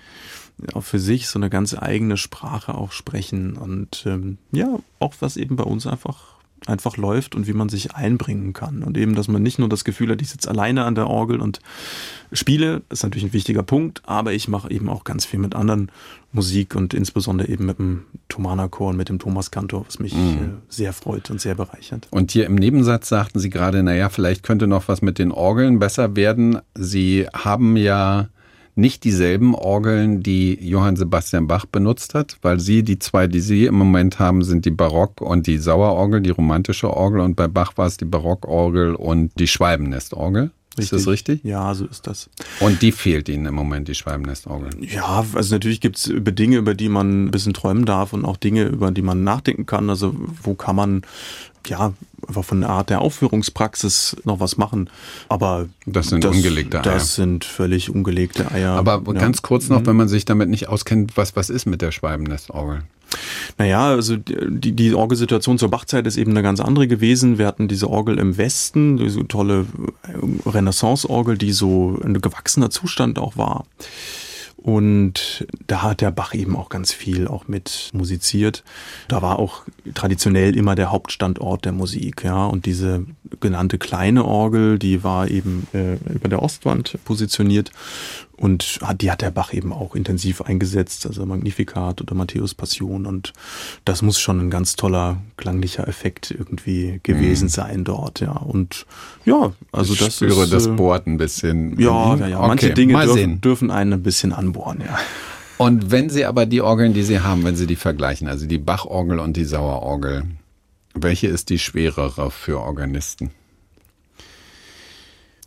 auch 0.74 0.84
für 0.84 0.98
sich 0.98 1.28
so 1.28 1.38
eine 1.38 1.50
ganz 1.50 1.76
eigene 1.76 2.16
Sprache 2.16 2.74
auch 2.74 2.92
sprechen 2.92 3.56
und 3.56 4.04
ähm, 4.06 4.38
ja, 4.52 4.78
auch 4.98 5.14
was 5.20 5.36
eben 5.36 5.56
bei 5.56 5.64
uns 5.64 5.86
einfach 5.86 6.40
einfach 6.66 6.96
läuft 6.96 7.34
und 7.34 7.46
wie 7.46 7.52
man 7.52 7.68
sich 7.68 7.94
einbringen 7.94 8.52
kann. 8.52 8.82
Und 8.82 8.96
eben, 8.98 9.14
dass 9.14 9.28
man 9.28 9.42
nicht 9.42 9.58
nur 9.58 9.68
das 9.68 9.84
Gefühl 9.84 10.10
hat, 10.10 10.20
ich 10.20 10.28
sitze 10.28 10.50
alleine 10.50 10.84
an 10.84 10.94
der 10.94 11.06
Orgel 11.06 11.40
und 11.40 11.60
spiele, 12.32 12.82
ist 12.90 13.02
natürlich 13.02 13.24
ein 13.24 13.32
wichtiger 13.32 13.62
Punkt, 13.62 14.02
aber 14.06 14.32
ich 14.32 14.48
mache 14.48 14.70
eben 14.70 14.88
auch 14.88 15.04
ganz 15.04 15.24
viel 15.24 15.40
mit 15.40 15.54
anderen 15.54 15.90
Musik 16.32 16.76
und 16.76 16.94
insbesondere 16.94 17.48
eben 17.48 17.66
mit 17.66 17.78
dem 17.78 18.04
Thomanerchor 18.28 18.90
und 18.90 18.96
mit 18.96 19.08
dem 19.08 19.18
Thomas 19.18 19.50
Kantor, 19.50 19.86
was 19.86 19.98
mich 19.98 20.14
mhm. 20.14 20.20
Äh, 20.20 20.48
sehr 20.68 20.92
freut 20.92 21.30
und 21.30 21.40
sehr 21.40 21.54
bereichert. 21.54 22.06
Und 22.10 22.30
hier 22.30 22.46
im 22.46 22.54
Nebensatz 22.54 23.08
sagten 23.08 23.40
Sie 23.40 23.50
gerade, 23.50 23.82
naja, 23.82 24.08
vielleicht 24.08 24.42
könnte 24.42 24.66
noch 24.66 24.88
was 24.88 25.02
mit 25.02 25.18
den 25.18 25.32
Orgeln 25.32 25.78
besser 25.78 26.14
werden. 26.14 26.58
Sie 26.74 27.26
haben 27.32 27.76
ja 27.76 28.28
nicht 28.80 29.04
dieselben 29.04 29.54
Orgeln, 29.54 30.22
die 30.22 30.54
Johann 30.54 30.96
Sebastian 30.96 31.46
Bach 31.46 31.66
benutzt 31.66 32.14
hat, 32.14 32.38
weil 32.42 32.58
sie, 32.58 32.82
die 32.82 32.98
zwei, 32.98 33.26
die 33.26 33.40
sie 33.40 33.66
im 33.66 33.74
Moment 33.74 34.18
haben, 34.18 34.42
sind 34.42 34.64
die 34.64 34.70
Barock- 34.70 35.20
und 35.20 35.46
die 35.46 35.58
Sauerorgel, 35.58 36.20
die 36.20 36.30
romantische 36.30 36.90
Orgel 36.90 37.20
und 37.20 37.36
bei 37.36 37.48
Bach 37.48 37.72
war 37.76 37.86
es 37.86 37.96
die 37.96 38.04
Barockorgel 38.04 38.94
und 38.94 39.32
die 39.38 39.46
Schwalbennestorgel. 39.46 40.50
Ist 40.76 40.92
das 40.92 41.08
richtig? 41.08 41.42
Ja, 41.42 41.74
so 41.74 41.84
ist 41.84 42.06
das. 42.06 42.30
Und 42.60 42.80
die 42.80 42.92
fehlt 42.92 43.28
Ihnen 43.28 43.46
im 43.46 43.54
Moment, 43.54 43.88
die 43.88 43.94
Schwalbennestorgel? 43.94 44.70
Ja, 44.80 45.24
also 45.34 45.54
natürlich 45.54 45.80
gibt 45.80 45.96
es 45.96 46.12
Dinge, 46.14 46.56
über 46.56 46.74
die 46.74 46.88
man 46.88 47.24
ein 47.24 47.30
bisschen 47.30 47.52
träumen 47.52 47.84
darf 47.84 48.12
und 48.12 48.24
auch 48.24 48.36
Dinge, 48.36 48.64
über 48.64 48.90
die 48.92 49.02
man 49.02 49.24
nachdenken 49.24 49.66
kann. 49.66 49.90
Also 49.90 50.14
wo 50.42 50.54
kann 50.54 50.76
man 50.76 51.02
ja, 51.66 51.92
einfach 52.26 52.44
von 52.44 52.60
der 52.60 52.70
Art 52.70 52.90
der 52.90 53.00
Aufführungspraxis 53.00 54.16
noch 54.24 54.40
was 54.40 54.56
machen. 54.56 54.90
Aber 55.28 55.68
das 55.86 56.08
sind 56.08 56.24
das, 56.24 56.36
ungelegte 56.36 56.78
Eier. 56.78 56.82
Das 56.82 57.14
sind 57.14 57.44
völlig 57.44 57.90
ungelegte 57.90 58.50
Eier. 58.50 58.72
Aber 58.72 59.02
ja. 59.06 59.12
ganz 59.12 59.42
kurz 59.42 59.68
noch, 59.68 59.80
mhm. 59.80 59.86
wenn 59.86 59.96
man 59.96 60.08
sich 60.08 60.24
damit 60.24 60.48
nicht 60.48 60.68
auskennt, 60.68 61.16
was, 61.16 61.36
was 61.36 61.50
ist 61.50 61.66
mit 61.66 61.82
der 61.82 61.92
Schwalbennestorgel? 61.92 62.82
Naja, 63.58 63.88
also 63.88 64.16
die, 64.16 64.72
die 64.72 64.94
Orgelsituation 64.94 65.58
zur 65.58 65.68
Bachzeit 65.68 66.06
ist 66.06 66.16
eben 66.16 66.30
eine 66.30 66.42
ganz 66.42 66.60
andere 66.60 66.86
gewesen. 66.86 67.38
Wir 67.38 67.46
hatten 67.46 67.66
diese 67.66 67.90
Orgel 67.90 68.18
im 68.18 68.36
Westen, 68.36 68.98
diese 68.98 69.26
tolle 69.26 69.66
Renaissance-Orgel, 70.46 71.36
die 71.36 71.52
so 71.52 71.98
ein 72.04 72.20
gewachsener 72.20 72.70
Zustand 72.70 73.18
auch 73.18 73.36
war. 73.36 73.64
Und 74.62 75.46
da 75.66 75.82
hat 75.82 76.02
der 76.02 76.10
Bach 76.10 76.34
eben 76.34 76.54
auch 76.54 76.68
ganz 76.68 76.92
viel 76.92 77.26
auch 77.28 77.48
mit 77.48 77.90
musiziert. 77.94 78.62
Da 79.08 79.22
war 79.22 79.38
auch 79.38 79.62
traditionell 79.94 80.54
immer 80.54 80.74
der 80.74 80.90
Hauptstandort 80.92 81.64
der 81.64 81.72
Musik, 81.72 82.24
ja. 82.24 82.44
Und 82.44 82.66
diese 82.66 83.06
genannte 83.40 83.78
kleine 83.78 84.24
Orgel, 84.24 84.78
die 84.78 85.02
war 85.02 85.28
eben 85.28 85.66
äh, 85.72 85.94
über 86.12 86.28
der 86.28 86.42
Ostwand 86.42 86.98
positioniert. 87.04 87.70
Und 88.40 88.80
die 89.02 89.10
hat 89.10 89.20
der 89.20 89.30
Bach 89.30 89.52
eben 89.52 89.70
auch 89.70 89.94
intensiv 89.94 90.40
eingesetzt, 90.40 91.04
also 91.04 91.26
Magnificat 91.26 92.00
oder 92.00 92.14
Matthäus 92.14 92.54
Passion. 92.54 93.04
Und 93.04 93.34
das 93.84 94.00
muss 94.00 94.18
schon 94.18 94.40
ein 94.40 94.48
ganz 94.48 94.76
toller 94.76 95.18
klanglicher 95.36 95.86
Effekt 95.86 96.30
irgendwie 96.30 97.00
gewesen 97.02 97.44
mhm. 97.44 97.50
sein 97.50 97.84
dort, 97.84 98.20
ja. 98.20 98.32
Und 98.32 98.86
ja, 99.26 99.52
also 99.72 99.92
ich 99.92 99.98
das 99.98 100.16
spüre 100.16 100.44
ist, 100.44 100.54
das 100.54 100.68
äh, 100.68 100.70
Bohrt 100.70 101.06
ein 101.06 101.18
bisschen. 101.18 101.78
Ja, 101.78 102.16
ja, 102.16 102.28
ja. 102.28 102.38
Okay, 102.38 102.48
manche 102.48 102.70
Dinge 102.70 102.98
dürfen, 103.04 103.40
dürfen 103.42 103.70
einen 103.70 103.92
ein 103.92 104.02
bisschen 104.02 104.32
anbohren, 104.32 104.80
ja. 104.86 104.98
Und 105.58 105.90
wenn 105.90 106.08
Sie 106.08 106.24
aber 106.24 106.46
die 106.46 106.62
Orgeln, 106.62 106.94
die 106.94 107.02
Sie 107.02 107.20
haben, 107.20 107.44
wenn 107.44 107.56
Sie 107.56 107.66
die 107.66 107.76
vergleichen, 107.76 108.26
also 108.26 108.46
die 108.46 108.56
Bachorgel 108.56 109.18
und 109.18 109.36
die 109.36 109.44
Sauerorgel, 109.44 110.24
welche 110.94 111.26
ist 111.26 111.50
die 111.50 111.58
schwerere 111.58 112.30
für 112.30 112.60
Organisten? 112.60 113.32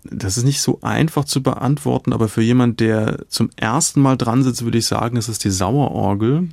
Das 0.06 0.38
ist 0.38 0.44
nicht 0.44 0.62
so 0.62 0.80
einfach 0.82 1.26
zu 1.26 1.42
beantworten, 1.42 2.14
aber 2.14 2.28
für 2.28 2.42
jemand, 2.42 2.80
der 2.80 3.26
zum 3.30 3.50
ersten 3.56 4.02
Mal 4.02 4.18
dran 4.18 4.44
sitzt, 4.44 4.64
würde 4.64 4.78
ich 4.78 4.86
sagen, 4.86 5.18
es 5.18 5.30
ist 5.30 5.44
die 5.44 5.50
Sauerorgel, 5.50 6.50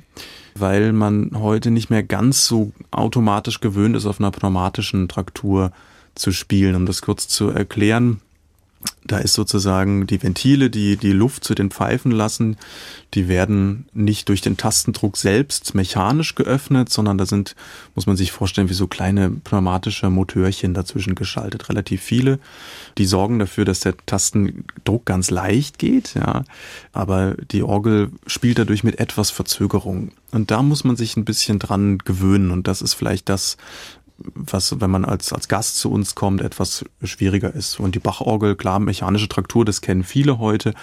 weil 0.55 0.93
man 0.93 1.31
heute 1.35 1.71
nicht 1.71 1.89
mehr 1.89 2.03
ganz 2.03 2.45
so 2.45 2.71
automatisch 2.91 3.59
gewöhnt 3.59 3.95
ist, 3.95 4.05
auf 4.05 4.19
einer 4.19 4.31
pneumatischen 4.31 5.07
Traktur 5.07 5.71
zu 6.15 6.31
spielen. 6.31 6.75
Um 6.75 6.85
das 6.85 7.01
kurz 7.01 7.27
zu 7.27 7.49
erklären, 7.49 8.21
da 9.03 9.17
ist 9.17 9.33
sozusagen 9.33 10.07
die 10.07 10.21
Ventile, 10.21 10.69
die 10.69 10.95
die 10.95 11.11
Luft 11.11 11.43
zu 11.43 11.55
den 11.55 11.71
Pfeifen 11.71 12.11
lassen, 12.11 12.57
die 13.13 13.27
werden 13.27 13.85
nicht 13.93 14.29
durch 14.29 14.41
den 14.41 14.57
Tastendruck 14.57 15.17
selbst 15.17 15.75
mechanisch 15.75 16.35
geöffnet, 16.35 16.89
sondern 16.89 17.17
da 17.17 17.25
sind, 17.25 17.55
muss 17.95 18.07
man 18.07 18.15
sich 18.15 18.31
vorstellen, 18.31 18.69
wie 18.69 18.73
so 18.73 18.87
kleine 18.87 19.29
pneumatische 19.29 20.09
Motörchen 20.09 20.73
dazwischen 20.73 21.15
geschaltet, 21.15 21.67
relativ 21.67 22.01
viele. 22.01 22.39
Die 22.97 23.05
sorgen 23.05 23.39
dafür, 23.39 23.65
dass 23.65 23.81
der 23.81 23.95
Tastendruck 24.05 25.05
ganz 25.05 25.29
leicht 25.29 25.77
geht, 25.77 26.13
ja. 26.13 26.43
Aber 26.93 27.35
die 27.51 27.63
Orgel 27.63 28.11
spielt 28.27 28.59
dadurch 28.59 28.83
mit 28.83 28.99
etwas 28.99 29.29
Verzögerung. 29.29 30.11
Und 30.31 30.51
da 30.51 30.61
muss 30.61 30.85
man 30.85 30.95
sich 30.95 31.17
ein 31.17 31.25
bisschen 31.25 31.59
dran 31.59 31.97
gewöhnen. 31.97 32.51
Und 32.51 32.67
das 32.67 32.81
ist 32.81 32.93
vielleicht 32.93 33.27
das, 33.27 33.57
was, 34.35 34.79
wenn 34.79 34.91
man 34.91 35.05
als, 35.05 35.33
als 35.33 35.47
Gast 35.47 35.77
zu 35.77 35.91
uns 35.91 36.15
kommt, 36.15 36.41
etwas 36.41 36.85
schwieriger 37.03 37.53
ist. 37.53 37.79
Und 37.79 37.95
die 37.95 37.99
Bachorgel, 37.99 38.55
klar, 38.55 38.79
mechanische 38.79 39.29
Traktur, 39.29 39.65
das 39.65 39.81
kennen 39.81 40.03
viele 40.03 40.39
heute. 40.39 40.73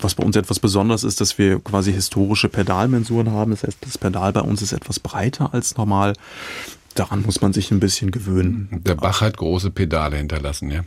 Was 0.00 0.14
bei 0.14 0.24
uns 0.24 0.36
etwas 0.36 0.60
Besonderes 0.60 1.04
ist, 1.04 1.20
dass 1.20 1.38
wir 1.38 1.60
quasi 1.60 1.92
historische 1.92 2.48
Pedalmensuren 2.48 3.30
haben. 3.30 3.52
Das 3.52 3.62
heißt, 3.62 3.78
das 3.82 3.98
Pedal 3.98 4.32
bei 4.32 4.40
uns 4.40 4.62
ist 4.62 4.72
etwas 4.72 5.00
breiter 5.00 5.52
als 5.54 5.76
normal. 5.76 6.14
Daran 6.94 7.22
muss 7.22 7.40
man 7.40 7.52
sich 7.52 7.70
ein 7.70 7.80
bisschen 7.80 8.10
gewöhnen. 8.10 8.68
Der 8.84 8.94
Bach 8.94 9.20
hat 9.20 9.36
große 9.36 9.70
Pedale 9.70 10.16
hinterlassen, 10.16 10.70
ja 10.70 10.82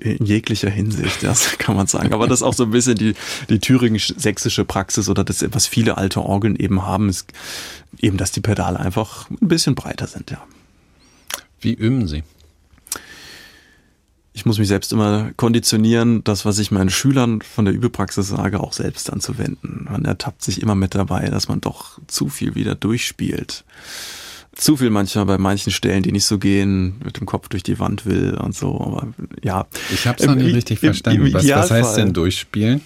in 0.00 0.24
jeglicher 0.24 0.70
Hinsicht, 0.70 1.22
das 1.22 1.58
kann 1.58 1.76
man 1.76 1.86
sagen. 1.86 2.12
Aber 2.12 2.26
das 2.26 2.40
ist 2.40 2.42
auch 2.42 2.54
so 2.54 2.64
ein 2.64 2.70
bisschen 2.70 2.96
die, 2.96 3.14
die 3.48 3.58
thüringen-sächsische 3.58 4.64
Praxis 4.64 5.08
oder 5.08 5.24
das, 5.24 5.44
was 5.52 5.66
viele 5.66 5.96
alte 5.96 6.22
Orgeln 6.22 6.56
eben 6.56 6.82
haben, 6.82 7.08
ist 7.08 7.26
eben, 7.98 8.16
dass 8.16 8.32
die 8.32 8.40
Pedale 8.40 8.78
einfach 8.78 9.28
ein 9.30 9.48
bisschen 9.48 9.74
breiter 9.74 10.06
sind, 10.06 10.30
ja. 10.30 10.42
Wie 11.62 11.74
üben 11.74 12.08
Sie? 12.08 12.22
Ich 14.34 14.46
muss 14.46 14.58
mich 14.58 14.68
selbst 14.68 14.92
immer 14.92 15.30
konditionieren, 15.36 16.24
das, 16.24 16.44
was 16.44 16.58
ich 16.58 16.70
meinen 16.70 16.90
Schülern 16.90 17.42
von 17.42 17.66
der 17.66 17.74
Übepraxis 17.74 18.28
sage, 18.28 18.60
auch 18.60 18.72
selbst 18.72 19.12
anzuwenden. 19.12 19.86
Man 19.90 20.04
ertappt 20.04 20.42
sich 20.42 20.62
immer 20.62 20.74
mit 20.74 20.94
dabei, 20.94 21.28
dass 21.28 21.48
man 21.48 21.60
doch 21.60 21.98
zu 22.06 22.28
viel 22.28 22.54
wieder 22.54 22.74
durchspielt. 22.74 23.64
Zu 24.54 24.76
viel 24.78 24.90
manchmal 24.90 25.26
bei 25.26 25.38
manchen 25.38 25.70
Stellen, 25.70 26.02
die 26.02 26.12
nicht 26.12 26.24
so 26.24 26.38
gehen, 26.38 27.00
mit 27.04 27.18
dem 27.20 27.26
Kopf 27.26 27.48
durch 27.48 27.62
die 27.62 27.78
Wand 27.78 28.04
will 28.04 28.34
und 28.34 28.54
so. 28.54 28.80
Aber 28.80 29.08
ja. 29.42 29.66
Ich 29.92 30.06
habe 30.06 30.18
es 30.18 30.26
noch 30.26 30.34
nicht 30.34 30.54
richtig 30.54 30.80
verstanden. 30.80 31.32
was, 31.32 31.48
was 31.48 31.70
heißt 31.70 31.96
denn 31.98 32.12
durchspielen? 32.12 32.80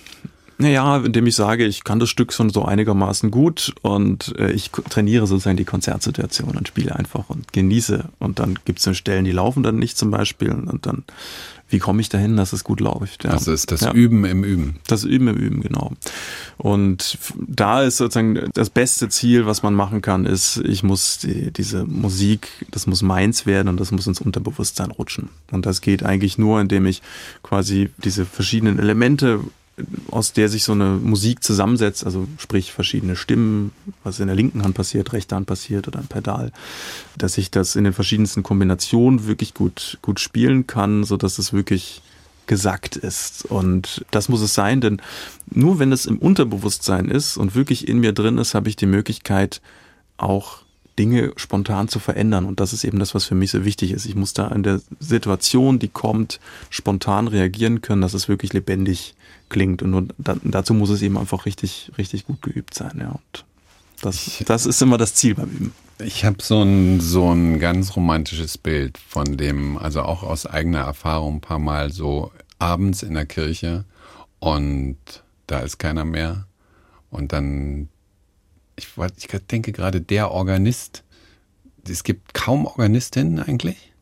Naja, 0.58 0.96
indem 0.98 1.26
ich 1.26 1.36
sage, 1.36 1.66
ich 1.66 1.84
kann 1.84 1.98
das 1.98 2.08
Stück 2.08 2.32
schon 2.32 2.48
so 2.48 2.64
einigermaßen 2.64 3.30
gut 3.30 3.74
und 3.82 4.34
äh, 4.38 4.52
ich 4.52 4.70
trainiere 4.70 5.26
sozusagen 5.26 5.58
die 5.58 5.64
Konzertsituation 5.64 6.56
und 6.56 6.66
spiele 6.66 6.96
einfach 6.96 7.28
und 7.28 7.52
genieße. 7.52 8.06
Und 8.18 8.38
dann 8.38 8.58
gibt 8.64 8.78
es 8.78 8.86
dann 8.86 8.94
Stellen, 8.94 9.26
die 9.26 9.32
laufen 9.32 9.62
dann 9.62 9.76
nicht 9.76 9.98
zum 9.98 10.10
Beispiel 10.10 10.50
und 10.50 10.86
dann, 10.86 11.04
wie 11.68 11.78
komme 11.78 12.00
ich 12.00 12.08
dahin, 12.08 12.38
dass 12.38 12.54
es 12.54 12.64
gut 12.64 12.80
läuft? 12.80 13.24
Ja. 13.24 13.32
Also 13.32 13.52
ist 13.52 13.70
das 13.70 13.82
ja. 13.82 13.92
Üben 13.92 14.24
im 14.24 14.44
Üben. 14.44 14.76
Das 14.86 15.04
Üben 15.04 15.28
im 15.28 15.36
Üben, 15.36 15.60
genau. 15.60 15.92
Und 16.56 17.18
da 17.36 17.82
ist 17.82 17.98
sozusagen 17.98 18.48
das 18.54 18.70
beste 18.70 19.10
Ziel, 19.10 19.44
was 19.44 19.62
man 19.62 19.74
machen 19.74 20.00
kann, 20.00 20.24
ist, 20.24 20.56
ich 20.64 20.82
muss 20.82 21.18
die, 21.18 21.50
diese 21.50 21.84
Musik, 21.84 22.48
das 22.70 22.86
muss 22.86 23.02
meins 23.02 23.44
werden 23.44 23.68
und 23.68 23.78
das 23.78 23.92
muss 23.92 24.06
ins 24.06 24.22
Unterbewusstsein 24.22 24.90
rutschen. 24.90 25.28
Und 25.50 25.66
das 25.66 25.82
geht 25.82 26.02
eigentlich 26.02 26.38
nur, 26.38 26.62
indem 26.62 26.86
ich 26.86 27.02
quasi 27.42 27.90
diese 27.98 28.24
verschiedenen 28.24 28.78
Elemente 28.78 29.40
aus 30.10 30.32
der 30.32 30.48
sich 30.48 30.64
so 30.64 30.72
eine 30.72 30.90
Musik 30.90 31.44
zusammensetzt, 31.44 32.04
also 32.04 32.26
sprich 32.38 32.72
verschiedene 32.72 33.14
Stimmen, 33.14 33.72
was 34.04 34.20
in 34.20 34.26
der 34.26 34.36
linken 34.36 34.62
Hand 34.62 34.74
passiert, 34.74 35.12
rechter 35.12 35.36
Hand 35.36 35.46
passiert 35.46 35.86
oder 35.86 35.98
ein 35.98 36.06
Pedal, 36.06 36.50
dass 37.18 37.36
ich 37.36 37.50
das 37.50 37.76
in 37.76 37.84
den 37.84 37.92
verschiedensten 37.92 38.42
Kombinationen 38.42 39.26
wirklich 39.26 39.52
gut, 39.52 39.98
gut 40.00 40.20
spielen 40.20 40.66
kann, 40.66 41.04
so 41.04 41.16
dass 41.16 41.38
es 41.38 41.52
wirklich 41.52 42.00
gesagt 42.46 42.96
ist. 42.96 43.44
Und 43.44 44.04
das 44.10 44.28
muss 44.28 44.40
es 44.40 44.54
sein, 44.54 44.80
denn 44.80 45.02
nur 45.50 45.78
wenn 45.78 45.92
es 45.92 46.06
im 46.06 46.18
Unterbewusstsein 46.18 47.06
ist 47.06 47.36
und 47.36 47.54
wirklich 47.54 47.86
in 47.86 47.98
mir 47.98 48.12
drin 48.12 48.38
ist, 48.38 48.54
habe 48.54 48.68
ich 48.68 48.76
die 48.76 48.86
Möglichkeit, 48.86 49.60
auch 50.16 50.62
Dinge 50.98 51.32
spontan 51.36 51.88
zu 51.88 51.98
verändern. 51.98 52.44
Und 52.46 52.60
das 52.60 52.72
ist 52.72 52.84
eben 52.84 52.98
das, 52.98 53.14
was 53.14 53.24
für 53.24 53.34
mich 53.34 53.50
so 53.50 53.64
wichtig 53.64 53.92
ist. 53.92 54.06
Ich 54.06 54.14
muss 54.14 54.32
da 54.32 54.48
in 54.48 54.62
der 54.62 54.80
Situation, 54.98 55.78
die 55.78 55.88
kommt, 55.88 56.40
spontan 56.70 57.28
reagieren 57.28 57.82
können, 57.82 58.02
dass 58.02 58.14
es 58.14 58.28
wirklich 58.28 58.52
lebendig 58.52 59.14
klingt. 59.48 59.82
Und 59.82 60.14
da, 60.18 60.36
dazu 60.42 60.74
muss 60.74 60.90
es 60.90 61.02
eben 61.02 61.18
einfach 61.18 61.46
richtig, 61.46 61.92
richtig 61.98 62.26
gut 62.26 62.42
geübt 62.42 62.74
sein. 62.74 62.98
Ja. 63.00 63.10
Und 63.10 63.44
das, 64.00 64.42
das 64.46 64.66
ist 64.66 64.82
immer 64.82 64.98
das 64.98 65.14
Ziel 65.14 65.34
beim 65.34 65.50
Üben. 65.50 65.72
Ich 65.98 66.26
habe 66.26 66.36
so 66.42 66.62
ein, 66.62 67.00
so 67.00 67.32
ein 67.32 67.58
ganz 67.58 67.96
romantisches 67.96 68.58
Bild 68.58 68.98
von 68.98 69.38
dem, 69.38 69.78
also 69.78 70.02
auch 70.02 70.22
aus 70.22 70.44
eigener 70.44 70.80
Erfahrung 70.80 71.36
ein 71.36 71.40
paar 71.40 71.58
Mal 71.58 71.90
so 71.90 72.32
abends 72.58 73.02
in 73.02 73.14
der 73.14 73.24
Kirche 73.24 73.84
und 74.38 74.98
da 75.46 75.60
ist 75.60 75.78
keiner 75.78 76.04
mehr. 76.04 76.46
Und 77.10 77.32
dann, 77.32 77.88
ich, 78.76 78.88
ich 79.18 79.26
denke 79.46 79.72
gerade, 79.72 80.00
der 80.00 80.30
Organist, 80.30 81.02
es 81.88 82.04
gibt 82.04 82.34
kaum 82.34 82.66
Organistinnen 82.66 83.40
eigentlich. 83.40 83.92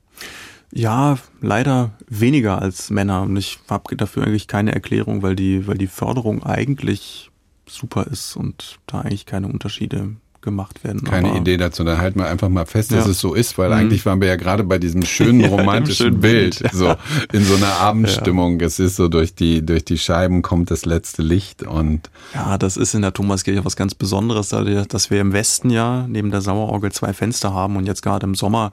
Ja, 0.73 1.19
leider 1.41 1.93
weniger 2.09 2.61
als 2.61 2.91
Männer. 2.91 3.23
Und 3.23 3.37
ich 3.37 3.61
habe 3.69 3.97
dafür 3.97 4.25
eigentlich 4.25 4.49
keine 4.49 4.73
Erklärung, 4.73 5.23
weil 5.23 5.37
die, 5.37 5.67
weil 5.67 5.79
die 5.79 5.87
Förderung 5.87 6.43
eigentlich 6.43 7.31
super 7.67 8.07
ist 8.09 8.37
und 8.37 8.79
da 8.87 9.01
eigentlich 9.01 9.27
keine 9.27 9.49
Unterschiede 9.49 10.17
gemacht 10.45 10.85
werden. 10.85 11.03
Keine 11.03 11.31
Aber 11.31 11.39
Idee 11.39 11.57
dazu. 11.57 11.83
Dann 11.83 11.99
halten 11.99 12.21
wir 12.21 12.29
einfach 12.29 12.49
mal 12.49 12.67
fest, 12.67 12.93
dass 12.93 13.07
ja. 13.07 13.11
es 13.11 13.19
so 13.19 13.35
ist, 13.35 13.59
weil 13.59 13.71
mhm. 13.71 13.75
eigentlich 13.75 14.07
waren 14.07 14.21
wir 14.21 14.29
ja 14.29 14.37
gerade 14.37 14.63
bei 14.63 14.79
diesem 14.79 15.05
schönen 15.05 15.45
romantischen 15.51 16.07
schönen 16.07 16.21
Bild, 16.21 16.61
Bild. 16.61 16.73
so 16.73 16.95
in 17.33 17.45
so 17.45 17.57
einer 17.57 17.73
Abendstimmung. 17.81 18.61
Ja. 18.61 18.67
Es 18.67 18.79
ist 18.79 18.97
so 18.97 19.09
durch 19.09 19.35
die 19.35 19.65
durch 19.67 19.85
die 19.85 19.99
Scheiben 19.99 20.43
kommt 20.43 20.71
das 20.71 20.85
letzte 20.85 21.23
Licht 21.23 21.63
und 21.63 22.11
ja, 22.35 22.59
das 22.59 22.77
ist 22.77 22.95
in 22.95 23.03
der 23.03 23.13
Thomaskirche 23.13 23.65
was 23.65 23.75
ganz 23.75 23.95
Besonderes, 23.95 24.51
dass 24.51 25.11
wir 25.11 25.21
im 25.21 25.33
Westen 25.33 25.71
ja 25.71 26.07
neben 26.09 26.31
der 26.31 26.41
Sauerorgel 26.41 26.93
zwei 26.93 27.13
Fenster 27.13 27.53
haben 27.53 27.77
und 27.77 27.87
jetzt 27.87 28.03
gerade 28.03 28.27
im 28.27 28.35
Sommer 28.35 28.73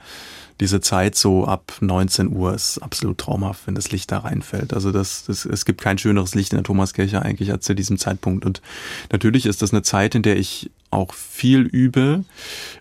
diese 0.62 0.80
Zeit 0.80 1.16
so 1.16 1.46
ab 1.46 1.74
19 1.82 2.30
Uhr 2.30 2.54
ist 2.54 2.78
absolut 2.78 3.18
traumhaft, 3.18 3.66
wenn 3.66 3.74
das 3.74 3.92
Licht 3.92 4.12
da 4.12 4.20
reinfällt. 4.20 4.76
Also 4.76 4.92
das, 4.92 5.26
das, 5.26 5.44
es 5.44 5.66
gibt 5.66 5.82
kein 5.82 5.98
schöneres 5.98 6.36
Licht 6.36 6.54
in 6.54 6.58
der 6.58 6.64
Thomaskirche 6.64 7.20
eigentlich 7.20 7.52
als 7.52 7.66
zu 7.66 7.74
diesem 7.74 7.98
Zeitpunkt. 7.98 8.46
Und 8.46 8.62
natürlich 9.12 9.48
ist 9.48 9.64
das 9.64 9.74
eine 9.74 9.82
Zeit, 9.82 10.14
in 10.14 10.22
der 10.22 10.38
ich 10.38 10.70
auch 10.92 11.14
viel 11.14 11.62
übe, 11.62 12.24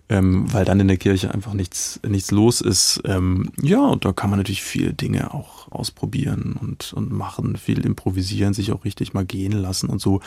ähm, 0.08 0.52
weil 0.52 0.64
dann 0.64 0.80
in 0.80 0.88
der 0.88 0.96
Kirche 0.96 1.32
einfach 1.32 1.54
nichts, 1.54 2.00
nichts 2.06 2.30
los 2.30 2.60
ist. 2.60 3.00
Ähm, 3.04 3.52
ja, 3.62 3.80
und 3.80 4.04
da 4.04 4.12
kann 4.12 4.30
man 4.30 4.38
natürlich 4.38 4.62
viele 4.62 4.92
Dinge 4.92 5.32
auch 5.32 5.59
ausprobieren 5.70 6.58
und, 6.60 6.92
und 6.92 7.12
machen, 7.12 7.56
viel 7.56 7.84
improvisieren, 7.84 8.54
sich 8.54 8.72
auch 8.72 8.84
richtig 8.84 9.14
mal 9.14 9.24
gehen 9.24 9.52
lassen 9.52 9.88
und 9.88 10.00
so. 10.00 10.20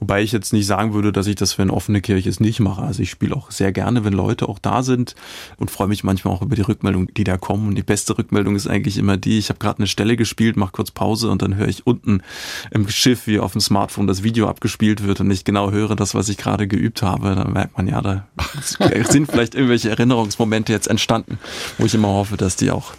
Wobei 0.00 0.22
ich 0.22 0.32
jetzt 0.32 0.52
nicht 0.52 0.66
sagen 0.66 0.94
würde, 0.94 1.12
dass 1.12 1.26
ich 1.26 1.36
das 1.36 1.52
für 1.52 1.62
eine 1.62 1.72
offene 1.72 2.00
Kirche 2.00 2.28
es 2.28 2.40
nicht 2.40 2.60
mache. 2.60 2.82
Also 2.82 3.02
ich 3.02 3.10
spiele 3.10 3.34
auch 3.36 3.50
sehr 3.50 3.72
gerne, 3.72 4.04
wenn 4.04 4.12
Leute 4.12 4.48
auch 4.48 4.58
da 4.58 4.82
sind 4.82 5.14
und 5.56 5.70
freue 5.70 5.88
mich 5.88 6.04
manchmal 6.04 6.34
auch 6.34 6.42
über 6.42 6.56
die 6.56 6.62
Rückmeldung, 6.62 7.12
die 7.14 7.24
da 7.24 7.36
kommen. 7.36 7.68
Und 7.68 7.74
die 7.74 7.82
beste 7.82 8.16
Rückmeldung 8.18 8.56
ist 8.56 8.66
eigentlich 8.66 8.98
immer 8.98 9.16
die, 9.16 9.38
ich 9.38 9.48
habe 9.48 9.58
gerade 9.58 9.78
eine 9.78 9.86
Stelle 9.86 10.16
gespielt, 10.16 10.56
mache 10.56 10.72
kurz 10.72 10.90
Pause 10.90 11.30
und 11.30 11.42
dann 11.42 11.56
höre 11.56 11.68
ich 11.68 11.86
unten 11.86 12.22
im 12.70 12.88
Schiff, 12.88 13.26
wie 13.26 13.38
auf 13.38 13.52
dem 13.52 13.60
Smartphone 13.60 14.06
das 14.06 14.22
Video 14.22 14.48
abgespielt 14.48 15.04
wird 15.04 15.20
und 15.20 15.30
ich 15.30 15.44
genau 15.44 15.70
höre 15.70 15.96
das, 15.96 16.14
was 16.14 16.28
ich 16.28 16.36
gerade 16.36 16.66
geübt 16.68 17.02
habe. 17.02 17.34
Da 17.34 17.44
merkt 17.44 17.76
man 17.76 17.86
ja, 17.86 18.00
da 18.00 18.26
sind 19.08 19.30
vielleicht 19.30 19.54
irgendwelche 19.54 19.90
Erinnerungsmomente 19.90 20.72
jetzt 20.72 20.88
entstanden, 20.88 21.38
wo 21.78 21.86
ich 21.86 21.94
immer 21.94 22.08
hoffe, 22.08 22.36
dass 22.36 22.56
die 22.56 22.70
auch 22.70 22.92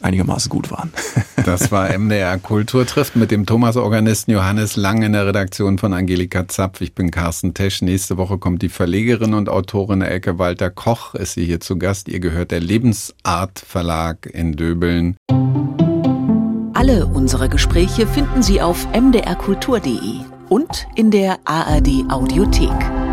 einigermaßen 0.00 0.48
gut 0.48 0.70
waren. 0.70 0.92
Das 1.44 1.72
war 1.72 1.96
MDR 1.96 2.36
Kultur 2.36 2.84
trifft 2.84 3.16
mit 3.16 3.30
dem 3.30 3.46
Thomas-Organisten 3.46 4.32
Johannes 4.32 4.76
Lang 4.76 5.00
in 5.02 5.14
der 5.14 5.26
Redaktion 5.26 5.78
von 5.78 5.94
Angelika 5.94 6.46
Zapf. 6.46 6.82
Ich 6.82 6.94
bin 6.94 7.10
Carsten 7.10 7.54
Tesch. 7.54 7.80
Nächste 7.80 8.18
Woche 8.18 8.36
kommt 8.36 8.60
die 8.60 8.68
Verlegerin 8.68 9.32
und 9.32 9.48
Autorin 9.48 10.02
Elke 10.02 10.38
Walter 10.38 10.68
Koch. 10.68 11.14
Ist 11.14 11.34
sie 11.34 11.46
hier 11.46 11.60
zu 11.60 11.78
Gast. 11.78 12.08
Ihr 12.08 12.20
gehört 12.20 12.50
der 12.50 12.60
Lebensart 12.60 13.60
Verlag 13.60 14.26
in 14.26 14.56
Döbeln. 14.56 15.16
Alle 16.74 17.06
unsere 17.06 17.48
Gespräche 17.48 18.06
finden 18.06 18.42
Sie 18.42 18.60
auf 18.60 18.86
mdrkultur.de 18.92 20.20
und 20.50 20.86
in 20.96 21.10
der 21.10 21.38
ARD 21.44 22.04
Audiothek. 22.10 23.07